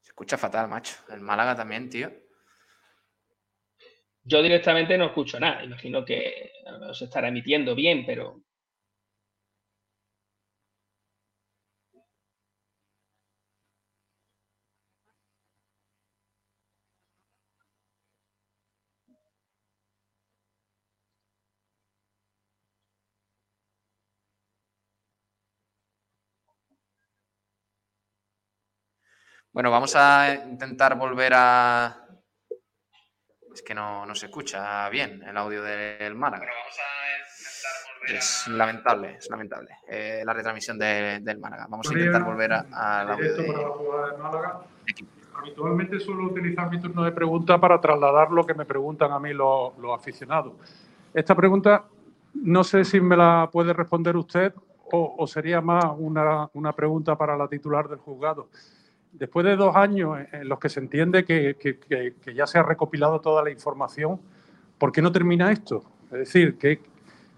[0.02, 0.96] Se escucha fatal, macho.
[1.10, 2.23] El Málaga también, tío.
[4.24, 5.64] Yo directamente no escucho nada.
[5.64, 6.50] Imagino que
[6.92, 8.42] se estará emitiendo bien, pero
[29.52, 32.03] Bueno, vamos a intentar volver a.
[33.54, 36.46] Es que no, no se escucha bien el audio del Málaga.
[38.08, 39.78] Es lamentable, es lamentable.
[39.88, 41.66] Eh, la retransmisión de- del Málaga.
[41.70, 42.66] Vamos a intentar volver a-
[43.00, 44.60] al audio de- para la jugada de Málaga.
[45.36, 49.32] Habitualmente suelo utilizar mi turno de pregunta para trasladar lo que me preguntan a mí
[49.32, 50.52] los, los aficionados.
[51.14, 51.84] Esta pregunta
[52.34, 54.52] no sé si me la puede responder usted
[54.92, 58.48] o, o sería más una, una pregunta para la titular del juzgado.
[59.14, 62.62] Después de dos años en- en los que se entiende que, que- ya se ha
[62.62, 64.20] recopilado toda la información,
[64.78, 65.84] ¿por qué no termina esto?
[66.06, 66.58] Es decir,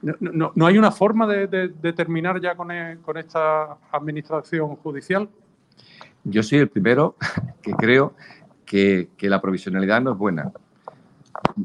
[0.02, 4.76] no, no- no hay una forma de, de- terminar ya con, e- con esta administración
[4.76, 5.28] judicial.
[6.24, 7.16] Yo soy el primero
[7.62, 8.14] que creo
[8.64, 10.50] que, que la provisionalidad no es buena.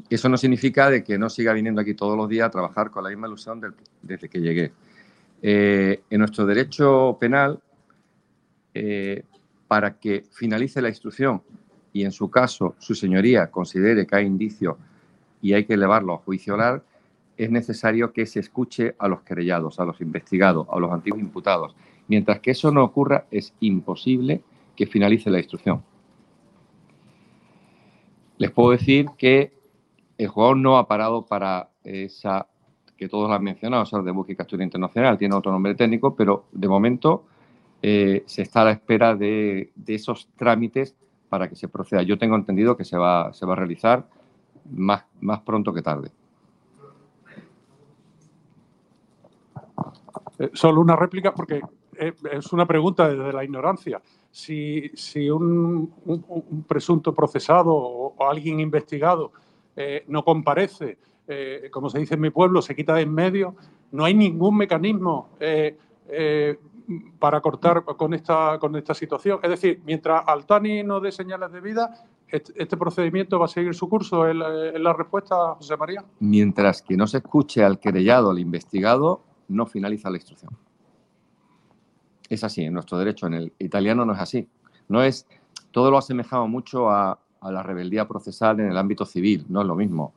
[0.09, 3.03] Eso no significa de que no siga viniendo aquí todos los días a trabajar con
[3.03, 3.61] la misma ilusión
[4.01, 4.73] desde que llegué.
[5.41, 7.59] Eh, en nuestro derecho penal,
[8.73, 9.23] eh,
[9.71, 11.41] para que finalice la instrucción
[11.93, 14.77] y en su caso su señoría considere que hay indicio
[15.41, 16.83] y hay que elevarlo a juicio oral,
[17.37, 21.73] es necesario que se escuche a los querellados, a los investigados, a los antiguos imputados.
[22.09, 24.41] Mientras que eso no ocurra, es imposible
[24.75, 25.81] que finalice la instrucción.
[28.39, 29.53] Les puedo decir que
[30.17, 32.45] el jugador no ha parado para esa
[32.97, 35.75] que todos lo han mencionado, o sea, de búsqueda y captura internacional, tiene otro nombre
[35.75, 37.23] técnico, pero de momento
[37.83, 40.95] eh, se está a la espera de, esos trámites
[41.29, 42.03] para que se proceda.
[42.03, 44.07] Yo tengo entendido que se va, se va a realizar
[44.69, 46.11] más, más pronto que tarde.
[50.37, 51.61] Eh, solo una réplica, porque
[51.97, 53.99] eh, es una pregunta desde la ignorancia.
[54.29, 59.31] Si, si un, un, un, presunto procesado o, alguien investigado
[60.07, 60.99] no comparece,
[61.71, 63.55] como se dice en mi pueblo, se quita de en medio,
[63.91, 65.29] no hay ningún mecanismo
[67.19, 69.39] para cortar con esta, con esta situación.
[69.43, 73.89] Es decir, mientras Altani no dé señales de vida, este, procedimiento va a seguir su
[73.89, 74.27] curso.
[74.27, 76.03] ¿Es la, es la respuesta, José María?
[76.19, 80.55] Mientras que no se escuche al querellado, al investigado, no finaliza la instrucción.
[82.29, 84.47] Es así, en nuestro derecho, en el italiano no es así.
[84.87, 85.27] No es,
[85.71, 89.67] todo lo asemejado mucho a, a, la rebeldía procesal en el ámbito civil, no es
[89.67, 90.13] lo mismo.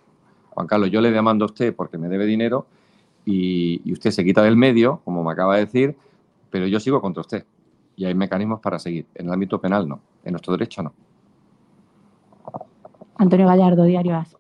[0.51, 2.67] Juan Carlos, yo le demando a usted porque me debe dinero
[3.25, 5.97] y, y usted se quita del medio, como me acaba de decir,
[6.55, 7.45] pero yo sigo contra usted.
[7.97, 9.09] Y hay mecanismos para seguir.
[9.17, 10.95] En el ámbito penal no, en nuestro derecho no.
[13.17, 14.37] Antonio Gallardo, Diario AS.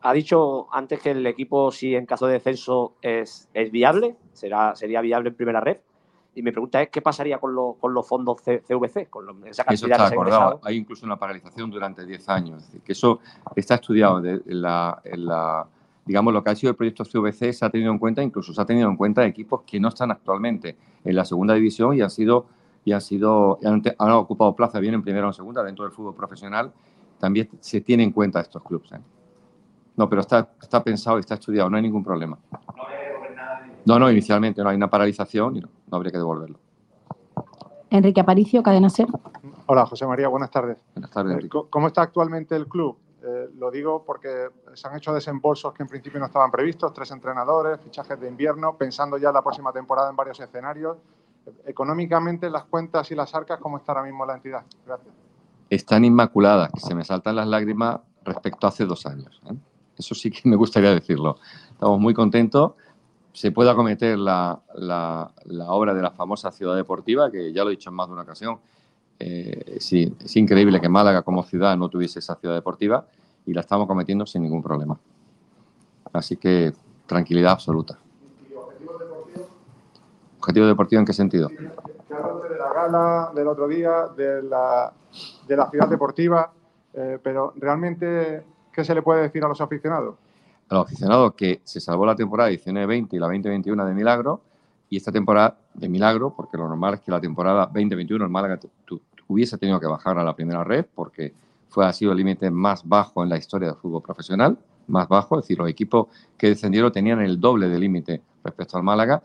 [0.00, 4.74] Ha dicho antes que el equipo, si en caso de descenso es, es viable, será,
[4.74, 5.78] sería viable en primera red.
[6.34, 9.08] Y mi pregunta es, ¿qué pasaría con, lo, con los fondos CVC?
[9.08, 10.58] Con lo, esa eso está acordado.
[10.64, 12.62] Hay incluso una paralización durante 10 años.
[12.62, 13.20] Es decir, que eso
[13.54, 15.68] está estudiado en la, en la,
[16.06, 18.62] digamos, lo que ha sido el proyecto CVC se ha tenido en cuenta, incluso se
[18.62, 22.10] ha tenido en cuenta equipos que no están actualmente en la segunda división y han
[22.10, 22.46] sido,
[22.84, 25.92] y han sido, han, han ocupado plaza bien en primera o en segunda dentro del
[25.92, 26.72] fútbol profesional.
[27.18, 28.92] También se tiene en cuenta estos clubes.
[28.92, 29.00] ¿eh?
[29.96, 32.38] No, pero está, está pensado y está estudiado, no hay ningún problema.
[33.84, 36.58] No, no, inicialmente no hay una paralización y no, no habría que devolverlo.
[37.90, 39.06] Enrique Aparicio, Cadena Ser.
[39.66, 40.76] Hola, José María, buenas tardes.
[40.94, 41.58] Buenas tardes, Enrique.
[41.70, 42.96] ¿Cómo está actualmente el club?
[43.26, 47.10] Eh, lo digo porque se han hecho desembolsos que en principio no estaban previstos, tres
[47.10, 50.98] entrenadores, fichajes de invierno, pensando ya la próxima temporada en varios escenarios.
[51.64, 54.62] Económicamente, las cuentas y las arcas, ¿cómo está ahora mismo la entidad?
[54.86, 55.12] Gracias.
[55.68, 59.42] Están inmaculadas, que se me saltan las lágrimas respecto a hace dos años.
[59.50, 59.54] ¿eh?
[59.98, 61.38] Eso sí que me gustaría decirlo.
[61.72, 62.74] Estamos muy contentos.
[63.32, 67.70] Se puede acometer la, la, la, obra de la famosa ciudad deportiva, que ya lo
[67.70, 68.60] he dicho en más de una ocasión.
[69.18, 73.06] Eh, sí, es increíble que Málaga como ciudad no tuviese esa ciudad deportiva
[73.46, 74.98] y la estamos cometiendo sin ningún problema.
[76.12, 76.72] Así que
[77.06, 77.98] tranquilidad absoluta.
[80.38, 81.48] ¿Objetivo deportivo en qué sentido?
[81.48, 84.92] de la gala del otro día, de la,
[85.46, 86.52] de la ciudad deportiva,
[86.94, 90.16] eh, pero realmente, ¿qué se le puede decir a los aficionados?
[90.68, 94.40] A los aficionados que se salvó la temporada 19-20 y la 2021 de milagro,
[94.88, 98.58] y esta temporada de milagro, porque lo normal es que la temporada 2021 el Málaga
[99.28, 101.34] hubiese tenido que bajar a la primera red, porque
[101.68, 104.56] fue, ha sido el límite más bajo en la historia del fútbol profesional,
[104.86, 106.06] más bajo, es decir, los equipos
[106.38, 109.22] que descendieron tenían el doble de límite respecto al Málaga,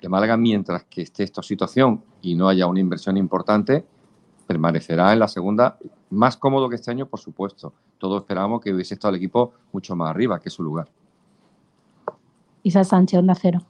[0.00, 3.84] el Málaga, mientras que esté esta situación y no haya una inversión importante,
[4.46, 5.78] permanecerá en la segunda,
[6.10, 7.72] más cómodo que este año, por supuesto.
[7.98, 10.88] Todos esperábamos que hubiese estado el equipo mucho más arriba, que su lugar.
[12.62, 13.60] Isa Sánchez, Onda Cero.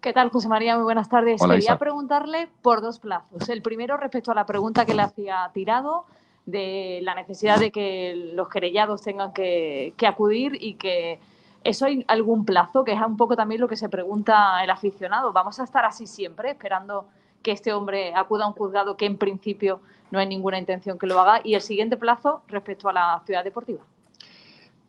[0.00, 0.76] ¿Qué tal, José María?
[0.76, 1.42] Muy buenas tardes.
[1.42, 1.78] Hola, Quería Isa.
[1.78, 3.48] preguntarle por dos plazos.
[3.48, 6.06] El primero, respecto a la pregunta que le hacía Tirado,
[6.46, 11.20] de la necesidad de que los querellados tengan que, que acudir y que
[11.62, 12.84] ¿Eso hay algún plazo?
[12.84, 15.32] Que es un poco también lo que se pregunta el aficionado.
[15.32, 17.06] ¿Vamos a estar así siempre, esperando
[17.42, 21.06] que este hombre acuda a un juzgado que en principio no hay ninguna intención que
[21.06, 21.42] lo haga?
[21.44, 23.82] Y el siguiente plazo respecto a la ciudad deportiva.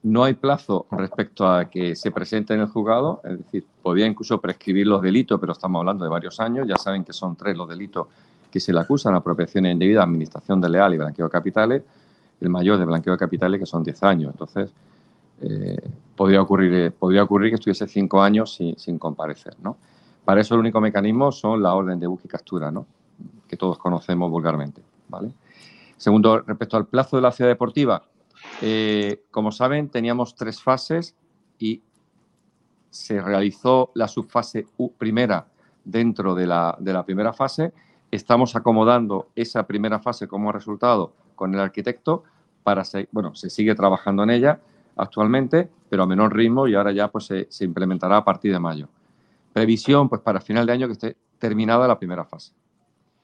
[0.03, 4.41] No hay plazo respecto a que se presente en el juzgado, es decir, podría incluso
[4.41, 6.67] prescribir los delitos, pero estamos hablando de varios años.
[6.67, 8.07] Ya saben que son tres los delitos
[8.49, 11.83] que se le acusan: apropiación indebida, administración desleal y blanqueo de capitales.
[12.39, 14.31] El mayor de blanqueo de capitales, que son 10 años.
[14.31, 14.71] Entonces,
[15.41, 15.77] eh,
[16.15, 19.55] podría, ocurrir, eh, podría ocurrir que estuviese cinco años sin, comparecer.
[20.23, 22.85] Para eso el único mecanismo son la orden de búsqueda y captura, ¿no?
[23.47, 24.81] que todos conocemos vulgarmente.
[25.09, 25.31] ¿vale?
[25.97, 28.03] Segundo, respecto al plazo de la ciudad deportiva,
[28.61, 31.15] eh, como saben, teníamos tres fases
[31.57, 31.81] y
[32.89, 35.47] se realizó la subfase U primera
[35.83, 37.73] dentro de la, primera fase.
[38.11, 42.23] Estamos acomodando esa primera fase como resultado con el arquitecto
[42.63, 44.59] para, se, bueno, se sigue trabajando en ella
[44.97, 48.59] actualmente, pero a menor ritmo y ahora ya pues se, se, implementará a partir de
[48.59, 48.89] mayo.
[49.53, 52.53] Previsión pues para final de año que esté terminada la primera fase.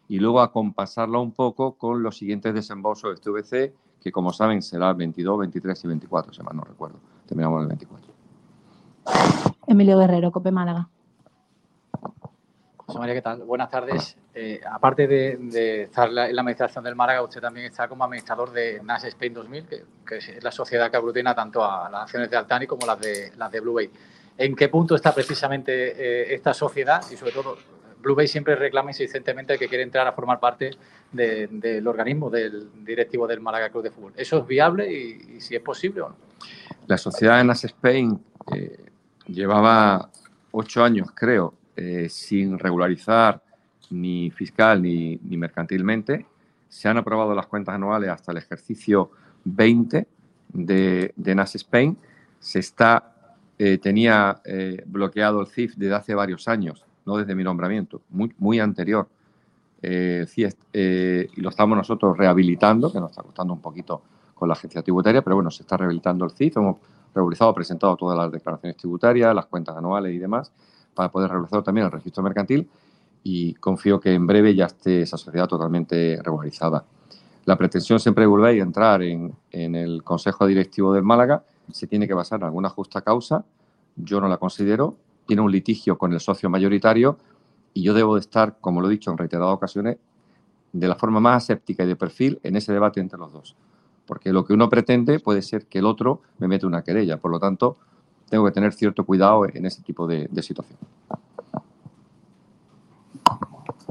[0.08, 4.62] Y luego acompasarla un poco con los siguientes desembolsos de este VC, que como saben
[4.62, 6.98] será el 22, 23 y 24, si mal no recuerdo.
[7.26, 8.14] Terminamos el 24.
[9.68, 10.88] Emilio Guerrero, Cope Málaga.
[12.78, 13.44] José María, ¿qué tal?
[13.44, 14.16] Buenas tardes.
[14.34, 18.04] Eh, aparte de, de estar la- en la administración del Málaga, usted también está como
[18.06, 22.04] administrador de NAS Spain 2000, que, que es la sociedad que aglutina tanto a las
[22.04, 23.90] acciones de Altani como las de, las de Blue Bay.
[24.38, 25.72] ¿En qué punto está precisamente
[26.32, 27.04] eh, esta sociedad?
[27.12, 27.58] Y sobre todo,
[28.16, 30.72] Blue siempre reclama insistentemente que quiere entrar a formar parte
[31.12, 34.14] de- del organismo, del directivo del Málaga Club de Fútbol.
[34.16, 36.16] ¿Eso es viable y, si es posible o no?
[36.88, 38.20] La sociedad NAS Spain
[38.54, 38.86] eh,
[39.28, 40.10] llevaba
[40.52, 43.42] ocho años, creo, eh, sin regularizar
[43.90, 46.26] ni fiscal ni, mercantilmente.
[46.70, 49.12] Se han aprobado las cuentas anuales hasta el ejercicio
[49.44, 50.08] 20
[50.54, 51.98] de, de NAS Spain.
[52.40, 53.14] Se está,
[53.58, 54.42] eh, tenía
[54.86, 59.08] bloqueado el CIF desde hace varios años, no desde mi nombramiento, muy, muy anterior.
[59.82, 60.26] Eh,
[60.74, 64.02] eh, y lo estamos nosotros rehabilitando, que nos está costando un poquito
[64.34, 66.58] con la agencia tributaria, pero bueno, se está rehabilitando el CIF.
[66.58, 66.78] Hemos
[67.16, 70.52] regularizado, presentado todas las declaraciones tributarias, las cuentas anuales y demás,
[70.94, 72.70] para poder regularizar también el registro mercantil
[73.24, 76.84] y confío que en breve ya esté esa sociedad totalmente regularizada.
[77.46, 82.08] La pretensión siempre volver a entrar en, en el Consejo Directivo del Málaga se tiene
[82.08, 83.46] que basar en alguna justa causa.
[83.96, 84.98] Yo no la considero.
[85.28, 87.18] Tiene un litigio con el socio mayoritario
[87.74, 89.98] y yo debo de estar, como lo he dicho en reiteradas ocasiones,
[90.74, 93.56] de la forma más aséptica y de perfil en ese debate entre los dos.
[94.06, 97.18] Porque lo que uno pretende puede ser que el otro me mete una querella.
[97.18, 97.78] Por lo tanto,
[98.30, 100.78] tengo que tener cierto cuidado en ese tipo de, de situación.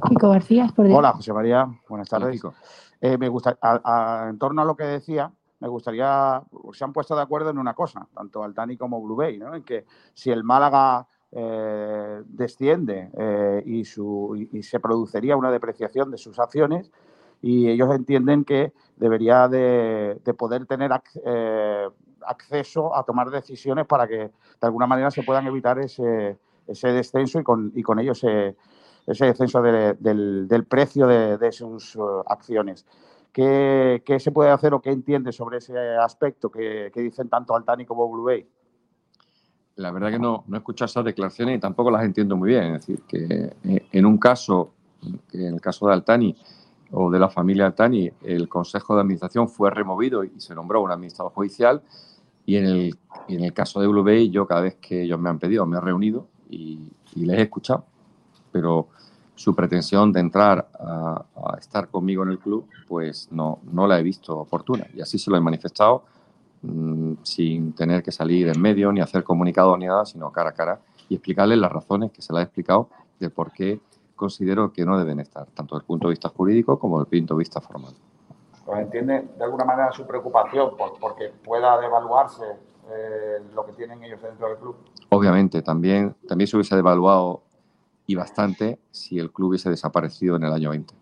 [0.08, 1.68] Kiko García, por Hola, José María.
[1.88, 2.40] Buenas tardes.
[3.00, 3.80] Eh, me gusta, a-
[4.24, 5.30] a- en torno a lo que decía,
[5.60, 6.42] me gustaría,
[6.72, 9.54] se han puesto de acuerdo en una cosa, tanto Altani como Blue Bay, ¿no?
[9.54, 9.84] en que
[10.14, 11.06] si el Málaga
[11.38, 16.90] eh, desciende eh, y, su, y, se produciría una depreciación de sus acciones,
[17.42, 20.90] y ellos entienden que debería de, de poder tener
[21.26, 21.88] eh,
[22.22, 24.30] acceso a tomar decisiones para que de
[24.62, 28.56] alguna manera se puedan evitar ese, ese descenso y con, y con ello ese,
[29.06, 32.86] descenso de- del, del precio de, sus acciones.
[33.32, 37.54] ¿Qué, qué se puede hacer o qué entiende sobre ese aspecto que, que dicen tanto
[37.54, 38.48] Altani como Blue Bay?
[39.76, 42.64] La verdad que no, no he escuchado esas declaraciones y tampoco las entiendo muy bien.
[42.64, 44.72] Es decir, que eh, en un caso,
[45.28, 46.34] que en el caso de Altani
[46.92, 50.90] o de la familia Altani, el Consejo de Administración fue removido y se nombró un
[50.90, 51.82] administrador judicial.
[52.46, 52.98] Y en el,
[53.28, 55.76] y en el caso de Bay, yo cada vez que ellos me han pedido, me
[55.76, 56.80] he reunido y,
[57.14, 57.84] y les he escuchado.
[58.52, 58.88] Pero
[59.34, 64.00] su pretensión de entrar a, a estar conmigo en el club, pues no, no la
[64.00, 64.86] he visto oportuna.
[64.94, 66.04] Y así se lo he manifestado
[66.66, 70.52] mm, sin tener que salir en medio ni hacer comunicados ni nada, sino cara a
[70.52, 72.88] cara y explicarles las razones que se las he explicado
[73.18, 73.80] de por qué
[74.14, 77.20] considero que no deben estar, tanto desde el punto de vista jurídico como desde el
[77.22, 77.94] punto de vista formal.
[78.64, 82.44] Pues entiende de alguna manera su preocupación por, porque pueda devaluarse
[82.88, 84.76] eh, lo que tienen ellos dentro del club.
[85.10, 87.42] Obviamente, también, también se hubiese devaluado
[88.06, 90.94] y bastante si el club hubiese desaparecido en el año 20.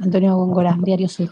[0.00, 1.30] Antonio Góngora, Diario Sur.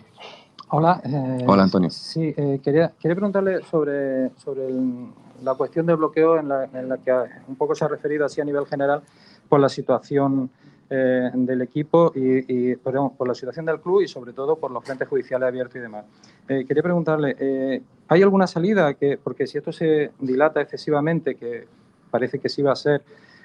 [0.68, 1.01] Hola.
[1.05, 1.90] eh, Hola, Antonio.
[1.90, 5.06] Sí, eh, quería, quería preguntarle sobre, sobre el-
[5.44, 7.12] la cuestión de bloqueo en la, en la que
[7.47, 9.02] un poco se ha referido así a nivel general
[9.48, 10.51] por la situación
[10.90, 14.84] eh, del equipo y, y, por la situación del club y sobre todo por los
[14.84, 16.05] frentes judiciales abiertos y demás.
[16.48, 18.94] Eh, quería preguntarle, eh, ¿hay alguna salida?
[18.94, 21.66] que Porque si esto se dilata excesivamente, que
[22.10, 23.02] parece que sí va a ser,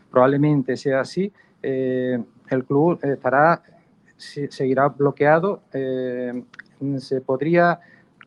[0.09, 1.31] probablemente sea así,
[1.61, 3.61] eh, el club estará,
[4.17, 5.61] seguirá bloqueado.
[5.73, 6.43] eh,
[6.99, 7.79] se podría,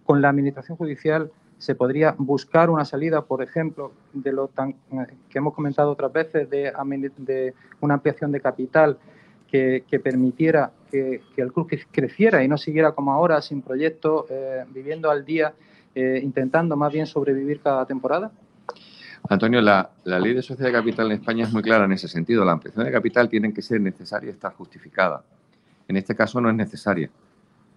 [0.04, 5.06] con la administración judicial, se podría buscar una salida, por ejemplo, de lo tan, eh,
[5.30, 6.72] que hemos comentado otras veces, de,
[7.80, 8.98] una ampliación de capital
[9.50, 14.64] que, permitiera que, el club cre- creciera y no siguiera como ahora, sin proyecto, eh,
[14.74, 15.54] viviendo al día,
[15.94, 18.32] eh, intentando más bien sobrevivir cada temporada?
[19.28, 22.08] Antonio, la, la ley de sociedad de capital en España es muy clara en ese
[22.08, 22.44] sentido.
[22.44, 25.22] La ampliación de capital tiene que ser necesaria y estar justificada.
[25.88, 27.08] En este caso no es necesaria.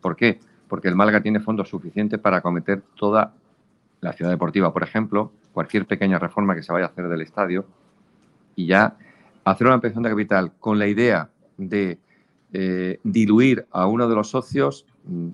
[0.02, 0.40] ¿Por qué?
[0.68, 3.34] Porque el Málaga tiene fondos suficientes para acometer toda
[4.02, 7.66] la ciudad deportiva, por ejemplo, cualquier pequeña reforma que se vaya a hacer del estadio
[8.56, 8.96] y ya
[9.44, 11.98] hacer una ampliación de capital con la idea de
[12.54, 15.30] eh, diluir a uno de los socios, mm,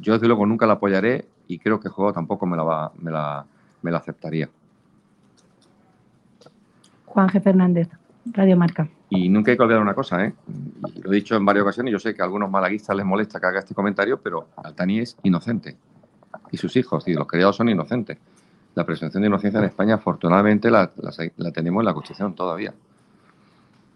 [0.00, 2.92] yo desde luego nunca la apoyaré y creo que el juego tampoco me la, va-
[2.98, 3.44] me la,
[3.82, 4.48] me la aceptaría.
[7.06, 7.40] Juan G.
[7.42, 7.88] Fernández,
[8.32, 8.88] Radio Marca.
[9.10, 10.34] Y nunca hay que olvidar una cosa, ¿eh?
[11.02, 13.46] Lo he dicho en varias ocasiones, yo sé que a algunos malaguistas les molesta que
[13.46, 15.76] haga este comentario, pero Altani es inocente.
[16.50, 18.18] Y sus hijos y los criados son inocentes.
[18.74, 20.92] La presunción de inocencia en España, afortunadamente, la,
[21.54, 22.74] tenemos en la Constitución todavía.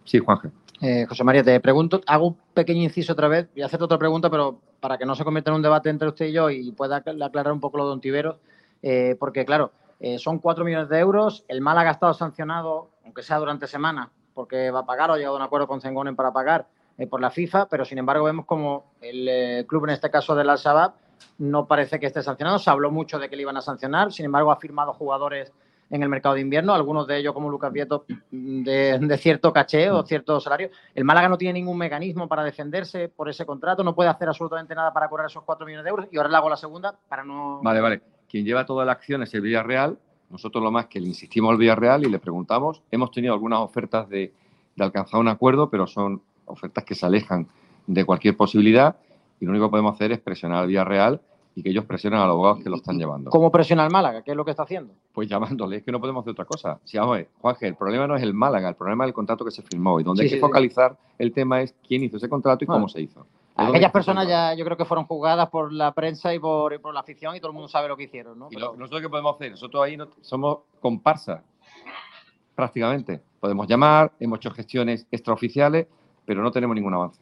[0.04, 0.48] Sí, Juanje.
[0.80, 3.98] Eh, José María, te pregunto, hago un pequeño inciso otra vez, voy a hacerte otra
[3.98, 6.72] pregunta, pero para que no se convierta en un debate entre usted y yo y
[6.72, 8.36] pueda aclarar un poco lo de Ontiveros,
[8.82, 9.70] eh, porque claro,
[10.00, 14.10] eh, son 4 millones de euros, el Málaga ha estado sancionado, aunque sea durante semana,
[14.34, 16.66] porque va a pagar o ha llegado a un acuerdo con Zengonen para pagar
[17.10, 20.92] por la FIFA, pero sin embargo vemos como el club, en este caso del Al-Shabaab,
[21.38, 24.26] no parece que esté sancionado, se habló mucho de que le iban a sancionar, sin
[24.26, 25.52] embargo ha firmado jugadores
[25.92, 30.02] en el mercado de invierno, algunos de ellos como Lucas Vieto de, cierto caché o
[30.04, 30.70] cierto salario.
[30.94, 34.74] El Málaga no tiene ningún mecanismo para defenderse por ese contrato, no puede hacer absolutamente
[34.74, 37.24] nada para cobrar esos 4 millones de euros y ahora le hago la segunda para
[37.24, 37.60] no...
[37.62, 38.02] Vale, vale.
[38.26, 39.98] Quien lleva toda la acción es el Villarreal.
[40.32, 44.08] Nosotros lo más que le insistimos al Villarreal y le preguntamos, hemos tenido algunas ofertas
[44.08, 44.32] de,
[44.74, 47.46] de alcanzar un acuerdo, pero son ofertas que se alejan
[47.86, 48.96] de cualquier posibilidad
[49.40, 51.20] y lo único que podemos hacer es presionar al Villarreal
[51.54, 53.30] y que ellos presionen a los abogados que lo están llevando.
[53.30, 54.22] ¿Cómo presiona al Málaga?
[54.22, 54.94] ¿Qué es lo que está haciendo?
[55.12, 56.80] Pues llamándole, es que no podemos hacer otra cosa.
[56.84, 59.14] Si vamos a ver, Juanje, el problema no es el Málaga, el problema es el
[59.14, 62.28] contrato que se firmó y donde hay que focalizar el tema es quién hizo ese
[62.28, 63.26] contrato y cómo se hizo.
[63.54, 67.00] Aquellas personas ya yo creo que fueron juzgadas por la prensa y por, por, la
[67.00, 68.48] afición y todo el mundo sabe lo que hicieron, ¿no?
[68.50, 69.50] Y nosotros qué podemos hacer?
[69.50, 71.42] Nosotros ahí no, somos comparsas,
[72.54, 73.20] prácticamente.
[73.40, 75.86] Podemos llamar, hemos hecho gestiones extraoficiales,
[76.24, 77.20] pero no tenemos ningún avance.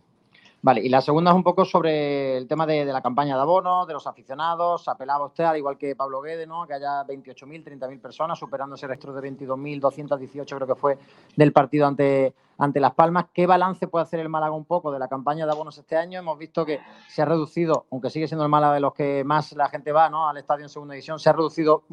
[0.63, 3.87] Vale, y la segunda es un poco sobre el tema de, la campaña de abonos,
[3.87, 4.87] de los aficionados.
[4.89, 6.67] Apelaba usted, al igual que Pablo Guede, ¿no?
[6.67, 10.99] que haya 28.000, 30.000 personas, superando ese registro de 22.218, creo que fue
[11.35, 13.27] del partido ante, ante Las Palmas.
[13.33, 16.19] ¿Qué balance puede hacer el Málaga un poco de la campaña de abonos este año?
[16.19, 16.79] Hemos visto que
[17.09, 20.11] se ha reducido, aunque sigue siendo el Málaga de los que más la gente va
[20.11, 20.29] ¿no?
[20.29, 21.85] al estadio en segunda división, se ha reducido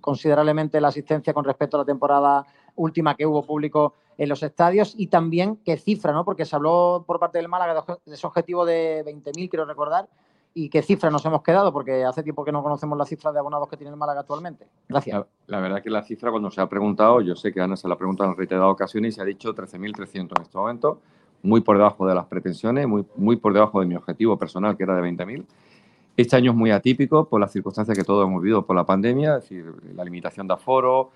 [0.00, 2.46] considerablemente la asistencia con respecto a la temporada
[2.76, 6.24] última que hubo público en los estadios y también qué cifra, ¿no?
[6.24, 10.08] Porque se habló por parte del Málaga de ese objetivo de 20.000, quiero recordar,
[10.54, 13.38] y qué cifra nos hemos quedado, porque hace tiempo que no conocemos la cifra de
[13.38, 14.66] abonados que tiene el Málaga actualmente.
[14.88, 15.24] Gracias.
[15.46, 17.94] La, verdad que la cifra, cuando se ha preguntado, yo sé que Ana se la
[17.94, 21.00] ha preguntado en reiteradas ocasiones y se ha dicho 13.300 en este momento,
[21.42, 24.82] muy por debajo de las pretensiones, muy, muy por debajo de mi objetivo personal, que
[24.82, 25.44] era de 20.000.
[26.16, 29.36] Este año es muy atípico por las circunstancias que todos hemos vivido por la pandemia,
[29.36, 31.10] es decir, la limitación de aforo,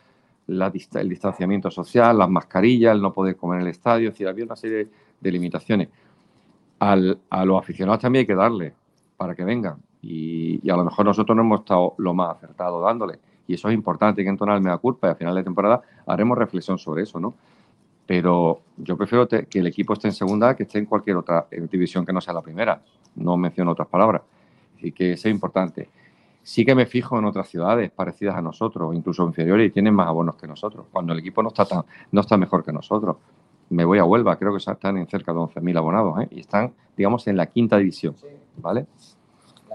[0.48, 4.44] el distanciamiento social, las mascarillas, el no poder comer en el estadio, es decir, había
[4.44, 4.88] una serie
[5.20, 5.88] de limitaciones.
[6.78, 8.74] Al, a los aficionados también hay que darle
[9.16, 13.18] para que vengan y, a lo mejor nosotros no hemos estado lo más acertado dándole
[13.48, 16.36] y eso es importante, hay que entonarme a culpa y a final de temporada haremos
[16.36, 17.34] reflexión sobre eso, ¿no?
[18.06, 22.04] Pero yo prefiero que el equipo esté en segunda que esté en cualquier otra división
[22.04, 22.80] que no sea la primera,
[23.16, 24.22] no menciono otras palabras,
[24.78, 25.88] y que sea importante
[26.46, 30.06] sí que me fijo en otras ciudades parecidas a nosotros, incluso inferiores, y tienen más
[30.06, 31.82] abonos que nosotros, cuando el equipo no está, tan,
[32.12, 33.16] no está mejor que nosotros.
[33.70, 36.28] Me voy a Huelva, creo que están en cerca de 11.000 abonados, ¿eh?
[36.30, 38.14] y están, digamos, en la quinta división,
[38.58, 38.86] ¿vale?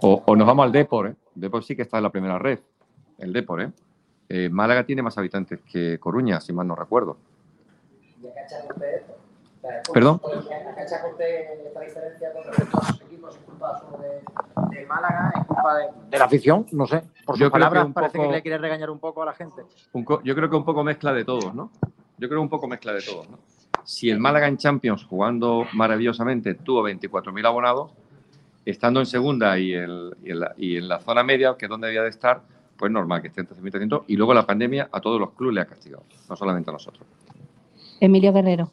[0.02, 1.16] O, nos vamos al Depor, ¿eh?
[1.36, 2.60] Depor sí que está en la primera red,
[3.18, 3.72] el Depor, ¿eh?
[4.30, 4.48] ¿eh?
[4.50, 7.18] Málaga tiene más habitantes que Coruña, si mal no recuerdo.
[9.94, 10.22] ¿Perdón?
[10.78, 15.78] esta diferencia con respecto a sus equipos es culpa solo de, Málaga, es culpa
[16.10, 17.04] de, la afición, no sé.
[17.26, 19.64] Por sus palabras parece que le quiere regañar un poco a la gente.
[19.94, 21.72] yo creo que un poco mezcla de todos, ¿no?
[22.18, 23.40] Yo creo un poco mezcla de todos, ¿no?
[23.84, 27.92] Si el Málaga en Champions, jugando maravillosamente, tuvo 24.000 abonados,
[28.64, 31.70] estando en segunda y, el, y, en la, y, en la, zona media, que es
[31.70, 32.42] donde debía de estar,
[32.78, 35.62] pues normal que esté en 13.300, y luego la pandemia a todos los clubes le
[35.62, 37.08] ha castigado, no solamente a nosotros.
[38.00, 38.72] Emilio Guerrero.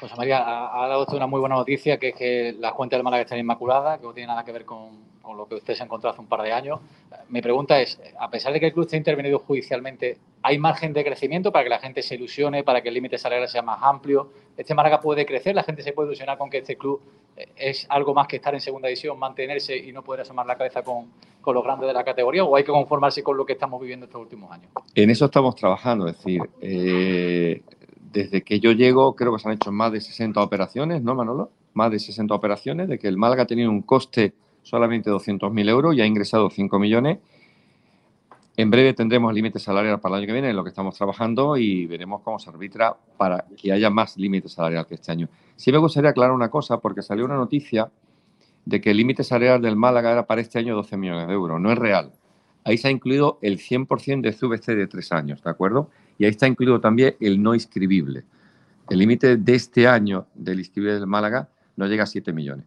[0.00, 3.04] José María, ha, dado usted una muy buena noticia, que es que las cuentas del
[3.04, 6.08] Málaga están inmaculadas, que no tiene nada que ver con, lo que usted se encontró
[6.08, 6.80] hace un par de años.
[7.28, 11.04] Mi pregunta es, a pesar de que el club esté intervenido judicialmente, ¿hay margen de
[11.04, 14.30] crecimiento para que la gente se ilusione, para que el límite salarial sea más amplio?
[14.56, 15.54] ¿Este Málaga puede crecer?
[15.54, 17.02] ¿La gente se puede ilusionar con que este club
[17.36, 20.56] eh, es algo más que estar en segunda división, mantenerse y no poder asomar la
[20.56, 21.10] cabeza con,
[21.44, 22.44] los grandes de la categoría?
[22.44, 24.70] ¿O hay que conformarse con lo que estamos viviendo estos últimos años?
[24.94, 27.62] En eso estamos trabajando, es decir, eh,
[28.12, 31.50] desde que yo llego, creo que se han hecho más de 60 operaciones, ¿no, Manolo?
[31.74, 35.68] Más de 60 operaciones, de que el Málaga ha tenido un coste solamente de 200.000
[35.68, 37.18] euros y ha ingresado 5 millones.
[38.56, 41.56] En breve tendremos límite salarial para el año que viene, en lo que estamos trabajando,
[41.56, 45.28] y veremos cómo se arbitra para que haya más límite salarial que este año.
[45.54, 47.90] Sí me gustaría aclarar una cosa, porque salió una noticia
[48.64, 51.60] de que el límite salarial del Málaga era para este año 12 millones de euros.
[51.60, 52.12] No es real.
[52.64, 55.88] Ahí se ha incluido el 100% de CVC de tres años, ¿de acuerdo?
[56.18, 58.24] Y ahí está incluido también el no inscribible.
[58.90, 62.66] El límite de este año del inscribible del Málaga no llega a 7 millones.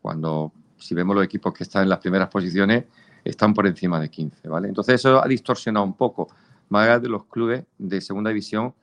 [0.00, 2.84] Cuando, si vemos los equipos que están en las primeras posiciones,
[3.24, 4.68] están por encima de 15, ¿vale?
[4.68, 6.28] Entonces eso ha distorsionado un poco.
[6.70, 8.74] Málaga de los clubes de segunda división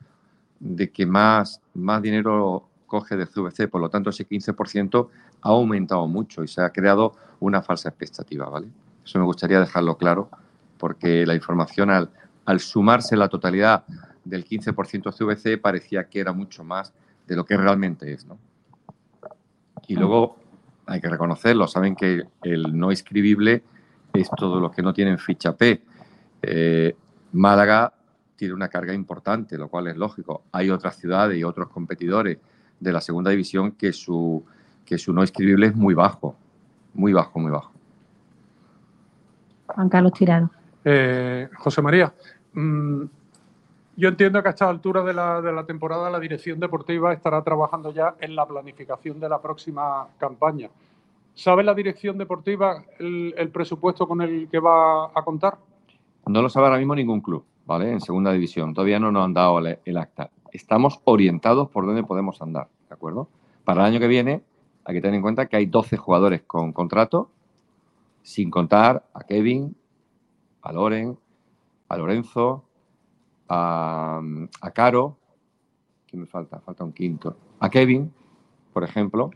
[0.59, 5.09] de que más, más dinero coge de CVC, por lo tanto ese 15%
[5.41, 8.67] ha aumentado mucho y se ha creado una falsa expectativa, ¿vale?
[9.03, 10.29] Eso me gustaría dejarlo claro
[10.77, 12.09] porque la información al,
[12.45, 13.85] al sumarse la totalidad
[14.23, 16.93] del 15% CVC parecía que era mucho más
[17.27, 18.37] de lo que realmente es, ¿no?
[19.87, 20.37] Y luego
[20.85, 23.63] hay que reconocerlo, saben que el no escribible
[24.13, 25.81] es todo lo que no tienen ficha P.
[26.41, 26.95] Eh,
[27.33, 27.93] Málaga
[28.35, 30.43] tiene una carga importante, lo cual es lógico.
[30.51, 32.37] Hay otras ciudades y otros competidores
[32.79, 34.43] de la segunda división que su,
[34.85, 36.35] que su no escribible es muy bajo,
[36.93, 37.71] muy bajo, muy bajo.
[39.67, 40.51] Juan Carlos Tirado.
[40.83, 42.13] Eh, José María,
[42.55, 43.03] mm,
[43.97, 47.41] yo entiendo que a esta altura de la, de la temporada la dirección deportiva estará
[47.43, 50.69] trabajando ya en la planificación de la próxima campaña.
[51.33, 55.57] ¿Sabe la dirección deportiva el, presupuesto con el que va a contar?
[56.25, 57.91] No lo sabe ahora mismo ningún club, ¿vale?
[57.91, 58.73] En segunda división.
[58.73, 60.29] Todavía no nos han dado el, el acta.
[60.51, 63.27] Estamos orientados por dónde podemos andar, ¿de acuerdo?
[63.65, 64.43] Para el año que viene
[64.85, 67.29] hay que tener en cuenta que hay 12 jugadores con contrato,
[68.21, 69.75] sin contar a Kevin,
[70.61, 71.17] a Loren,
[71.95, 72.63] a Lorenzo,
[73.47, 74.21] a,
[74.61, 75.17] a Caro,
[76.07, 76.59] ¿quién me falta?
[76.59, 77.37] Falta un quinto.
[77.59, 78.13] A Kevin,
[78.73, 79.31] por ejemplo,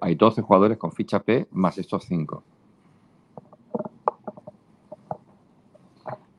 [0.00, 2.42] hay 12 jugadores con ficha P más estos 5.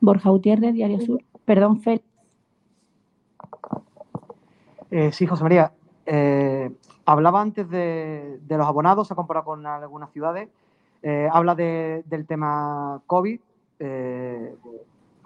[0.00, 1.22] Borja Gutiérrez, Diario Sur.
[1.44, 2.02] Perdón, Fel.
[4.90, 5.72] Eh, sí, José María.
[6.04, 6.70] Eh,
[7.04, 10.48] hablaba antes de, de, los abonados, se ha comparado con algunas ciudades.
[11.02, 13.40] Eh, habla de, del tema COVID,
[13.84, 14.54] eh,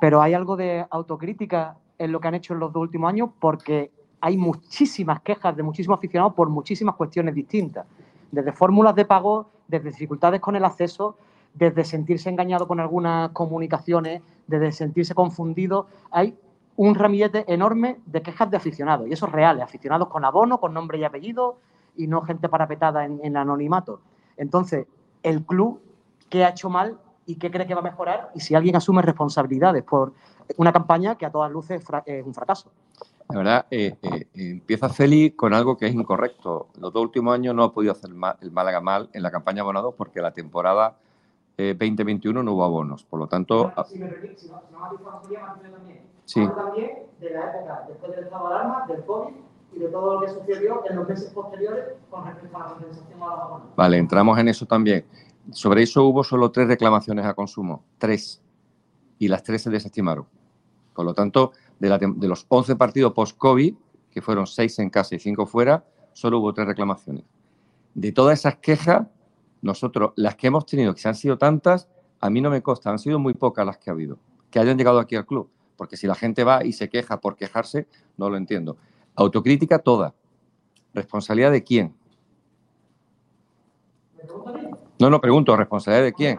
[0.00, 3.30] pero hay algo de autocrítica en lo que han hecho en los dos últimos años
[3.40, 3.90] porque
[4.20, 7.86] hay muchísimas quejas de muchísimos aficionados por muchísimas cuestiones distintas.
[8.30, 11.16] Desde fórmulas de pago, desde dificultades con el acceso,
[11.54, 15.86] desde sentirse engañado con algunas comunicaciones, desde sentirse confundido.
[16.10, 16.36] Hay
[16.76, 20.74] un ramillete enorme de quejas de aficionados, y eso es real, aficionados con abono, con
[20.74, 21.58] nombre y apellido,
[21.96, 24.00] y no gente parapetada en, en anonimato.
[24.36, 24.86] Entonces,
[25.22, 25.80] el club,
[26.28, 28.30] ¿qué ha hecho mal y qué cree que va a mejorar?
[28.34, 30.12] Y si alguien asume responsabilidades por
[30.56, 32.70] una campaña que a todas luces es un fracaso.
[33.28, 36.68] La verdad, eh, eh, empieza Feli con algo que es incorrecto.
[36.78, 39.94] Los dos últimos años no ha podido hacer el Málaga mal en la campaña abonados
[39.96, 40.96] porque la temporada
[41.58, 43.02] eh, 2021 no hubo abonos.
[43.04, 43.72] Por lo tanto.
[43.88, 46.02] Si me permite, si no, si no me también.
[46.24, 46.40] Sí.
[46.40, 46.90] Hablo también
[47.20, 49.34] de la época después del estado de alarma, del COVID
[49.72, 53.22] y de todo lo que sucedió en los meses posteriores con respecto a la compensación
[53.22, 53.76] a los abonos.
[53.76, 55.04] Vale, entramos en eso también.
[55.52, 57.84] Sobre eso hubo solo tres reclamaciones a consumo.
[57.98, 58.42] Tres.
[59.18, 60.26] Y las tres se desestimaron.
[60.94, 63.74] Por lo tanto, de, la, de los 11 partidos post-COVID,
[64.10, 67.24] que fueron seis en casa y cinco fuera, solo hubo tres reclamaciones.
[67.94, 69.06] De todas esas quejas,
[69.62, 71.88] nosotros, las que hemos tenido, que se han sido tantas,
[72.20, 74.18] a mí no me consta, han sido muy pocas las que ha habido,
[74.50, 75.50] que hayan llegado aquí al club.
[75.76, 77.86] Porque si la gente va y se queja por quejarse,
[78.16, 78.78] no lo entiendo.
[79.14, 80.14] Autocrítica toda.
[80.94, 81.94] ¿Responsabilidad de quién?
[84.98, 86.38] No, no, pregunto, ¿responsabilidad de quién?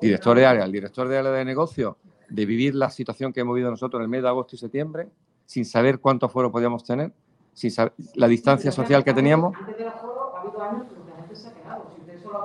[0.00, 1.96] Director de área, el director de área de negocio,
[2.28, 5.08] de vivir la situación que hemos vivido nosotros en el mes de agosto y septiembre,
[5.46, 7.12] sin saber cuántos fueros podíamos tener,
[7.52, 9.56] sin saber la distancia social que teníamos.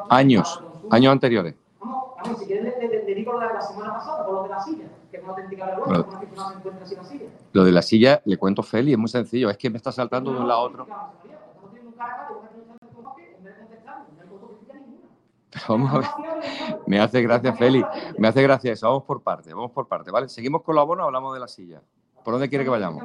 [0.10, 1.56] Años, años anteriores.
[2.24, 5.22] Lo de la silla, que.
[7.52, 10.32] Lo de la silla, le cuento Feli, es muy sencillo, es que me está saltando
[10.32, 10.88] de un lado a otro.
[15.68, 16.08] vamos a ver.
[16.88, 17.84] Me hace gracia, Feli.
[18.18, 18.88] Me hace gracia eso.
[18.88, 20.30] Vamos por parte, vamos por parte, ¿vale?
[20.30, 21.82] Seguimos con la abono o hablamos de la silla.
[22.24, 23.04] ¿Por dónde quiere que vayamos?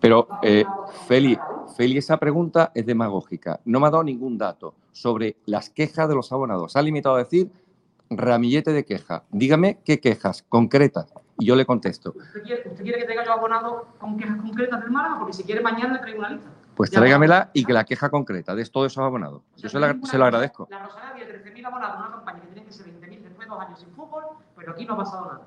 [0.00, 0.64] Pero, eh,
[1.06, 1.38] Feli,
[1.76, 3.60] Feli, esa pregunta es demagógica.
[3.64, 6.72] No me ha dado ningún dato sobre las quejas de los abonados.
[6.72, 7.50] Se ha limitado a decir
[8.10, 9.22] ramillete de quejas.
[9.30, 12.14] Dígame qué quejas concretas y yo le contesto.
[12.16, 15.18] ¿Usted quiere, usted quiere que tenga yo abonado con quejas concretas del Málaga?
[15.18, 16.50] Porque si quiere mañana le traigo una lista.
[16.78, 19.42] Pues tráigamela y que la queja concreta de todos esos abonados.
[19.56, 20.68] Yo se, la- se lo agradezco.
[20.70, 23.60] La Rosaleda tiene 13.000 abonados una campaña que tiene que ser 20.000 después de dos
[23.60, 24.22] años sin fútbol,
[24.56, 25.40] pero aquí no ha pasado nada.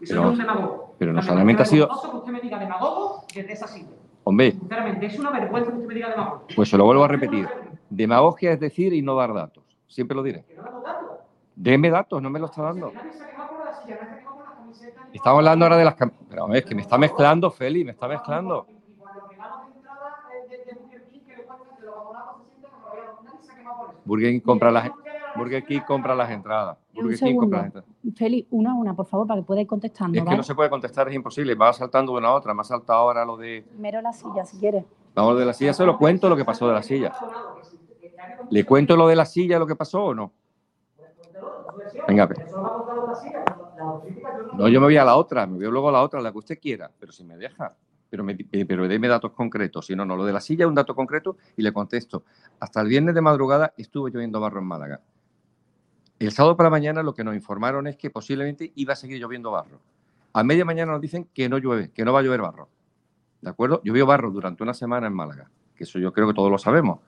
[0.00, 0.94] Y soy un demagogo.
[0.96, 3.88] pero no La solamente ha sido- que usted me diga demagogo desde esa silla.
[4.22, 6.46] Hombre, Sinceramente, es una vergüenza que usted me diga demagogo.
[6.54, 7.48] pues se lo vuelvo a repetir.
[7.90, 9.64] Demagogia es decir y no dar datos.
[9.88, 10.44] Siempre lo diré.
[11.56, 12.92] Deme datos, no me lo está dando.
[15.12, 15.94] Estamos hablando ahora de las
[16.28, 18.68] Pero es que me está mezclando, Feli, me está mezclando.
[24.06, 24.90] Burger King compra las,
[25.36, 26.78] Burger King compra las entradas.
[26.94, 27.90] Un Burger King compra las entradas.
[28.14, 30.18] Feli, una a una, por favor, para que pueda ir contestando.
[30.18, 31.54] Es que no se puede contestar, es imposible.
[31.54, 32.54] Va saltando de una a otra.
[32.54, 33.64] Me ha saltado ahora lo de.
[33.68, 34.84] Primero la silla, si quieres.
[35.14, 37.12] Vamos de la silla, se lo cuento lo que pasó de la silla.
[38.50, 40.32] ¿Le cuento lo de la silla, lo que pasó o no?
[42.06, 42.36] Venga, ve.
[44.54, 46.38] No, yo me voy a la otra, me voy luego a la otra, la que
[46.38, 47.74] usted quiera, pero si me deja.
[48.08, 49.86] Pero, me, eh, pero deme datos concretos.
[49.86, 52.24] Si no, no, lo de la silla es un dato concreto y le contesto.
[52.60, 55.00] Hasta el viernes de madrugada estuve lloviendo barro en Málaga.
[56.18, 59.50] El sábado para mañana lo que nos informaron es que posiblemente iba a seguir lloviendo
[59.50, 59.80] barro.
[60.32, 62.68] A media mañana nos dicen que no llueve, que no va a llover barro.
[63.40, 63.82] ¿De acuerdo?
[63.84, 67.00] Llovió barro durante una semana en Málaga, que eso yo creo que todos lo sabemos.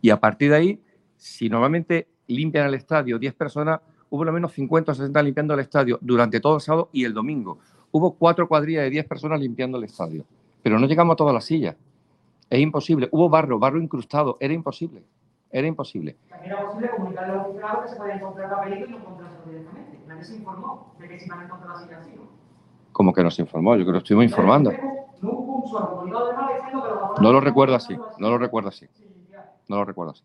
[0.00, 0.82] Y a partir de ahí,
[1.16, 3.80] si normalmente limpian el estadio 10 personas,
[4.10, 7.12] hubo lo menos 50 o 60 limpiando el estadio durante todo el sábado y el
[7.12, 7.58] domingo.
[7.96, 10.22] Hubo cuatro cuadrillas de 10 personas limpiando el estadio.
[10.62, 11.76] Pero no llegamos a todas las sillas.
[12.50, 13.08] Es imposible.
[13.10, 14.36] Hubo barro, barro incrustado.
[14.38, 15.02] Era imposible.
[15.50, 16.14] Era imposible.
[16.44, 17.46] Era posible comunicarle a los
[17.84, 19.98] que se podía encontrar papelito y no encontrarlo directamente.
[20.06, 22.10] Nadie se informó de que se iban a encontrar las sillas así.
[22.92, 23.74] Como que nos informó.
[23.76, 24.70] Yo creo que estuvimos informando.
[27.18, 27.98] No lo recuerdo así.
[28.18, 28.86] No lo recuerdo así.
[29.68, 30.22] No lo recuerdo así.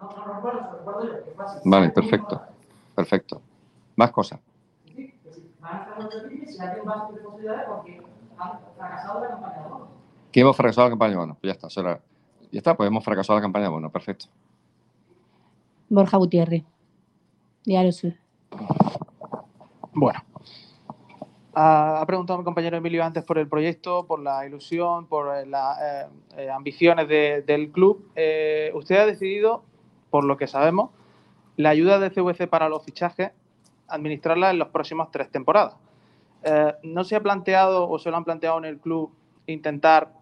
[0.00, 1.24] No, no lo recuerdo, lo recuerdo yo.
[1.26, 1.60] que fue así.
[1.62, 2.40] Vale, perfecto.
[2.94, 3.42] Perfecto.
[3.96, 4.40] Más cosas.
[5.64, 5.72] Que sí.
[5.72, 8.02] Van a estar los perfiles y hay un vaso de posibilidades porque
[8.38, 9.88] han fracasado la campaña de bonos.
[10.32, 11.36] Que hemos fracasado la campaña de bonos.
[11.40, 11.66] Pues ya está.
[11.68, 12.00] eso era-
[12.52, 13.90] Ya está, pues hemos fracasado la campaña de bonos.
[13.92, 14.26] Perfecto.
[15.88, 16.64] Borja Gutiérrez,
[17.64, 18.14] Diario Sur.
[19.92, 20.20] Bueno.
[21.56, 25.78] Ha, preguntado mi compañero Emilio antes por el proyecto, por la ilusión, por eh, las
[25.80, 28.08] eh, eh, ambiciones de- del club.
[28.16, 29.62] Eh, usted ha decidido,
[30.10, 30.90] por lo que sabemos,
[31.56, 33.30] la ayuda de CVC para los fichajes,
[33.88, 35.76] administrarla en las próximas tres temporadas.
[36.42, 39.12] Eh, ¿No se ha planteado o se lo han planteado en el club
[39.46, 40.12] intentar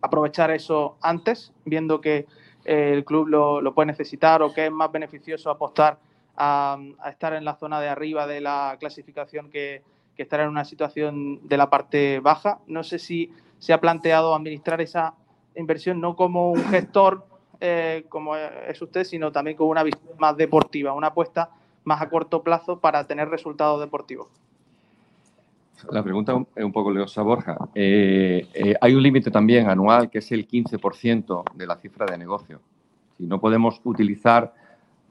[0.00, 2.26] aprovechar eso antes, viendo que
[2.64, 5.98] eh, el club lo, puede necesitar o que es más beneficioso apostar
[6.36, 9.82] a, estar en la zona de arriba de la clasificación que,
[10.16, 12.58] que estar en una situación de la parte baja?
[12.66, 15.14] No sé si se ha planteado administrar esa
[15.54, 17.26] inversión no como un gestor
[17.60, 21.50] eh, como es usted, sino también con una visión más deportiva, una apuesta
[21.84, 24.28] más a corto plazo para tener resultados deportivos.
[25.90, 27.58] La pregunta es un poco leosa, Borja.
[27.74, 32.18] Eh, eh, hay un límite también anual que es el 15% de la cifra de
[32.18, 32.60] negocio.
[33.18, 34.54] Si no podemos utilizar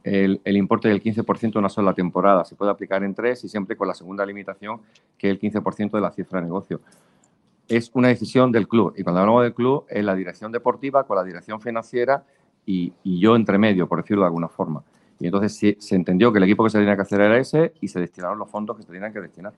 [0.04, 3.76] el, importe del 15% en una sola temporada, se puede aplicar en tres y siempre
[3.76, 4.80] con la segunda limitación,
[5.18, 6.82] que es el 15% de la cifra de negocio.
[7.68, 11.18] Es una decisión del club y cuando hablamos del club es la dirección deportiva con
[11.18, 12.24] la dirección financiera
[12.66, 14.84] y, y yo entre medio, por decirlo de alguna forma.
[15.22, 17.74] Y entonces se, se entendió que el equipo que se tenía que hacer era ese
[17.80, 19.54] y se destinaron los fondos que se tenían que destinar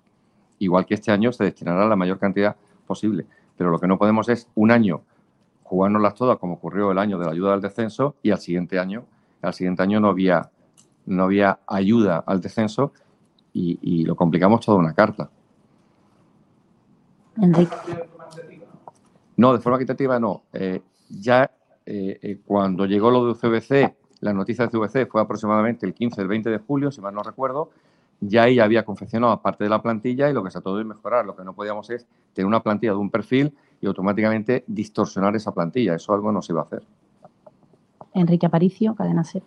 [0.60, 2.56] igual que este año se destinará la mayor cantidad
[2.88, 3.26] posible.
[3.57, 5.02] Pero lo que no podemos es un año
[5.64, 9.06] jugárnoslas todas como ocurrió el año de la ayuda al descenso y al siguiente año,
[9.41, 10.52] al siguiente año no había,
[11.06, 12.94] no había ayuda al descenso
[13.53, 15.30] y, y lo complicamos toda una carta.
[17.41, 17.76] Enrique.
[19.38, 20.44] No, de forma equitativa no.
[20.53, 21.49] Eh, ya
[21.85, 26.21] eh, eh, cuando llegó lo de CVC, la noticia de CVC fue aproximadamente el 15,
[26.21, 27.69] el 20 de julio, si mal no recuerdo,
[28.21, 31.25] ya ahí había confeccionado parte de la plantilla y lo que se trató de mejorar.
[31.25, 35.53] Lo que no podíamos es tener una plantilla de un perfil y automáticamente distorsionar esa
[35.53, 35.95] plantilla.
[35.95, 36.83] Eso algo no se iba a hacer.
[38.13, 39.43] Enrique Aparicio, Cadena Ser.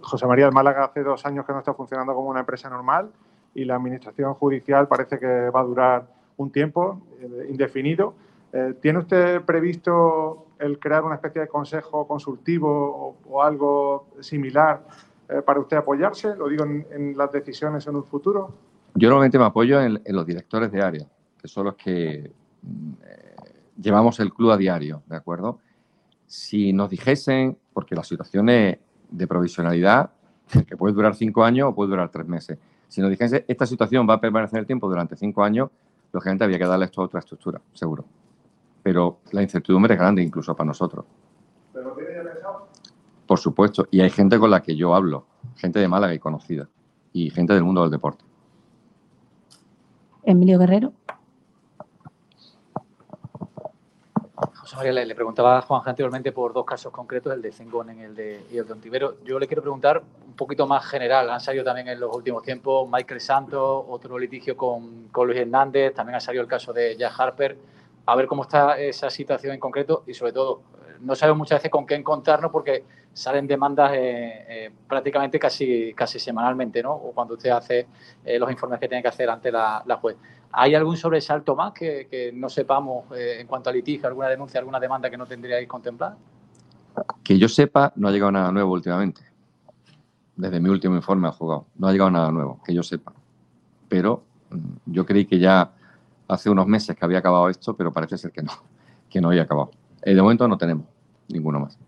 [0.00, 3.10] José María del Málaga hace dos años que no está funcionando como una empresa normal
[3.54, 6.06] y la administración judicial parece que va a durar
[6.36, 8.14] un tiempo eh, indefinido.
[8.52, 14.86] Eh, ¿Tiene usted previsto el crear una especie de consejo consultivo o, algo similar
[15.28, 16.36] eh, para usted apoyarse?
[16.36, 18.52] Lo digo en, las decisiones en un futuro.
[18.94, 21.06] Yo normalmente me apoyo en, los directores de área,
[21.40, 22.30] que son los que
[22.60, 23.34] mm, eh,
[23.80, 25.58] llevamos el club a diario, ¿de acuerdo?
[26.26, 28.78] Si nos dijesen, porque la situación es
[29.10, 30.10] de provisionalidad,
[30.66, 32.58] que puede durar cinco años o puede durar tres meses,
[32.88, 35.70] si nos dijesen esta situación va a permanecer el tiempo durante cinco años,
[36.12, 38.04] lógicamente había que darle esto a otra estructura, seguro.
[38.82, 41.04] Pero la incertidumbre es grande incluso para nosotros.
[41.72, 42.68] ¿Pero lo tiene ya pensado?
[43.26, 45.26] Por supuesto, y hay gente con la que yo hablo,
[45.56, 46.68] gente de Málaga y conocida,
[47.12, 48.24] y gente del mundo del deporte.
[50.24, 50.92] Emilio Guerrero.
[54.56, 58.02] José María, le, preguntaba a Juan anteriormente por dos casos concretos, el de Zengonen y
[58.02, 59.16] el de, y el de Ontivero.
[59.24, 61.28] Yo le quiero preguntar un poquito más general.
[61.30, 65.94] Han salido también en los últimos tiempos Michael Santos, otro litigio con, con Luis Hernández,
[65.94, 67.56] también ha salido el caso de Jack Harper.
[68.06, 70.62] A ver cómo está esa situación en concreto y sobre todo,
[71.00, 76.18] no sabemos muchas veces con qué encontrarnos porque salen demandas eh, eh, prácticamente casi, casi
[76.18, 76.92] semanalmente, ¿no?
[76.92, 77.86] O cuando usted hace
[78.24, 80.16] eh, los informes que tiene que hacer ante la, la juez.
[80.52, 85.08] ¿Hay algún sobresalto más que, no sepamos en cuanto a litigio, alguna denuncia, alguna demanda
[85.08, 86.18] que no tendríais contemplada?
[87.24, 89.22] Que yo sepa, no ha llegado nada nuevo últimamente.
[90.36, 91.66] Desde mi último informe al juzgado.
[91.76, 93.14] No ha llegado nada nuevo, que yo sepa.
[93.88, 95.70] Pero mm, yo creí que ya
[96.32, 98.52] hace unos meses que había acabado esto, pero parece ser que no,
[99.10, 99.70] que no había acabado.
[100.02, 100.86] Eh, de momento no tenemos
[101.28, 101.78] ninguno más.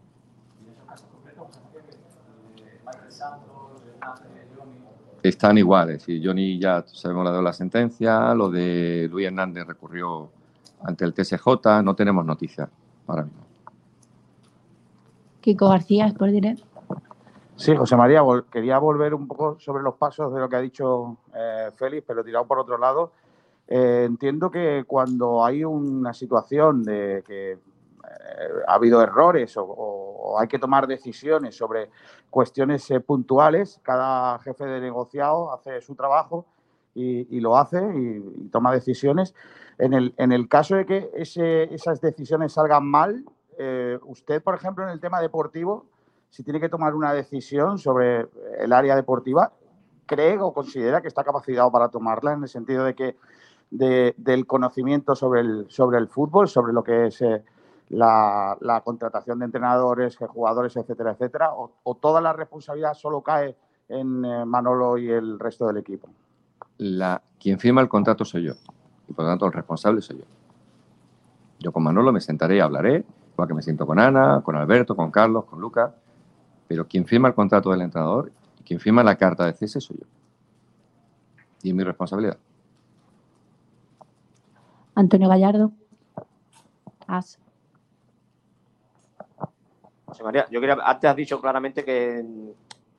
[5.22, 6.06] Están iguales.
[6.08, 10.30] Y Johnny ya sabemos la de la sentencia, lo de Luis Hernández recurrió
[10.82, 12.68] ante el TSJ, no tenemos noticias
[13.06, 13.40] ahora mismo.
[15.40, 16.60] Kiko García, Sport Direct.
[17.56, 20.60] Sí, José María, vol- quería volver un poco sobre los pasos de lo que ha
[20.60, 23.12] dicho eh, Félix, pero tirado por otro lado.
[23.69, 27.59] Eh, entiendo que cuando hay una situación de que eh,
[28.66, 31.91] ha habido errores o, o- hay que tomar decisiones sobre
[32.31, 36.45] cuestiones eh, puntuales, cada jefe de negociado hace su trabajo
[36.95, 39.35] y, y lo hace y, y toma decisiones.
[39.78, 43.24] En el, en el caso de que ese- esas decisiones salgan mal,
[43.59, 45.86] eh, usted, por ejemplo, en el tema deportivo,
[46.31, 48.27] si tiene que tomar una decisión sobre
[48.59, 49.53] el área deportiva,
[50.07, 53.16] ¿cree o considera que está capacitado para tomarla en el sentido de que
[53.70, 57.43] de- del conocimiento sobre el, sobre el fútbol, sobre lo que es eh,
[57.91, 61.51] la, contratación de entrenadores, eh, jugadores, etcétera, etcétera?
[61.55, 63.57] ¿O, toda la responsabilidad solo cae
[63.89, 66.09] en eh, Manolo y el resto del equipo?
[67.41, 68.55] Quien firma el contrato soy yo.
[69.09, 70.24] Y por lo tanto, el responsable soy yo.
[71.59, 74.97] Yo con Manolo me sentaré y hablaré, igual que me siento con Ana, con Alberto,
[74.97, 75.93] con Carlos, con Lucas.
[76.66, 79.99] Pero quien firma el contrato del entrenador y quien firma la carta de cese soy
[79.99, 80.07] yo.
[81.62, 82.39] Y es mi responsabilidad.
[84.94, 85.72] Antonio Gallardo.
[90.22, 92.24] María, yo quería, antes has dicho claramente que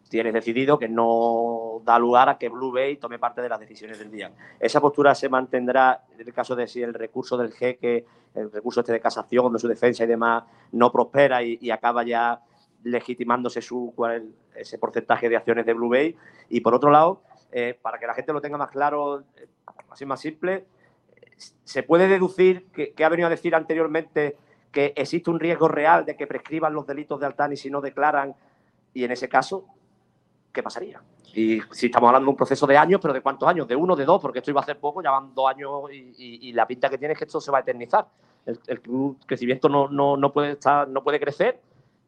[0.10, 4.00] tienes decidido que no da lugar a que Blue Bay tome parte de las decisiones
[4.00, 4.32] del día.
[4.60, 8.82] ¿Esa postura se mantendrá en el caso de si el recurso del jeque, el recurso
[8.82, 12.42] este de casación, de su defensa y demás, no prospera y, acaba ya
[12.84, 13.94] legitimándose su,
[14.56, 16.16] ese porcentaje de acciones de Blue Bay?
[16.50, 19.48] Y por otro lado, eh, para que la gente lo tenga más claro, eh,
[19.90, 20.66] así más simple,
[21.38, 24.38] ¿se puede deducir que, ha venido a decir anteriormente
[24.72, 28.36] que existe un riesgo real de que prescriban los delitos de Altani si no declaran?
[28.94, 29.66] Y en ese caso,
[30.54, 31.02] ¿qué pasaría?
[31.34, 33.68] Y si estamos hablando de un proceso de años, pero ¿de cuántos años?
[33.68, 34.22] ¿De uno, de dos?
[34.22, 37.14] Porque esto iba a hacer poco, ya van dos años y, la pinta que tiene
[37.14, 38.08] es que esto se va a eternizar.
[38.46, 38.82] El,
[39.26, 41.60] crecimiento no, no, no puede estar, no puede crecer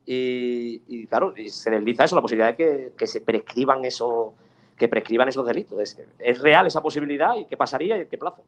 [0.05, 4.33] y, y, claro, se desliza eso, la posibilidad de que, que se prescriban esos
[4.77, 5.79] que prescriban esos delitos.
[5.79, 8.43] ¿Es, es real esa posibilidad y qué pasaría y en qué plazo?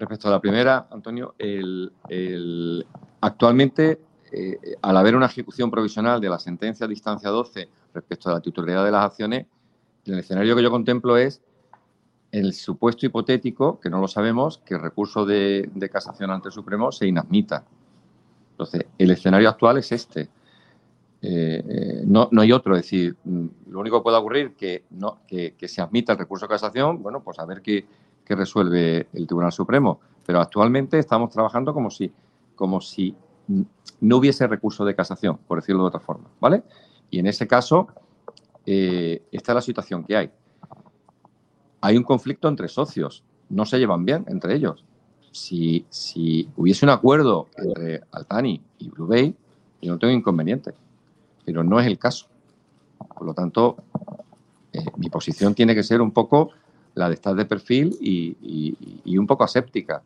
[0.00, 1.34] Respecto a la primera, Antonio,
[3.20, 4.00] actualmente,
[4.32, 8.40] eh, al haber una ejecución provisional de la sentencia de instancia 12 respecto a la
[8.40, 9.44] titularidad de las acciones,
[10.06, 11.42] el escenario que yo contemplo es
[12.32, 16.54] el supuesto hipotético, que no lo sabemos, que el recurso de, de casación ante el
[16.54, 17.66] Supremo se inadmita.
[18.52, 20.30] Entonces, el escenario actual es este.
[21.20, 24.84] Eh, eh, no, no hay otro, es decir, mm, lo único que puede ocurrir que,
[24.92, 27.84] no, que se admita el recurso de casación, bueno, pues a ver qué,
[28.30, 29.98] qué resuelve el Tribunal Supremo.
[30.24, 32.12] Pero actualmente estamos trabajando como si,
[32.54, 33.12] como si
[34.00, 36.62] no hubiese recurso de casación, por decirlo de otra forma, ¿vale?
[37.10, 37.88] Y en ese caso,
[38.64, 40.30] eh, esta es la situación que hay.
[41.80, 44.84] Hay un conflicto entre socios, no se llevan bien entre ellos.
[45.32, 49.34] Si, si hubiese un acuerdo entre Altani y Blue Bay,
[49.82, 50.72] yo no tengo inconveniente,
[51.44, 52.26] pero no es el caso.
[53.12, 53.78] Por lo tanto,
[54.72, 56.52] eh, mi posición tiene que ser un poco
[57.00, 60.02] la de estar de perfil y, y- y un poco aséptica.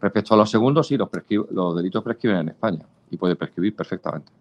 [0.00, 1.08] Respecto a los segundos, sí, los,
[1.50, 4.32] los delitos prescriben en España y puede prescribir perfectamente.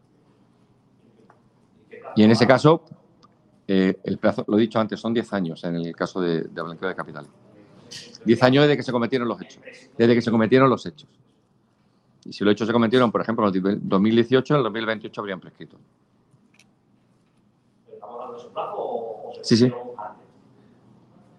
[2.16, 2.84] Y en ese caso,
[3.68, 6.62] eh, el plazo, lo he dicho antes, son 10 años en el caso de, de
[6.62, 7.30] blanqueo de capitales.
[8.26, 9.62] 10 años desde que se cometieron los hechos.
[9.98, 11.10] Desde que se cometieron los hechos.
[12.26, 15.40] Y si los hechos se cometieron, por ejemplo, en el 2018, en el 2028 habrían
[15.40, 15.78] prescrito.
[19.42, 19.72] Sí, sí.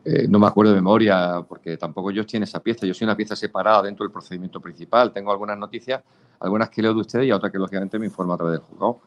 [0.04, 2.86] Eh, no me acuerdo de memoria, porque tampoco yo estoy en esa pieza.
[2.86, 5.12] Yo soy una pieza separada dentro del procedimiento principal.
[5.12, 6.02] Tengo algunas noticias,
[6.40, 9.00] algunas que leo de ustedes y otras que, lógicamente, me informa a través del juzgado.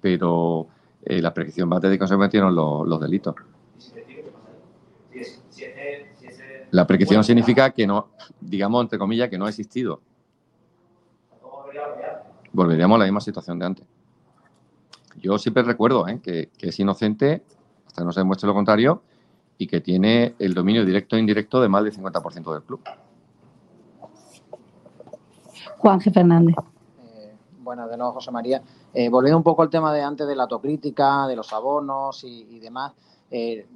[0.00, 0.68] Pero
[1.04, 3.34] eh, la prescripción desde que se cometieron los, los delitos.
[6.70, 8.08] La prescripción significa que no,
[8.40, 10.00] digamos, entre comillas, que no ha existido.
[12.52, 13.86] Volveríamos a la misma situación de antes.
[15.16, 16.20] Yo siempre recuerdo ¿eh?
[16.22, 17.42] que, es inocente
[17.86, 19.02] hasta no se demuestre lo contrario
[19.58, 22.80] y que tiene el dominio directo e indirecto de más del 50% del club.
[25.78, 26.12] Juan G.
[26.12, 26.54] Fernández.
[27.60, 28.62] Buenas, de nuevo, José María.
[28.94, 32.46] Eh, volviendo un poco al tema de antes de la autocrítica, de los abonos y,
[32.50, 32.92] y demás,
[33.30, 33.66] eh,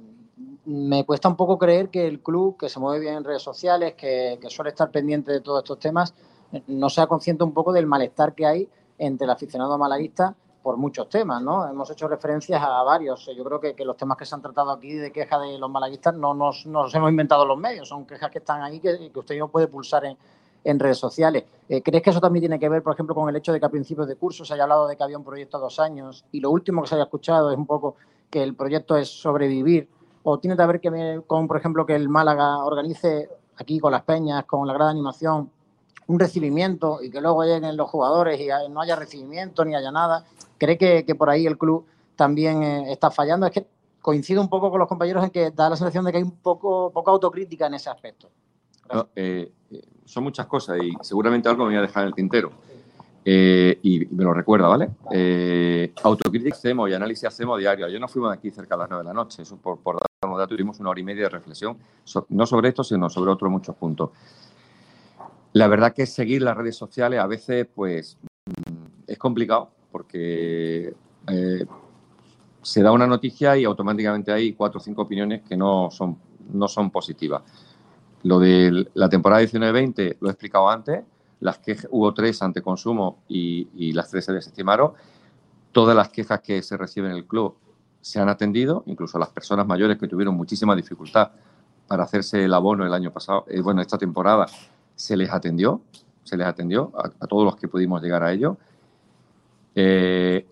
[0.65, 3.93] me cuesta un poco creer que el club, que se mueve bien en redes sociales,
[3.93, 6.13] que, que suele estar pendiente de todos estos temas,
[6.51, 10.77] eh, no sea consciente un poco del malestar que hay entre el aficionado malaguista por
[10.77, 11.67] muchos temas, ¿no?
[11.67, 13.29] Hemos hecho referencias a varios.
[13.35, 16.15] Yo creo que, los temas que se han tratado aquí de quejas de los malaguistas
[16.15, 19.19] no nos, no nos hemos inventado los medios, son quejas que están ahí que, que
[19.19, 20.17] usted no puede pulsar en,
[20.63, 21.43] en redes sociales.
[21.67, 23.65] Eh, ¿Crees que eso también tiene que ver, por ejemplo, con el hecho de que
[23.65, 26.25] a principios de curso se haya hablado de que había un proyecto a dos años
[26.31, 27.95] y lo último que se haya escuchado es un poco
[28.29, 29.89] que el proyecto es sobrevivir?
[30.23, 34.03] ¿O tiene que ver que, con, por ejemplo, que el Málaga organice aquí con las
[34.03, 35.51] peñas, con la gran animación,
[36.07, 40.25] un recibimiento y que luego lleguen los jugadores y no haya recibimiento ni haya nada?
[40.57, 41.85] ¿Cree que, que por ahí el club
[42.15, 43.45] también eh, está fallando.
[43.45, 43.65] Es que
[44.01, 46.37] coincido un poco con los compañeros en que da la sensación de que hay un
[46.37, 48.29] poco poca autocrítica en ese aspecto.
[49.15, 52.51] Eh, eh, son muchas cosas y seguramente algo me voy a dejar en el tintero.
[53.25, 54.89] Y me lo recuerda, ¿vale?
[56.03, 57.85] Autocrítica hacemos y análisis hacemos diario.
[57.85, 59.95] Ayer nos fuimos de aquí cerca a las 9 de la noche, eso por, por
[59.95, 61.77] dar unos datos, tuvimos una hora y media de reflexión,
[62.27, 64.09] no sobre esto, sino sobre otros muchos puntos.
[65.53, 70.95] La verdad que seguir las redes sociales a veces, pues, mm, es complicado porque
[71.27, 71.65] eh,
[72.63, 76.17] se da una noticia y automáticamente hay cuatro o cinco opiniones que no son,
[76.51, 77.43] no son positivas.
[78.23, 81.03] Lo de la temporada 19-20 lo he explicado antes,
[81.39, 84.93] las que hubo tres ante consumo y, y las tres se desestimaron.
[85.71, 87.55] Todas las quejas que se reciben en el club
[88.01, 91.31] se han atendido, incluso las personas mayores que tuvieron muchísima dificultad
[91.87, 94.47] para hacerse el abono el año pasado, eh, bueno, esta temporada
[95.03, 95.81] se les atendió,
[96.23, 98.55] se les atendió a, a todos los que pudimos llegar a ello.
[99.75, 100.47] Eh,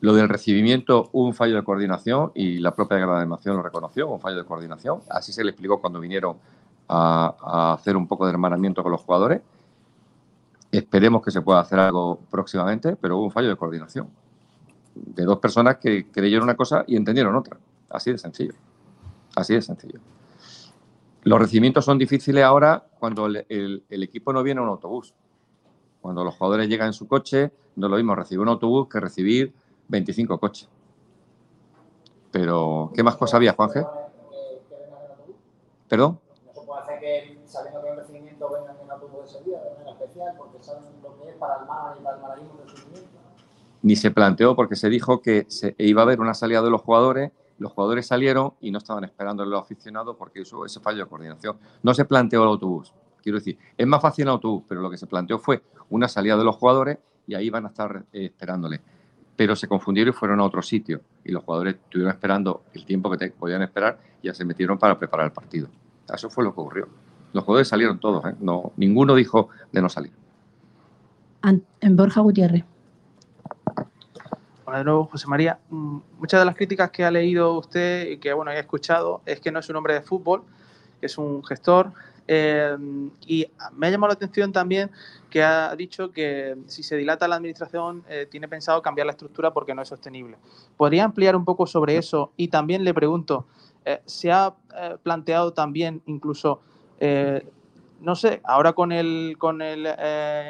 [0.00, 4.36] lo del recibimiento, un fallo de coordinación y la propia Nación lo reconoció, un fallo
[4.36, 5.00] de coordinación.
[5.10, 6.36] Así se le explicó cuando vinieron
[6.86, 9.40] a, a hacer un poco de hermanamiento con los jugadores.
[10.70, 14.08] Esperemos que se pueda hacer algo próximamente, pero hubo un fallo de coordinación
[14.94, 17.58] de dos personas que creyeron una cosa y entendieron otra.
[17.90, 18.54] Así de sencillo.
[19.34, 19.98] Así de sencillo.
[21.26, 25.12] Los recibimientos son difíciles ahora cuando el, el- el equipo no viene en un autobús.
[26.00, 29.00] Cuando los jugadores llegan en su coche, no es lo mismo recibir un autobús que
[29.00, 29.52] recibir
[29.88, 30.68] 25 coches.
[32.30, 33.82] Pero, ¿qué más cosas había, Juanje?
[35.88, 36.20] ¿Perdón?
[36.46, 39.58] No se puede hacer que sabiendo que hay un recibimiento vengan en autobús ese día,
[39.62, 42.54] de manera especial, porque saben lo que es para el mar y para el malarismo
[42.58, 43.08] del recibimiento.
[43.82, 46.82] Ni se planteó porque se dijo que se iba a haber una salida de los
[46.82, 51.04] jugadores, los jugadores salieron y no estaban esperando a los aficionados porque eso ese fallo
[51.04, 51.56] de coordinación.
[51.82, 52.92] No se planteó el autobús.
[53.22, 56.36] Quiero decir, es más fácil el autobús, pero lo que se planteó fue una salida
[56.36, 58.80] de los jugadores y ahí van a estar eh, esperándole.
[59.36, 63.10] Pero se confundieron y fueron a otro sitio y los jugadores estuvieron esperando el tiempo
[63.10, 65.68] que te- podían esperar y ya se metieron para preparar el partido.
[66.12, 66.88] Eso fue lo que ocurrió.
[67.32, 68.34] Los jugadores salieron todos, ¿eh?
[68.40, 70.12] no, ninguno dijo de no salir.
[71.80, 72.64] En Borja Gutiérrez.
[74.68, 75.60] Hola de nuevo, José María.
[75.70, 79.38] Mm, Muchas de las críticas que ha leído usted y que bueno, he escuchado es
[79.38, 80.42] que no es un hombre de fútbol,
[80.98, 81.92] que es un gestor.
[82.26, 82.76] eh,
[83.28, 84.90] y me ha llamado la atención también
[85.30, 89.52] que ha dicho que si se dilata la administración eh, tiene pensado cambiar la estructura
[89.52, 90.36] porque no es sostenible.
[90.76, 92.32] ¿Podría ampliar un poco sobre eso?
[92.36, 93.46] Y también le pregunto,
[93.84, 94.52] eh, ¿se ha
[95.04, 96.60] planteado también incluso,
[98.00, 99.86] no sé, ahora con el, con el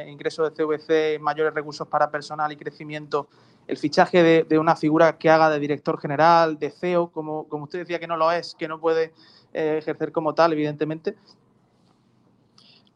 [0.09, 3.29] ingreso de CVC, mayores recursos para personal y crecimiento,
[3.67, 7.81] el fichaje de, una figura que haga de director general, de CEO, como, como usted
[7.81, 9.13] decía que no lo es, que no puede
[9.53, 11.17] eh, ejercer como tal, evidentemente.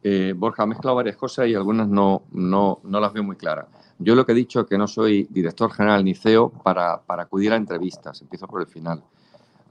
[0.02, 3.66] Eh, Borja ha mezclado varias cosas y algunas no, no, no las veo muy claras.
[3.98, 7.24] Yo lo que he dicho es que no soy director general ni CEO para, para
[7.24, 8.22] acudir a entrevistas.
[8.22, 9.02] Empiezo por el final.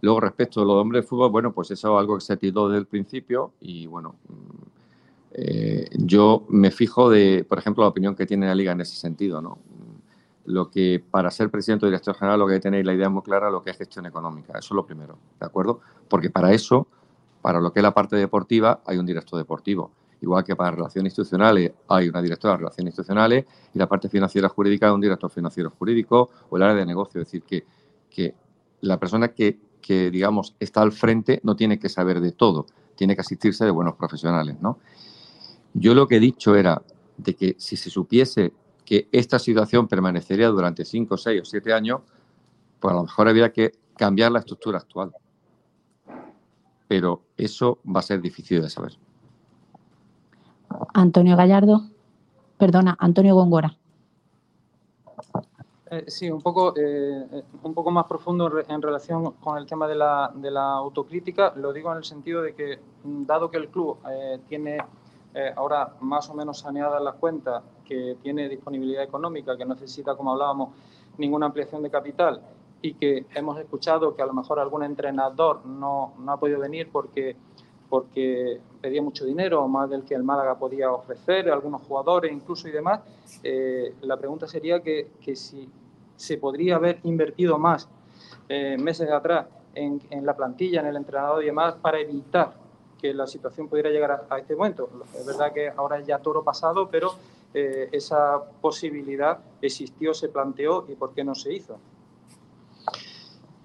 [0.01, 2.69] Luego, respecto a los hombres de fútbol, bueno, pues eso es algo que se tituló
[2.69, 4.79] desde el principio y, bueno, mm,
[5.31, 8.95] eh, yo me fijo de, por ejemplo, la opinión que tiene la Liga en ese
[8.95, 9.57] sentido, ¿no?
[10.49, 13.07] Lo que para ser presidente o director general lo que hay que tener la idea
[13.07, 14.53] muy clara lo que es gestión económica.
[14.57, 15.79] Eso es lo primero, ¿de acuerdo?
[16.09, 16.87] Porque para eso,
[17.43, 19.91] para lo que es la parte deportiva, hay un director deportivo.
[20.21, 23.45] Igual que para relaciones institucionales hay una directora de relaciones institucionales
[23.75, 27.21] y la parte financiera jurídica un director financiero jurídico o el área de negocio.
[27.21, 27.63] Es decir, que,
[28.09, 28.33] que
[28.81, 32.65] la persona que, que, digamos, está al frente no tiene que saber de todo,
[32.95, 34.79] tiene que asistirse de buenos profesionales, ¿no?
[35.75, 36.81] Yo lo que he dicho era
[37.17, 38.51] de que si se supiese
[38.89, 42.01] que esta situación permanecería durante 5, 6 o 7 años,
[42.79, 45.11] pues a lo mejor habría que cambiar la estructura actual.
[46.87, 48.93] Pero eso va a ser difícil de saber.
[50.95, 51.83] Antonio Gallardo.
[52.57, 53.77] Perdona, Antonio Góngora.
[55.91, 59.67] Eh, sí, un poco, eh, un poco más profundo en re- en relación con el
[59.67, 61.53] tema de la, de la autocrítica.
[61.57, 64.77] Lo digo en el sentido de que, dado que el club eh, tiene
[65.35, 70.15] eh, ahora más o menos saneadas las cuentas, que tiene disponibilidad económica, que no necesita,
[70.15, 70.69] como hablábamos,
[71.17, 72.39] ninguna ampliación de capital
[72.83, 76.89] y que hemos escuchado que a lo mejor algún entrenador no, no ha podido venir
[76.91, 77.35] porque,
[77.89, 82.71] porque pedía mucho dinero, más del que el Málaga podía ofrecer, algunos jugadores incluso y
[82.71, 83.01] demás,
[83.43, 85.67] eh, la pregunta sería que, que si
[86.15, 87.89] se podría haber invertido más
[88.47, 92.53] eh, meses atrás en, en la plantilla, en el entrenador y demás, para evitar
[93.01, 94.89] que la situación pudiera llegar a, a este momento.
[95.15, 97.13] Es verdad que ahora es ya toro pasado, pero
[97.53, 101.79] eh, esa posibilidad existió, se planteó y por qué no se hizo.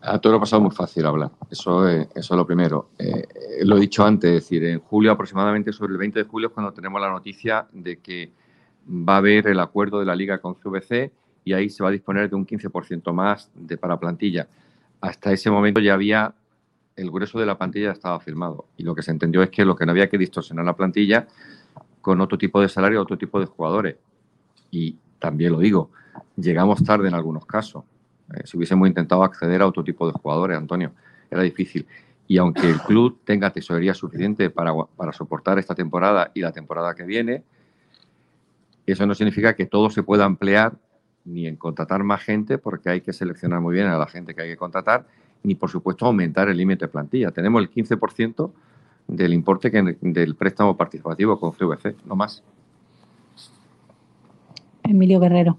[0.01, 1.31] A todo lo pasado muy fácil hablar.
[1.51, 2.91] Eso es, eso es lo primero.
[2.99, 6.25] Eh, eh, lo he dicho antes, es decir, en julio aproximadamente, sobre el 20 de
[6.27, 8.31] julio, es cuando tenemos la noticia de que
[8.87, 11.11] va a haber el acuerdo de la liga con CVC
[11.45, 14.47] y ahí se va a disponer de un 15% más de, para plantilla.
[15.01, 16.35] Hasta ese momento ya había,
[16.97, 19.77] el grueso de la plantilla estaba firmado y lo que se entendió es que lo
[19.77, 21.27] que no había que distorsionar la plantilla
[22.05, 23.97] con otro tipo de salario, otro tipo de jugadores.
[24.71, 25.91] Y también lo digo,
[26.37, 27.83] llegamos tarde en algunos casos.
[28.35, 30.93] Eh, si hubiésemos intentado acceder a otro tipo de jugadores, Antonio,
[31.31, 31.87] era difícil.
[32.29, 36.95] Y aunque el club tenga tesorería suficiente para, para soportar esta temporada y la temporada
[36.95, 37.43] que viene,
[38.85, 40.75] eso no significa que todo se pueda emplear
[41.25, 44.43] ni en contratar más gente, porque hay que seleccionar muy bien a la gente que
[44.43, 45.07] hay que contratar,
[45.43, 47.31] ni por supuesto aumentar el límite de plantilla.
[47.31, 48.53] Tenemos el 15%
[49.07, 52.43] del importe que, del préstamo participativo con CVC, no más.
[54.83, 55.59] Emilio Guerrero.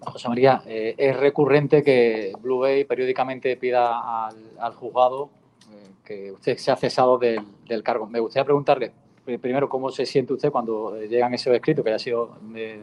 [0.00, 5.30] José María, eh, es recurrente que Blue Bay periódicamente pida al, juzgado
[5.72, 8.06] eh, que usted se ha cesado del, del cargo.
[8.06, 8.92] Me gustaría preguntarle,
[9.26, 12.80] eh, primero, cómo se siente usted cuando eh, llegan esos escritos, que ha sido eh,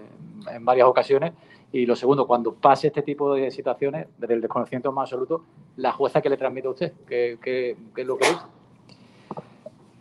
[0.52, 1.34] en varias ocasiones,
[1.72, 5.44] y lo segundo, cuando pase este tipo de situaciones, desde el desconocimiento más absoluto,
[5.76, 8.38] la jueza que le transmite a usted, ¿qué, es lo que es?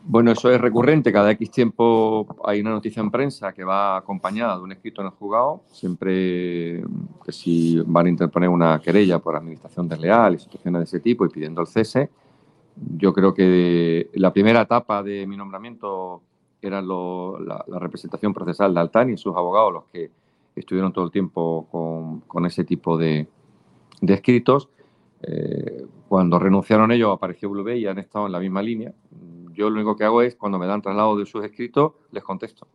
[0.08, 1.12] Bueno, eso es recurrente.
[1.12, 5.08] Cada X tiempo hay una noticia en prensa que va acompañada de un escrito en
[5.08, 6.84] el juzgado, siempre
[7.24, 11.26] que si van a interponer una querella por administración desleal y situaciones de ese tipo
[11.26, 12.08] y pidiendo el cese.
[12.96, 16.22] Yo creo que la primera etapa de mi nombramiento
[16.62, 20.10] era la, representación procesal de Altani y sus abogados los que
[20.60, 23.28] estuvieron todo el tiempo con, ese tipo de,
[24.00, 24.68] escritos.
[25.22, 28.92] Eh, cuando renunciaron ellos apareció Blue Bay y han estado en la misma línea.
[29.52, 32.66] Yo lo único que hago es, cuando me dan traslado de sus escritos, les contesto.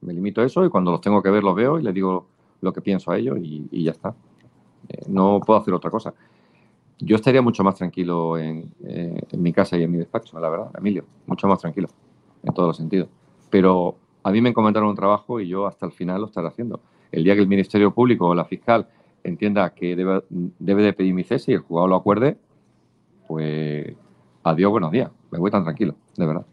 [0.00, 2.26] Me limito a eso y cuando los tengo que ver los veo y les digo
[2.60, 4.14] lo que pienso a ellos y, ya está.
[4.88, 6.14] Eh, no puedo hacer otra cosa.
[6.98, 10.48] Yo estaría mucho más tranquilo en, eh, en mi casa y en mi despacho, la
[10.48, 11.88] verdad, Emilio, mucho más tranquilo
[12.44, 13.08] en todos los sentidos
[13.52, 16.80] pero a mí me encomendaron un trabajo y yo hasta el final lo estaré haciendo.
[17.12, 18.88] El día que el Ministerio Público o la fiscal
[19.22, 20.22] entienda que debe,
[20.58, 22.38] de pedir mi cese y el juzgado lo acuerde,
[23.28, 23.94] pues
[24.42, 25.10] adiós, buenos días.
[25.30, 26.46] Me voy tan tranquilo, de verdad.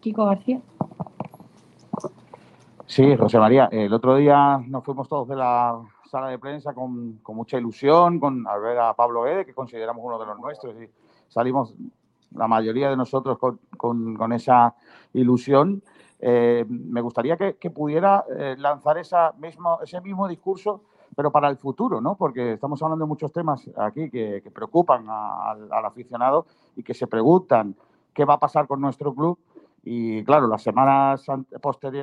[0.00, 0.60] Kiko García.
[2.86, 5.80] Sí, José María, el otro día nos fuimos todos de la
[6.10, 10.18] sala de prensa con, mucha ilusión, con al ver a Pablo Ede, que consideramos uno
[10.18, 10.88] de los nuestros, y
[11.28, 11.74] salimos
[12.34, 13.38] la mayoría de nosotros
[13.76, 14.74] con, esa
[15.12, 15.82] ilusión.
[16.22, 20.82] Eh, me gustaría que, pudiera eh, lanzar esa mismo, ese mismo discurso,
[21.16, 22.14] pero para el futuro, ¿no?
[22.14, 27.74] Porque estamos hablando de muchos temas aquí que, preocupan al aficionado y que se preguntan
[28.12, 29.38] qué va a pasar con nuestro club.
[29.82, 31.24] Y claro, las semanas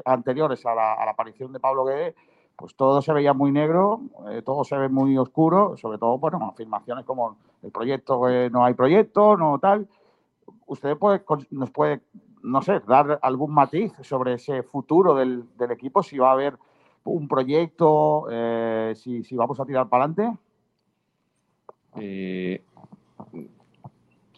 [0.04, 2.16] anteriores a la, aparición de Pablo Guede,
[2.56, 6.40] pues todo se veía muy negro, eh, todo se ve muy oscuro, sobre todo, bueno,
[6.52, 9.88] afirmaciones como el proyecto, no hay proyecto, no tal
[10.68, 12.02] usted puede, nos puede,
[12.44, 16.56] no sé, dar algún matiz sobre ese futuro del, equipo, si va a haber
[17.04, 20.40] un proyecto, eh, si, vamos a tirar para adelante.
[21.96, 22.62] Eh,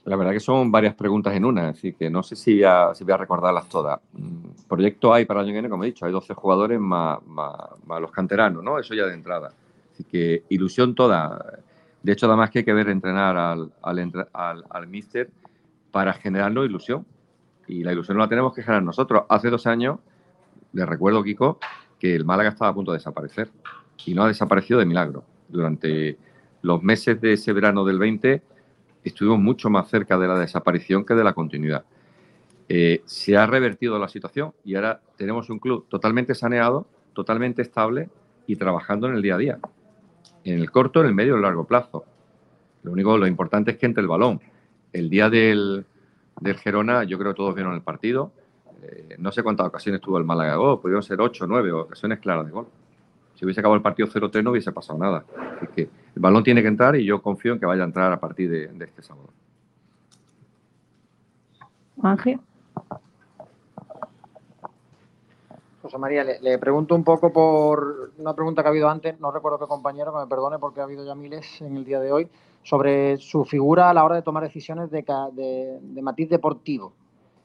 [0.06, 3.18] la verdad que son varias preguntas en una, así que no sé si, voy a
[3.18, 4.00] recordarlas todas.
[4.14, 7.20] Mm, proyecto hay para el año que viene, como he dicho, hay 12 jugadores más,
[8.00, 8.80] los canteranos, ¿no?
[8.80, 9.52] Eso ya de entrada.
[9.94, 11.60] Así que ilusión toda.
[12.02, 15.30] De hecho, además que hay que ver entrenar al, al, al, al míster
[15.92, 17.06] para generarnos ilusión.
[17.70, 19.24] Y la ilusión no la tenemos que generar nosotros.
[19.30, 20.00] Hace dos años,
[20.74, 21.60] le recuerdo, Kiko,
[22.00, 23.50] que el Málaga estaba a punto de desaparecer.
[24.06, 25.24] Y no ha desaparecido de milagro.
[25.48, 26.18] Durante
[26.64, 28.42] los meses de ese verano del 20
[29.04, 31.86] estuvimos mucho más cerca de la desaparición que de la continuidad.
[32.68, 38.10] Eh, se ha revertido la situación y ahora tenemos un club totalmente saneado, totalmente estable
[38.46, 39.60] y trabajando en el día a día,
[40.44, 42.04] en el corto, en el medio y en el largo plazo.
[42.84, 44.42] Lo único, lo importante es que entre el balón
[44.92, 45.86] el día del,
[46.40, 48.32] del Gerona, yo creo que todos vieron el partido.
[48.82, 51.72] Eh, no sé cuántas ocasiones tuvo el Málaga de gol, pudieron ser 8 o 9
[51.72, 52.68] ocasiones claras de gol.
[53.36, 55.24] Si hubiese acabado el partido 0-3 no hubiese pasado nada.
[55.56, 58.12] Así que el balón tiene que entrar y yo confío en que vaya a entrar
[58.12, 59.30] a partir de, de este sábado.
[62.02, 62.40] Ángel.
[65.82, 69.58] José María, le, pregunto un poco por una pregunta que ha habido antes, no recuerdo
[69.58, 72.28] qué compañero, que me perdone porque ha habido ya miles en el día de hoy,
[72.70, 76.94] sobre su figura a la hora de tomar decisiones de, de, matiz deportivo.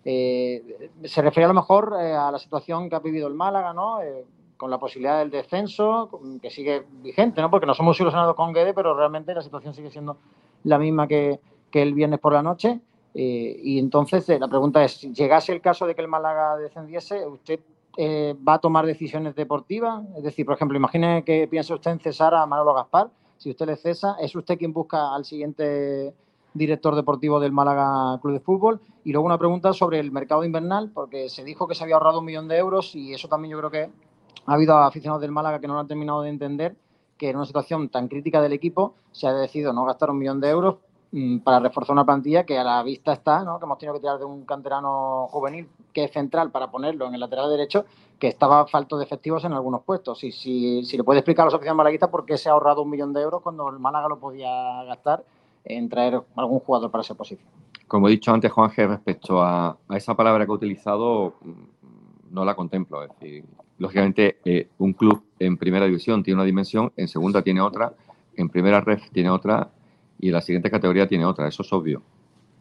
[0.05, 3.73] Eh, se refiere a lo mejor eh, a la situación que ha vivido el Málaga,
[3.73, 4.03] ¿no?
[4.03, 4.27] Eh,
[4.59, 6.11] con la posibilidad del descenso,
[6.43, 7.51] que sigue vigente, ¿no?
[7.51, 10.19] Porque nos hemos ilusionado con Guede, pero realmente la situación sigue siendo
[10.65, 11.41] la misma que,
[11.71, 12.81] que el viernes por la noche.
[13.15, 17.61] y entonces la pregunta es, si llegase el caso de que el Málaga descendiese, ¿usted
[18.47, 20.05] va a tomar decisiones deportivas?
[20.17, 23.09] Es decir, por ejemplo, imagine que piensa usted en cesar a Manolo Gaspar.
[23.39, 26.15] Si usted le cesa, ¿es usted quien busca al siguiente
[26.55, 28.81] director deportivo del Málaga Club de Fútbol?
[29.05, 32.21] Y luego una pregunta sobre el mercado invernal, porque se dijo que se había ahorrado
[32.21, 33.91] un millón de euros y eso también yo creo que
[34.47, 36.77] ha habido aficionados del Málaga que no lo han terminado de entender
[37.17, 40.41] que en una situación tan crítica del equipo se ha decidido no gastar un millón
[40.41, 40.77] de euros
[41.45, 43.59] para reforzar una plantilla que a la vista está, ¿no?
[43.59, 47.15] que hemos tenido que tirar de un canterano juvenil que es central para ponerlo en
[47.15, 47.85] el lateral derecho,
[48.19, 50.25] que estaba falto de efectivos en algunos puestos.
[50.25, 52.83] Y si, si le puede explicar a los aficionados malaguistas por qué se ha ahorrado
[52.83, 55.25] un millón de euros cuando el Málaga lo podía gastar
[55.65, 57.49] en traer algún jugador para esa posición.
[57.87, 62.57] Como he dicho antes, Juanje, respecto a, esa palabra que he utilizado, mm, no la
[62.57, 63.05] contemplo.
[63.05, 63.45] Es decir,
[63.79, 67.93] lógicamente, eh, un club en primera división tiene una dimensión, en segunda tiene otra,
[68.37, 69.71] en primera red tiene otra
[70.25, 71.47] y la siguiente categoría tiene otra.
[71.47, 72.03] Eso es obvio.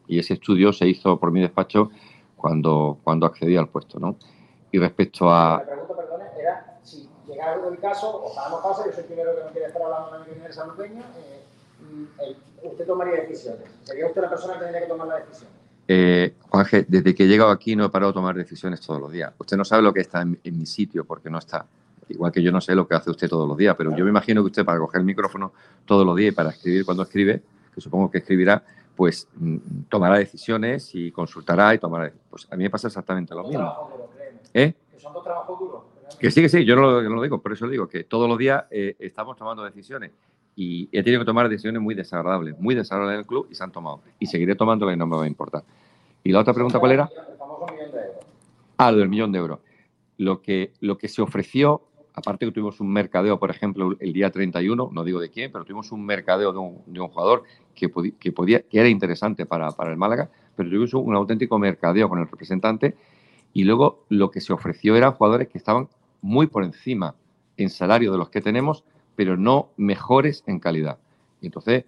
[0.05, 1.91] Y ese estudio se hizo por mi despacho
[2.35, 4.01] cuando, cuando accedí al puesto.
[4.01, 4.17] ¿no?
[4.69, 5.59] Y respecto a.
[5.59, 5.93] La pregunta,
[6.37, 9.67] era si llegara el caso, o cada pasa, yo soy el primero que no quiere
[9.67, 13.69] estar hablando de la Salud eh, usted tomaría decisiones.
[13.83, 15.49] Sería usted la persona que tendría que tomar la decisión.
[15.87, 19.11] Eh, Juanje, desde que he llegado aquí no he parado de tomar decisiones todos los
[19.11, 19.33] días.
[19.37, 21.65] Usted no sabe lo que está en, en, mi sitio porque no está.
[22.09, 24.09] Igual que yo no sé lo que hace usted todos los días, pero yo me
[24.09, 25.53] imagino que usted para coger el micrófono
[25.85, 27.41] todos los días y para escribir cuando escribe,
[27.73, 28.63] que supongo que escribirá,
[28.95, 29.57] pues mm,
[29.89, 32.11] tomará decisiones y consultará y tomará.
[32.29, 33.89] Pues a mí me pasa exactamente lo mismo.
[34.53, 34.73] ¿Eh?
[34.91, 35.83] Que son dos trabajos duros.
[36.19, 38.03] Que sí, que sí, yo no lo, yo no lo digo, por eso digo que
[38.03, 40.11] todos los días eh, estamos tomando decisiones
[40.55, 43.63] y he tenido que tomar decisiones muy desagradables, muy desagradables en el club y se
[43.63, 44.01] han tomado.
[44.19, 45.63] Y seguiré tomándolas y no me va a importar.
[46.23, 47.09] ¿Y la otra pregunta cuál era?
[48.77, 49.59] Ah, lo del millón de euros.
[50.17, 51.81] Lo que, lo que se ofreció,
[52.13, 55.65] aparte que tuvimos un mercadeo, por ejemplo, el día 31, no digo de quién, pero
[55.65, 57.43] tuvimos un mercadeo de un, jugador
[57.75, 62.19] que, podía, que era interesante para, para el Málaga, pero tuvimos un auténtico mercadeo con
[62.19, 62.95] el representante
[63.53, 65.87] y luego lo que se ofreció eran jugadores que estaban
[66.21, 67.15] muy por encima
[67.57, 68.83] en salario de los que tenemos
[69.15, 70.97] pero no mejores en calidad.
[71.41, 71.85] Y entonces,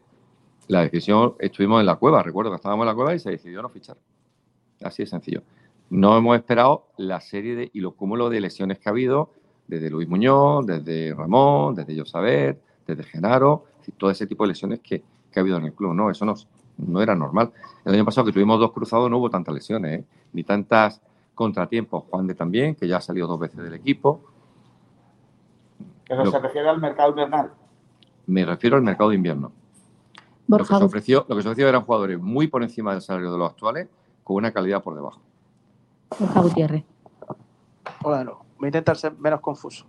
[0.67, 3.61] la decisión, estuvimos en la cueva, recuerdo que estábamos en la cueva y se decidió
[3.61, 3.97] no fichar.
[4.81, 5.43] Así de sencillo.
[5.89, 9.31] No hemos esperado la serie de, y los cúmulos de lesiones que ha habido,
[9.67, 13.65] desde Luis Muñoz, desde Ramón, desde Josabet, desde Genaro,
[13.97, 15.93] todo ese tipo de lesiones que, que, ha habido en el club.
[15.93, 16.35] No, eso no,
[16.77, 17.51] no era normal.
[17.83, 20.05] El año pasado que tuvimos dos cruzados no hubo tantas lesiones, ¿eh?
[20.33, 21.01] ni tantas
[21.33, 22.03] contratiempos.
[22.09, 24.21] Juan de también, que ya ha salido dos veces del equipo.
[26.07, 27.51] ¿Pero lo, se refiere al mercado invernal?
[28.27, 29.51] Me refiero al mercado de invierno.
[30.47, 33.31] Lo que, se ofreció, lo que se ofreció eran jugadores muy por encima del salario
[33.31, 33.87] de los actuales,
[34.23, 35.19] con una calidad por debajo.
[36.19, 36.83] Borja Gutiérrez.
[38.03, 38.44] Hola, no.
[38.65, 39.85] Voy a intentar ser menos confuso.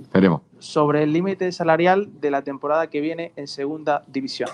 [0.00, 0.42] Esperemos.
[0.60, 4.48] Sobre el límite salarial de la temporada que viene en segunda división.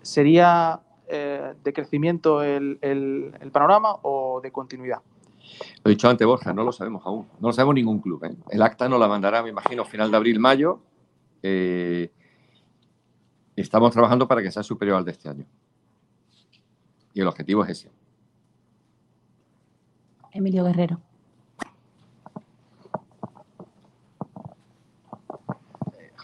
[0.00, 4.98] ¿Sería eh, de crecimiento el, el, el panorama o de continuidad?
[5.82, 7.26] Lo he dicho antes, Borja, no lo sabemos aún.
[7.40, 8.22] No lo sabemos ningún club.
[8.26, 8.36] ¿eh?
[8.48, 10.82] El acta nos la mandará, me imagino, final de abril, mayo.
[11.42, 12.12] Eh,
[13.56, 15.46] estamos trabajando para que sea superior al de este año.
[17.12, 17.90] Y el objetivo es ese.
[20.30, 21.00] Emilio Guerrero.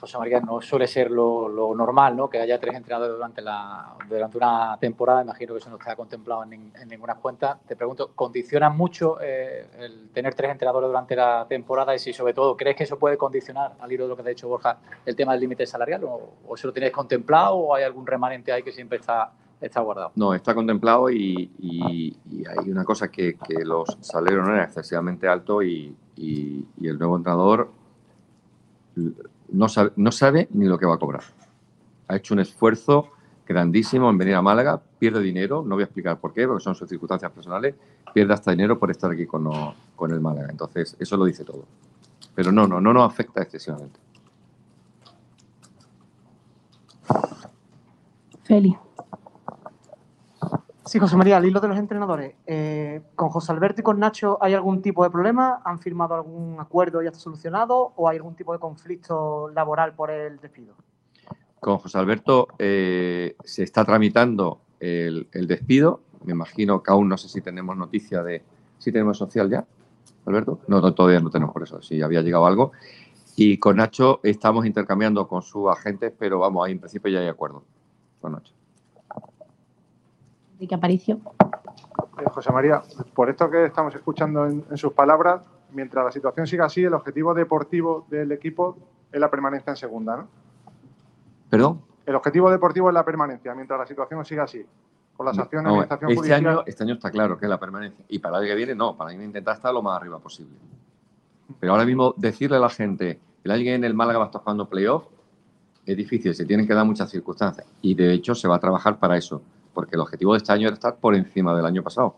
[0.01, 2.31] José María, no suele ser lo, normal, ¿no?
[2.31, 5.22] Que haya tres entrenadores durante, la, durante una temporada.
[5.22, 7.59] Imagino que eso no está contemplado en, ninguna cuenta.
[7.66, 11.94] Te pregunto, ¿condiciona mucho eh, el tener tres entrenadores durante la temporada?
[11.94, 14.31] Y si, sobre todo, ¿crees que eso puede condicionar, al hilo de lo que te
[14.31, 16.02] ha dicho Borja, el tema del límite salarial?
[16.05, 19.81] ¿O, ¿O eso lo tienes contemplado o hay algún remanente ahí que siempre está, está
[19.82, 20.12] guardado?
[20.16, 21.51] No, está contemplado y,
[22.48, 27.18] hay una cosa que, que, los salarios no eran excesivamente altos y, y el nuevo
[27.18, 27.70] entrenador
[29.52, 31.22] no sabe, no sabe ni lo que va a cobrar.
[32.09, 33.10] Ha hecho un esfuerzo
[33.47, 36.74] grandísimo en venir a Málaga, pierde dinero, no voy a explicar por qué, porque son
[36.74, 37.74] sus circunstancias personales,
[38.14, 39.48] pierde hasta dinero por estar aquí con,
[39.97, 40.48] con el Málaga.
[40.51, 41.64] Entonces, eso lo dice todo.
[42.35, 43.98] Pero no, no, no nos afecta excesivamente.
[48.44, 48.77] Feli.
[50.86, 54.39] Sí, José María, al hilo de los entrenadores, eh, ¿con José Alberto y con Nacho
[54.40, 55.61] hay algún tipo de problema?
[55.65, 57.93] ¿Han firmado algún acuerdo y ya está solucionado?
[57.97, 60.74] ¿O hay algún tipo de conflicto laboral por el despido?
[61.61, 66.01] Con José Alberto eh, se está tramitando el, despido.
[66.24, 68.43] Me imagino que aún no sé si tenemos noticia de
[68.78, 69.65] si tenemos social ya,
[70.24, 70.61] Alberto.
[70.66, 72.73] No, todavía no tenemos por eso, si había llegado algo.
[73.36, 77.28] Y con Nacho estamos intercambiando con sus agentes, pero vamos, ahí en principio ya hay
[77.28, 77.62] acuerdo
[78.20, 78.55] con Nacho.
[80.61, 81.20] Enrique Aparicio.
[82.19, 82.82] Eh, José María,
[83.15, 85.41] por esto que estamos escuchando en, en, sus palabras,
[85.73, 88.77] mientras la situación siga así, el objetivo deportivo del equipo
[89.11, 90.28] es la permanencia en segunda, ¿no?
[91.49, 91.81] ¿Perdón?
[92.05, 94.62] El objetivo deportivo es la permanencia, mientras la situación siga así.
[95.16, 96.47] Con las acciones no, de administración este judicial.
[96.47, 98.05] Año, este año está claro que es la permanencia.
[98.09, 98.95] Y para el año que viene, no.
[98.97, 100.57] Para el año intentar estar lo más arriba posible.
[101.59, 104.28] Pero ahora mismo decirle a la gente, el año que viene el Málaga va a
[104.28, 105.05] estar jugando playoff,
[105.87, 107.66] es difícil, se tienen que dar muchas circunstancias.
[107.81, 109.41] Y de hecho se va a trabajar para eso
[109.81, 112.16] porque el objetivo de este año era estar por encima del año pasado.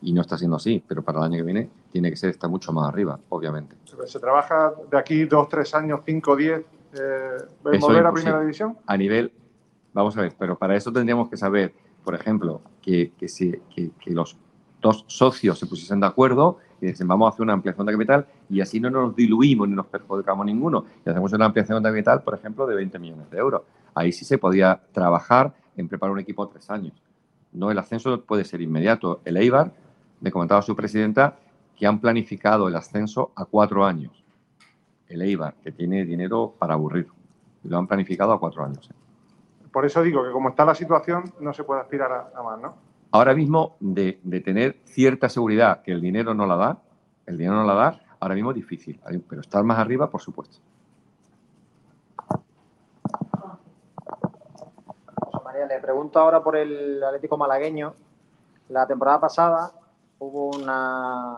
[0.00, 2.48] y no está siendo así, pero para el año que viene tiene que ser estar
[2.48, 3.74] mucho más arriba, obviamente.
[4.06, 6.60] ¿Se trabaja de aquí dos, tres años, cinco, diez,
[6.92, 7.36] eh,
[7.80, 8.78] volver a primera división?
[8.86, 9.32] A nivel,
[9.92, 11.72] vamos a ver, pero para eso tendríamos que saber,
[12.04, 14.36] por ejemplo, que, que, si- que- que los
[14.80, 18.26] dos socios se pusiesen de acuerdo y dicen vamos a hacer una ampliación de capital
[18.48, 20.84] y así no nos diluimos ni nos perjudicamos ninguno.
[21.04, 23.62] Y hacemos una ampliación de capital, por ejemplo, de 20 millones de euros.
[23.96, 26.92] Ahí sí se podía trabajar en preparar un equipo a tres años.
[27.52, 29.20] No, el ascenso puede ser inmediato.
[29.24, 29.72] El Eibar,
[30.20, 31.36] me comentaba su presidenta,
[31.76, 34.24] que han planificado el ascenso a cuatro años.
[35.08, 37.08] El Eibar, que tiene dinero para aburrir.
[37.62, 38.90] Lo han planificado a cuatro años.
[38.90, 38.94] ¿eh?
[39.72, 42.60] Por eso digo que como está la situación, no se puede aspirar a, a más,
[42.60, 42.74] ¿no?
[43.10, 46.78] Ahora mismo, de, de tener cierta seguridad que el dinero no la da,
[47.24, 49.00] el dinero no la da, ahora mismo es difícil.
[49.28, 50.58] Pero estar más arriba, por supuesto.
[55.16, 57.94] José María, le pregunto ahora por el Atlético malagueño.
[58.68, 59.72] La temporada pasada
[60.18, 61.36] hubo una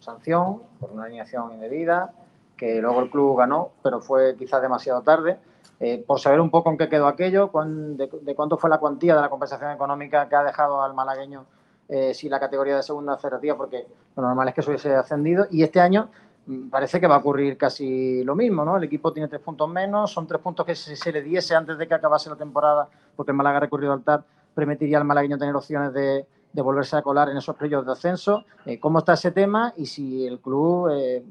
[0.00, 2.12] sanción por una alineación indebida
[2.56, 5.38] que luego el club ganó, pero fue quizás demasiado tarde.
[5.80, 8.78] Eh, por saber un poco en qué quedó aquello, cuán- de, de cuánto fue la
[8.78, 11.44] cuantía de la compensación económica que ha dejado al malagueño
[11.88, 13.86] eh, si la categoría de segunda federativa, porque
[14.16, 15.46] lo normal es que se hubiese ascendido.
[15.50, 16.08] Y este año
[16.46, 18.76] mm, parece que va a ocurrir casi lo mismo, ¿no?
[18.76, 21.76] El equipo tiene tres puntos menos, son tres puntos que si se le diese antes
[21.76, 24.24] de que acabase la temporada, porque el Málaga ha recurrido al TAR,
[24.54, 28.44] permitiría al malagueño tener opciones de, de volverse a colar en esos playoffs de ascenso.
[28.64, 29.74] Eh, ¿Cómo está ese tema?
[29.76, 31.22] Y si el club eh,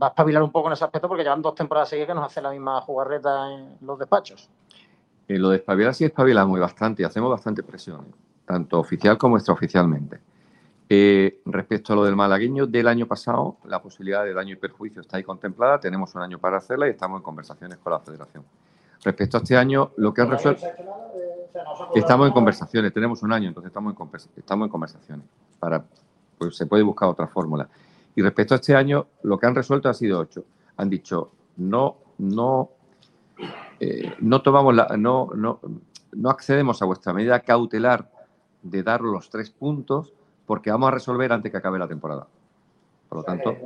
[0.00, 2.24] va a espabilar un poco en ese aspecto, porque llevan dos temporadas seguidas que nos
[2.24, 4.48] hace la misma jugarreta en los despachos.
[5.26, 8.06] Eh, lo de espabilar sí espabilamos y bastante y hacemos bastante presión,
[8.46, 10.20] tanto oficial como extraoficialmente.
[10.88, 15.02] Eh, respecto a lo del malagueño del año pasado, la posibilidad de daño y perjuicio
[15.02, 18.44] está ahí contemplada, tenemos un año para hacerla y estamos en conversaciones con la federación.
[19.04, 20.64] Respecto a este año, lo que han resuelto...
[21.94, 25.26] Estamos en conversaciones, tenemos un año, entonces estamos en, convers- estamos en conversaciones.
[25.58, 25.84] Para,
[26.38, 27.68] pues se puede buscar otra fórmula.
[28.14, 30.44] Y respecto a este año, lo que han resuelto ha sido ocho.
[30.76, 32.70] Han dicho, no, no,
[33.80, 35.60] eh, no tomamos la, no, no,
[36.12, 38.10] no accedemos a vuestra medida cautelar
[38.62, 40.12] de dar los tres puntos
[40.46, 42.26] porque vamos a resolver antes que acabe la temporada.
[43.08, 43.56] Por lo tanto,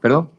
[0.00, 0.30] perdón.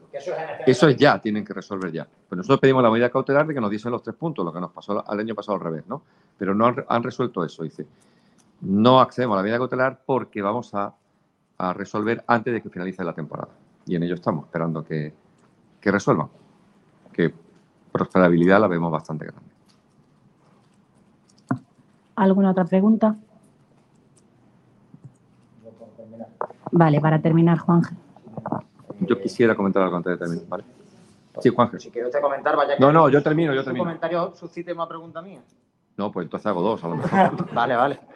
[0.66, 2.06] Eso es ya, tienen que resolver ya.
[2.28, 4.60] Pues nosotros pedimos la medida cautelar de que nos diesen los tres puntos, lo que
[4.60, 6.02] nos pasó al año pasado al revés, ¿no?
[6.36, 7.86] Pero no han, han resuelto eso, dice.
[8.60, 10.94] No accedemos a la medida cautelar porque vamos a,
[11.58, 13.52] a resolver antes de que finalice la temporada.
[13.86, 15.12] Y en ello estamos, esperando que,
[15.80, 16.28] que resuelvan.
[17.12, 17.32] Que
[17.90, 19.50] prosperabilidad la vemos bastante grande.
[22.14, 23.16] ¿Alguna otra pregunta?
[26.70, 27.82] Vale, para terminar, Juan.
[29.06, 30.64] Yo quisiera comentar algo antes de terminar, ¿vale?
[31.40, 31.78] Sí, Juanje.
[31.80, 33.84] Si quiere usted comentar, vaya que No, no, yo termino, yo termino.
[33.84, 35.40] comentario suscite una pregunta mía.
[35.96, 37.52] No, pues entonces hago dos a lo mejor.
[37.54, 38.00] Vale, vale.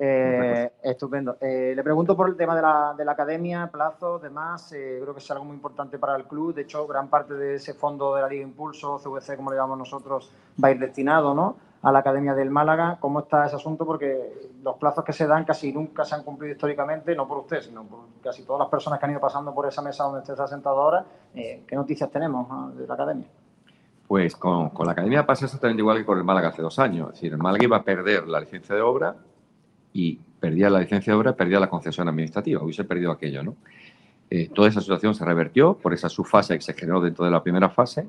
[0.00, 1.38] Eh, estupendo.
[1.40, 4.70] Eh, le pregunto por el tema de la, de la academia, plazos, demás.
[4.72, 6.54] eh, creo que es algo muy importante para el club.
[6.54, 9.78] De hecho, gran parte de ese fondo de la Liga Impulso, CVC, como le llamamos
[9.78, 10.30] nosotros,
[10.62, 11.56] va a ir destinado ¿no?
[11.82, 12.98] A la Academia del Málaga.
[13.00, 13.86] ¿Cómo está ese asunto?
[13.86, 17.60] Porque los plazos que se dan casi nunca se han cumplido históricamente, no por usted,
[17.62, 20.32] sino por casi todas las personas que han ido pasando por esa mesa donde usted
[20.32, 21.04] está sentado ahora.
[21.34, 23.26] Eh, ¿Qué noticias tenemos ah, de la Academia?
[24.06, 27.08] Pues con, con la academia pasa exactamente igual que con el Málaga hace dos años.
[27.08, 29.14] Es decir, el Málaga iba a perder la licencia de obra
[29.92, 32.62] y perdía la licencia de obra, perdía la concesión administrativa.
[32.62, 33.56] Hubiese perdido aquello, ¿no?
[34.30, 37.42] Eh, toda esa situación se revertió por esa subfase que se generó dentro de la
[37.42, 38.08] primera fase.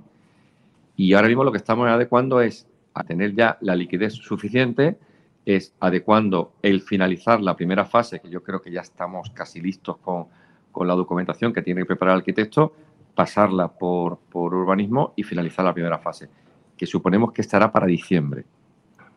[0.96, 4.98] Y ahora mismo lo que estamos adecuando es a tener ya la liquidez suficiente,
[5.46, 9.98] es adecuando el finalizar la primera fase, que yo creo que ya estamos casi listos
[9.98, 10.26] con,
[10.72, 12.74] con la documentación que tiene que preparar el arquitecto,
[13.16, 16.30] pasarla por, por urbanismo y finalizar la primera fase,
[16.78, 18.46] que suponemos que estará para diciembre,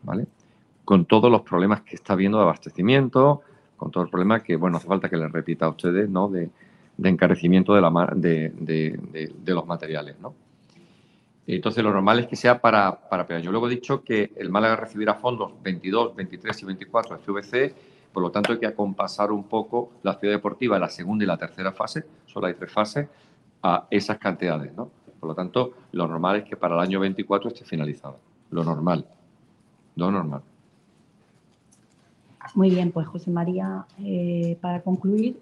[0.01, 0.27] ¿vale?
[0.83, 3.41] Con todos los problemas que está habiendo de abastecimiento,
[3.77, 6.27] con todo el problema que, bueno, hace falta que les repita a ustedes, ¿no?
[6.29, 6.49] De,
[6.97, 8.49] de encarecimiento de, la, de-
[9.37, 10.33] de los materiales, ¿no?
[11.45, 13.51] Entonces, lo normal es que sea para, para pequeño.
[13.51, 17.75] Luego he dicho que el Málaga recibirá fondos 22, 23 y 24 de CVC,
[18.13, 21.37] por lo tanto hay que acompasar un poco la ciudad deportiva, la segunda y la
[21.37, 23.07] tercera fase, solo hay tres fases,
[23.61, 24.89] a esas cantidades, ¿no?
[25.19, 28.15] Por lo tanto, lo normal es que para el año 24 esté finalizada.
[28.51, 29.07] Lo normal.
[29.95, 30.41] Lo normal.
[32.55, 35.39] Muy bien, pues José María, eh, para concluir,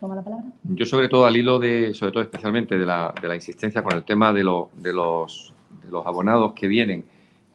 [0.00, 0.44] toma la palabra.
[0.64, 3.94] Yo sobre todo al hilo de, sobre todo especialmente de la, de la insistencia con
[3.94, 5.52] el tema de, lo- los,
[5.84, 7.04] de los abonados que vienen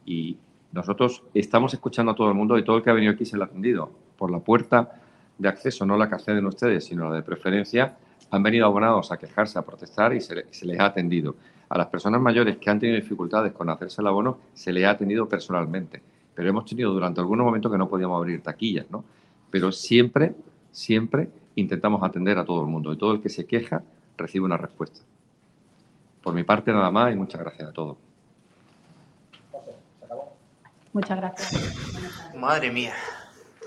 [0.05, 0.37] y
[0.71, 3.37] nosotros estamos escuchando a todo el mundo y todo el que ha venido aquí se
[3.37, 3.91] le ha atendido.
[4.17, 5.01] Por la puerta
[5.37, 7.95] de acceso, no la que acceden ustedes, sino la de preferencia,
[8.31, 11.35] han venido abonados a quejarse, a protestar y se les ha atendido.
[11.69, 14.91] A las personas mayores que han tenido dificultades con hacerse el abono, se les ha
[14.91, 16.01] atendido personalmente.
[16.35, 19.03] Pero hemos tenido durante algunos momentos que no podíamos abrir taquillas, ¿no?
[19.51, 20.33] Pero siempre
[20.71, 23.83] siempre intentamos atender a todo el mundo y todo el que se queja
[24.17, 25.01] recibe una respuesta.
[26.21, 27.97] Por mi parte nada más y muchas gracias a todos.
[30.93, 31.75] Muchas gracias.
[32.35, 32.93] Madre mía,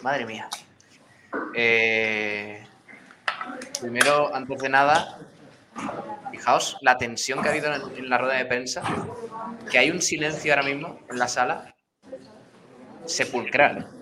[0.02, 0.48] madre mía.
[1.54, 2.64] Eh,
[3.80, 5.18] primero, antes de nada,
[6.30, 8.82] fijaos la tensión que ha habido en, en la rueda de prensa,
[9.70, 11.74] que hay un silencio ahora mismo en la sala
[13.06, 13.95] sepulcral.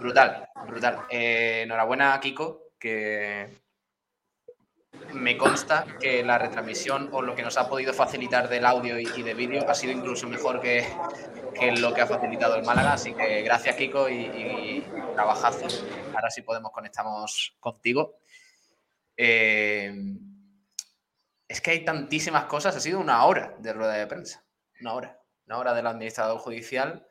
[0.00, 1.06] Brutal, brutal.
[1.10, 3.62] Eh, enhorabuena, Kiko, que
[5.12, 9.08] me consta que la retransmisión o lo que nos ha podido facilitar del audio y,
[9.16, 10.86] y de vídeo ha sido incluso mejor que,
[11.58, 12.92] que lo que ha facilitado el Málaga.
[12.92, 15.66] Así que gracias, Kiko, y, y trabajazo.
[16.14, 18.18] Ahora sí podemos conectamos contigo.
[19.16, 19.92] Eh,
[21.48, 22.76] es que hay tantísimas cosas.
[22.76, 24.44] Ha sido una hora de rueda de prensa.
[24.80, 25.20] Una hora.
[25.46, 27.07] Una hora del administrador judicial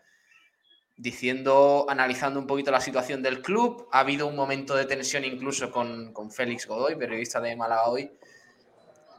[0.97, 3.87] diciendo, analizando un poquito la situación del club.
[3.91, 8.11] Ha habido un momento de tensión incluso con, con Félix Godoy, periodista de Málaga hoy,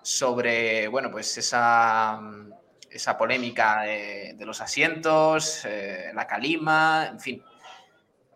[0.03, 2.21] sobre, bueno, pues esa,
[2.91, 7.43] esa polémica de, de los asientos, eh, la calima, en fin.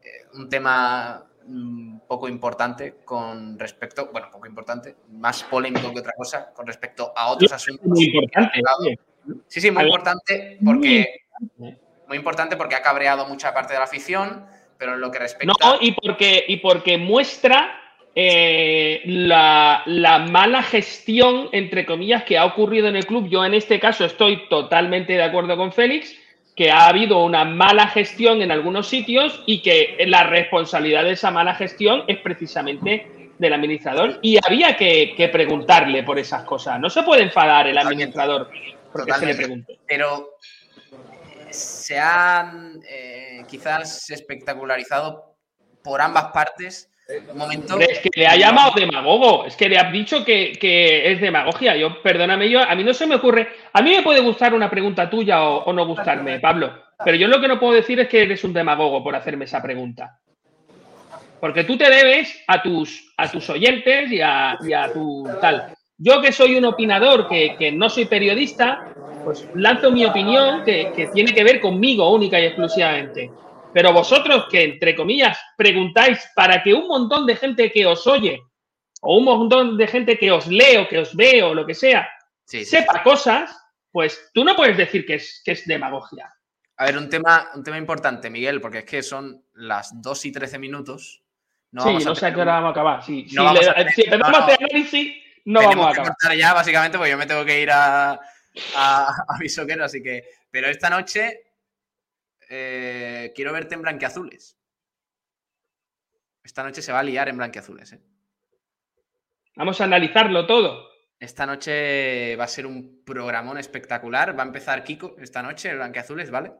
[0.03, 6.13] Eh, un tema mm, poco importante con respecto, bueno, poco importante, más polémico que otra
[6.17, 7.87] cosa, con respecto a otros asuntos.
[7.87, 8.61] Muy importante.
[9.49, 11.23] Sí, sí, muy importante porque
[12.13, 14.45] muy importante porque ha cabreado mucha parte de la afición,
[14.77, 17.81] pero en lo que respecta No, y porque, y porque muestra
[18.15, 23.31] eh, la, la mala gestión, entre comillas, que ha ocurrido en el club.
[23.31, 26.15] Yo en este caso estoy totalmente de acuerdo con Félix,
[26.55, 31.31] que ha habido una mala gestión en algunos sitios y que la responsabilidad de esa
[31.31, 34.19] mala gestión es precisamente del administrador.
[34.21, 36.79] Y había que, que preguntarle por esas cosas.
[36.79, 38.51] No se puede enfadar el administrador
[38.93, 39.79] porque se le pregunte.
[39.89, 40.33] Pero
[41.53, 45.37] se han eh, quizás espectacularizado
[45.83, 46.89] por ambas partes.
[47.09, 51.77] Es que le ha llamado demagogo, es que le ha dicho que, que es demagogia.
[51.77, 53.49] Yo, perdóname, yo, a mí no se me ocurre.
[53.73, 56.73] A mí me puede gustar una pregunta tuya o, o no gustarme, Pablo,
[57.05, 59.61] pero yo lo que no puedo decir es que eres un demagogo por hacerme esa
[59.61, 60.19] pregunta.
[61.41, 65.75] Porque tú te debes a tus, a tus oyentes y a, y a tu tal.
[65.99, 70.93] Yo que soy un opinador, que, que no soy periodista, pues lanzo mi opinión que,
[70.95, 73.31] que tiene que ver conmigo única y exclusivamente.
[73.73, 78.41] Pero vosotros que, entre comillas, preguntáis para que un montón de gente que os oye
[79.01, 81.75] o un montón de gente que os lee o que os ve o lo que
[81.75, 82.09] sea,
[82.45, 83.51] sepa cosas,
[83.91, 86.33] pues tú no puedes decir que es, que es demagogia.
[86.77, 90.33] A ver, un tema, un tema importante, Miguel, porque es que son las 2 y
[90.33, 91.23] 13 minutos.
[91.71, 93.03] No sí, vamos a no sé a qué hora vamos a acabar.
[93.05, 94.67] Sí, no si, vamos le- a tener- si empezamos no, a hacer no.
[94.71, 95.13] análisis,
[95.47, 96.09] no vamos a que acabar.
[96.21, 98.21] cortar ya, básicamente, porque yo me tengo que ir a,
[98.77, 100.25] a, a mi soquero, así que.
[100.51, 101.53] Pero esta noche
[102.55, 104.59] eh, quiero verte en blanqueazules.
[106.45, 108.01] Esta noche se va a liar en blanqueazules, ¿eh?
[109.57, 110.91] Vamos a analizarlo todo.
[111.19, 114.37] Esta noche va a ser un programón espectacular.
[114.37, 116.53] Va a empezar Kiko esta noche, el blanqueazules, ¿vale?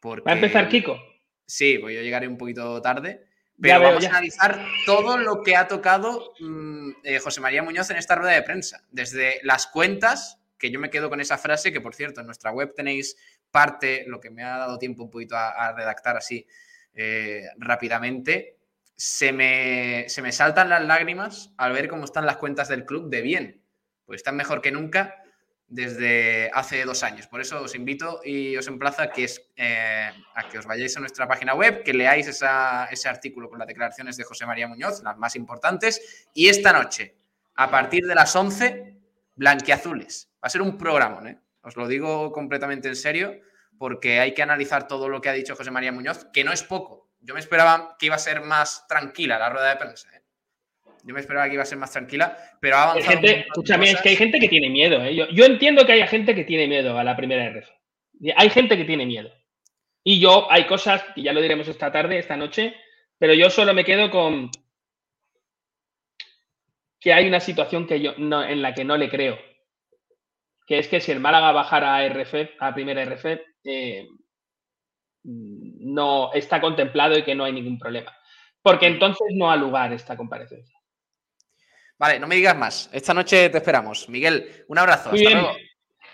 [0.00, 0.24] Porque...
[0.24, 0.98] Va a empezar Kiko.
[1.46, 3.26] Sí, pues yo llegaré un poquito tarde.
[3.60, 4.08] Pero veo, vamos ya.
[4.08, 8.32] a analizar todo lo que ha tocado mm, eh, José María Muñoz en esta rueda
[8.32, 8.82] de prensa.
[8.90, 12.52] Desde las cuentas, que yo me quedo con esa frase, que por cierto, en nuestra
[12.52, 13.16] web tenéis
[13.50, 16.46] parte, lo que me ha dado tiempo un poquito a, redactar así
[16.94, 18.56] eh, rápidamente.
[18.96, 23.10] Se me, se me saltan las lágrimas al ver cómo están las cuentas del club
[23.10, 23.62] de bien.
[24.06, 25.16] Pues están mejor que nunca
[25.66, 27.26] desde hace dos años.
[27.26, 30.96] Por eso os invito y os emplazo a que, es, eh, a que os vayáis
[30.96, 34.68] a nuestra página web, que leáis esa- ese artículo con las declaraciones de José María
[34.68, 36.28] Muñoz, las más importantes.
[36.34, 37.16] Y esta noche,
[37.56, 38.94] a partir de las 11,
[39.36, 40.28] blanquiazules.
[40.44, 41.38] Va a ser un programa, ¿eh?
[41.62, 43.40] Os lo digo completamente en serio,
[43.78, 46.62] porque hay que analizar todo lo que ha dicho José María Muñoz, que no es
[46.62, 47.08] poco.
[47.20, 50.14] Yo me esperaba que iba a ser más tranquila la rueda de prensa.
[50.14, 50.20] ¿eh?
[51.02, 53.16] Yo me esperaba que iba a ser más tranquila, pero ha Hay avanzado.
[53.16, 55.02] un gente, escúchame, es que hay gente que tiene miedo.
[55.02, 55.14] ¿eh?
[55.14, 57.70] Yo, yo entiendo que haya gente que tiene miedo a la primera RF.
[58.36, 59.32] Hay gente que tiene miedo.
[60.02, 62.76] Y yo, hay cosas, que ya lo diremos esta tarde, esta noche,
[63.16, 64.50] pero yo solo me quedo con
[67.00, 69.38] que hay una situación que yo no, en la que no le creo.
[70.66, 74.06] Que es que si el Málaga bajara a RF, a primera RF, eh,
[75.24, 78.14] no está contemplado y que no hay ningún problema.
[78.62, 80.78] Porque entonces no ha lugar esta comparecencia.
[81.98, 82.90] Vale, no me digas más.
[82.92, 84.08] Esta noche te esperamos.
[84.08, 85.10] Miguel, un abrazo.
[85.10, 85.42] Muy hasta bien.
[85.42, 85.58] luego.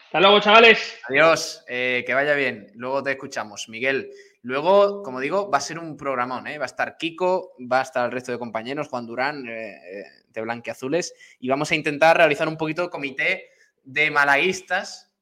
[0.07, 0.99] Hasta luego, chavales.
[1.09, 2.67] Adiós, eh, que vaya bien.
[2.75, 4.11] Luego te escuchamos, Miguel.
[4.43, 6.59] Luego, como digo, va a ser un programón, ¿eh?
[6.59, 10.05] Va a estar Kiko, va a estar el resto de compañeros, Juan Durán, eh, eh,
[10.27, 13.51] de Blanqueazules, y vamos a intentar realizar un poquito comité
[13.83, 15.13] de malaguistas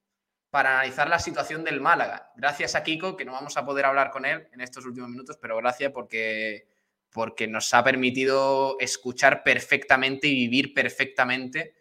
[0.50, 2.32] para analizar la situación del Málaga.
[2.36, 5.38] Gracias a Kiko, que no vamos a poder hablar con él en estos últimos minutos,
[5.40, 6.66] pero gracias porque
[7.10, 11.74] porque nos ha permitido escuchar perfectamente y vivir perfectamente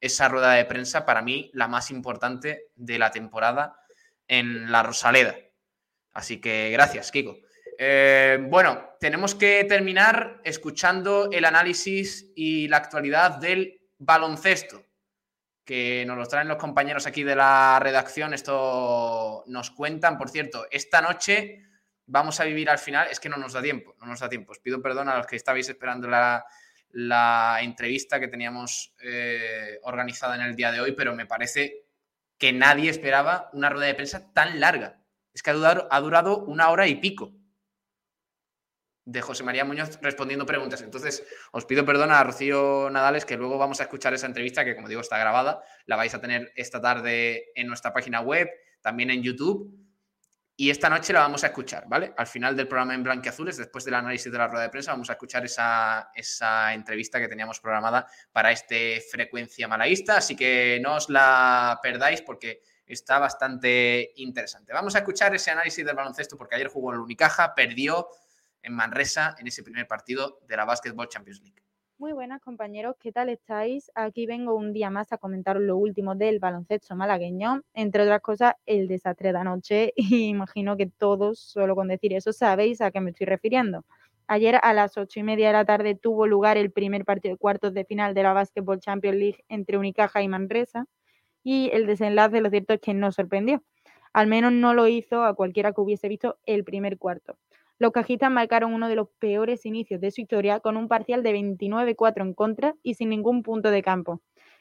[0.00, 3.80] esa rueda de prensa, para mí la más importante de la temporada
[4.28, 5.34] en la Rosaleda.
[6.12, 7.36] Así que gracias, Kiko.
[7.78, 14.84] Eh, bueno, tenemos que terminar escuchando el análisis y la actualidad del baloncesto,
[15.66, 18.32] que nos lo traen los compañeros aquí de la redacción.
[18.32, 21.64] Esto nos cuentan, por cierto, esta noche
[22.06, 24.52] vamos a vivir al final, es que no nos da tiempo, no nos da tiempo.
[24.52, 26.46] Os pido perdón a los que estabais esperando la,
[26.90, 31.84] la entrevista que teníamos eh, organizada en el día de hoy, pero me parece
[32.38, 35.02] que nadie esperaba una rueda de prensa tan larga.
[35.34, 37.32] Es que ha durado, ha durado una hora y pico
[39.06, 40.82] de José María Muñoz respondiendo preguntas.
[40.82, 44.74] Entonces, os pido perdón a Rocío Nadales, que luego vamos a escuchar esa entrevista, que
[44.74, 48.50] como digo está grabada, la vais a tener esta tarde en nuestra página web,
[48.80, 49.72] también en YouTube.
[50.56, 52.14] Y esta noche la vamos a escuchar, ¿vale?
[52.16, 55.08] Al final del programa en Blanquiazules, después del análisis de la rueda de prensa, vamos
[55.10, 60.16] a escuchar esa, esa entrevista que teníamos programada para este Frecuencia Malaísta.
[60.16, 64.72] Así que no os la perdáis porque está bastante interesante.
[64.72, 68.08] Vamos a escuchar ese análisis del baloncesto porque ayer jugó el Unicaja, perdió
[68.66, 71.62] en Manresa en ese primer partido de la Basketball Champions League.
[71.98, 73.90] Muy buenas compañeros, ¿qué tal estáis?
[73.94, 78.54] Aquí vengo un día más a comentaros lo último del baloncesto malagueño, entre otras cosas
[78.66, 83.00] el desastre de anoche y imagino que todos, solo con decir eso, sabéis a qué
[83.00, 83.86] me estoy refiriendo.
[84.26, 87.38] Ayer a las ocho y media de la tarde tuvo lugar el primer partido de
[87.38, 90.86] cuartos de final de la Basketball Champions League entre Unicaja y Manresa
[91.44, 93.62] y el desenlace, lo cierto es que no sorprendió.
[94.12, 97.38] Al menos no lo hizo a cualquiera que hubiese visto el primer cuarto.
[97.78, 101.32] Los cajistas marcaron uno de los peores inicios de su historia con un parcial de
[101.32, 104.20] 29-4 en contra y sin ningún punto de campo.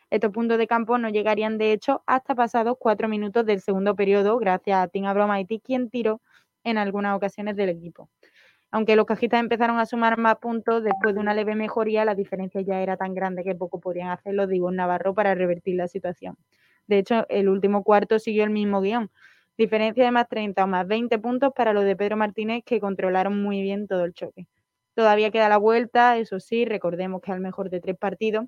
[0.09, 4.37] Estos puntos de campo no llegarían, de hecho, hasta pasados cuatro minutos del segundo periodo,
[4.37, 6.21] gracias a Tim Abromaiti, quien tiró
[6.63, 8.09] en algunas ocasiones del equipo.
[8.71, 12.61] Aunque los cajistas empezaron a sumar más puntos después de una leve mejoría, la diferencia
[12.61, 16.37] ya era tan grande que poco podían hacer los Divos Navarro para revertir la situación.
[16.87, 19.09] De hecho, el último cuarto siguió el mismo guion,
[19.57, 23.41] Diferencia de más 30 o más 20 puntos para los de Pedro Martínez que controlaron
[23.41, 24.47] muy bien todo el choque.
[24.95, 28.45] Todavía queda la vuelta, eso sí, recordemos que el mejor de tres partidos.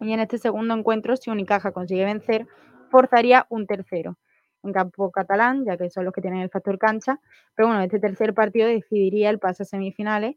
[0.00, 2.46] Y en este segundo encuentro, si Unicaja consigue vencer,
[2.90, 4.18] forzaría un tercero
[4.64, 7.20] en campo catalán, ya que son los que tienen el factor cancha.
[7.54, 10.36] Pero bueno, este tercer partido decidiría el paso a semifinales.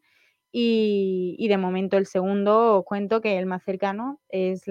[0.51, 4.63] Y, y de momento el segundo, os cuento que el más cercano es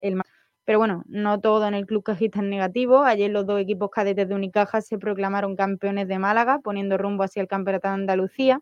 [0.00, 0.26] el más
[0.70, 3.02] pero bueno, no todo en el club cajista es negativo.
[3.02, 7.42] Ayer los dos equipos cadetes de Unicaja se proclamaron campeones de Málaga, poniendo rumbo hacia
[7.42, 8.60] el campeonato de Andalucía.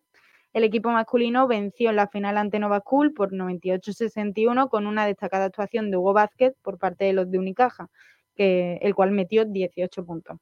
[0.54, 5.44] El equipo masculino venció en la final ante Nova School por 98-61 con una destacada
[5.44, 7.88] actuación de Hugo Vázquez por parte de los de Unicaja,
[8.36, 10.38] el cual metió 18 puntos.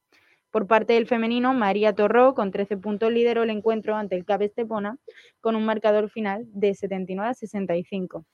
[0.53, 4.43] Por parte del femenino, María Torró, con 13 puntos, lideró el encuentro ante el CAP
[4.43, 4.99] Estepona
[5.41, 8.25] con un marcador final de 79-65.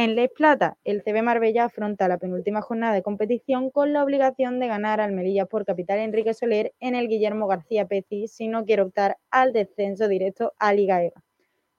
[0.00, 4.60] En Les Plata, el CB Marbella afronta la penúltima jornada de competición con la obligación
[4.60, 8.64] de ganar al Melilla por capital Enrique Soler en el Guillermo García Peci si no
[8.64, 11.20] quiere optar al descenso directo a Liga EVA.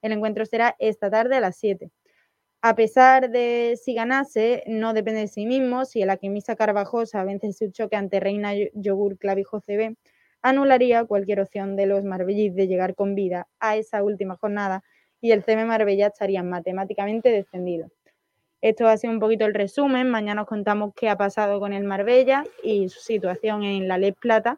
[0.01, 1.91] El encuentro será esta tarde a las 7.
[2.61, 5.85] A pesar de si ganase, no depende de sí mismo.
[5.85, 9.95] Si el Aquimisa Carvajosa vence su choque ante Reina Yogur Clavijo CB,
[10.41, 14.83] anularía cualquier opción de los marbellis de llegar con vida a esa última jornada
[15.21, 17.89] y el CB Marbella estaría matemáticamente descendido.
[18.61, 20.09] Esto ha sido un poquito el resumen.
[20.09, 24.15] Mañana os contamos qué ha pasado con el Marbella y su situación en la Les
[24.15, 24.57] Plata.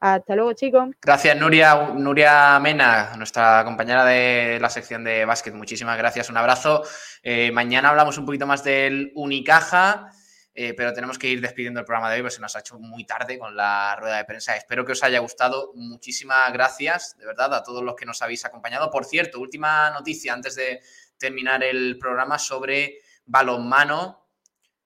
[0.00, 0.88] Hasta luego, chicos.
[1.00, 5.54] Gracias, Nuria, Nuria Mena, nuestra compañera de la sección de básquet.
[5.54, 6.82] Muchísimas gracias, un abrazo.
[7.22, 10.10] Eh, mañana hablamos un poquito más del Unicaja,
[10.54, 12.80] eh, pero tenemos que ir despidiendo el programa de hoy, porque se nos ha hecho
[12.80, 14.56] muy tarde con la rueda de prensa.
[14.56, 15.70] Espero que os haya gustado.
[15.76, 18.90] Muchísimas gracias, de verdad, a todos los que nos habéis acompañado.
[18.90, 20.80] Por cierto, última noticia antes de
[21.16, 22.98] terminar el programa sobre
[23.32, 24.28] balonmano,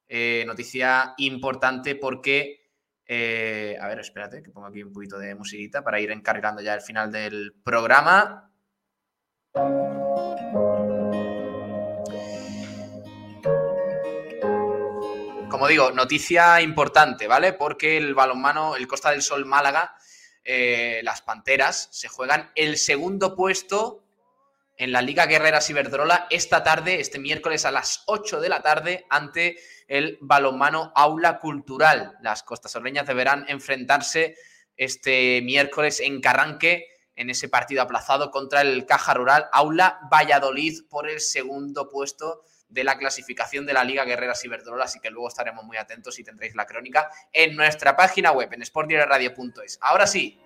[0.07, 2.71] eh, noticia importante porque,
[3.05, 6.75] eh, a ver, espérate, que pongo aquí un poquito de musiquita para ir encargando ya
[6.75, 8.53] el final del programa.
[15.51, 17.53] Como digo, noticia importante, ¿vale?
[17.53, 19.97] Porque el balonmano, el Costa del Sol Málaga,
[20.45, 24.06] eh, las Panteras, se juegan el segundo puesto
[24.77, 29.07] en la Liga Guerrera Ciberdrola esta tarde, este miércoles a las 8 de la tarde,
[29.09, 32.17] ante el balonmano Aula Cultural.
[32.21, 34.37] Las costasorreñas deberán enfrentarse
[34.77, 41.09] este miércoles en Carranque en ese partido aplazado contra el Caja Rural Aula Valladolid por
[41.09, 45.65] el segundo puesto de la clasificación de la Liga Guerrera Ciberdrola, así que luego estaremos
[45.65, 49.79] muy atentos y tendréis la crónica en nuestra página web en sportdirectradio.es.
[49.81, 50.41] Ahora sí.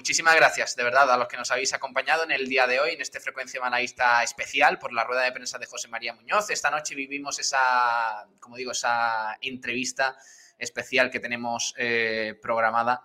[0.00, 2.92] Muchísimas gracias, de verdad, a los que nos habéis acompañado en el día de hoy,
[2.92, 6.48] en este Frecuencia Malaguista especial por la rueda de prensa de José María Muñoz.
[6.48, 10.16] Esta noche vivimos esa, como digo, esa entrevista
[10.56, 13.02] especial que tenemos eh, programada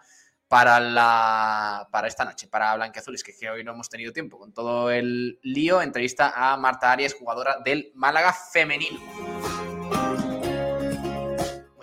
[0.47, 4.39] para, la, para esta noche, para Blanqueazules, que, que hoy no hemos tenido tiempo.
[4.39, 9.74] Con todo el lío, entrevista a Marta Arias, jugadora del Málaga femenino.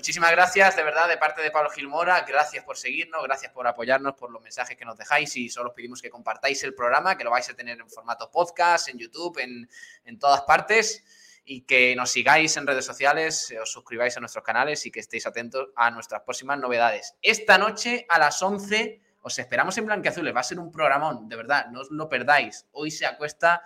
[0.03, 2.23] Muchísimas gracias, de verdad, de parte de Pablo Gilmora.
[2.23, 5.77] Gracias por seguirnos, gracias por apoyarnos, por los mensajes que nos dejáis y solo os
[5.77, 9.39] pedimos que compartáis el programa, que lo vais a tener en formato podcast, en YouTube,
[9.39, 9.71] en,
[10.05, 11.05] en todas partes
[11.45, 15.25] y que nos sigáis en redes sociales, os suscribáis a nuestros canales y que estéis
[15.25, 17.15] atentos a nuestras próximas novedades.
[17.23, 21.37] Esta noche a las 11 os esperamos en Blanqueazules, va a ser un programón, de
[21.37, 22.67] verdad, no os lo perdáis.
[22.73, 23.63] Hoy se acuesta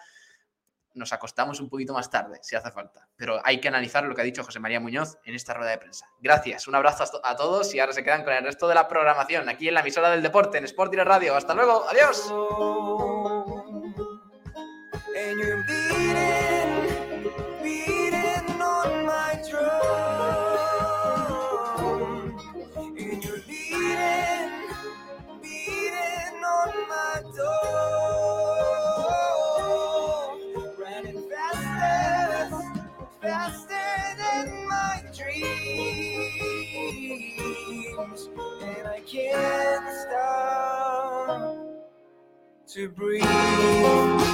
[0.97, 3.09] nos acostamos un poquito más tarde, si hace falta.
[3.17, 5.79] Pero hay que analizar lo que ha dicho José María Muñoz en esta rueda de
[5.79, 6.07] prensa.
[6.21, 9.49] Gracias, un abrazo a todos y ahora se quedan con el resto de la programación
[9.49, 11.37] aquí en la emisora del deporte, en Sport y Radio.
[11.37, 12.33] Hasta luego, adiós.
[42.77, 44.26] To breathe.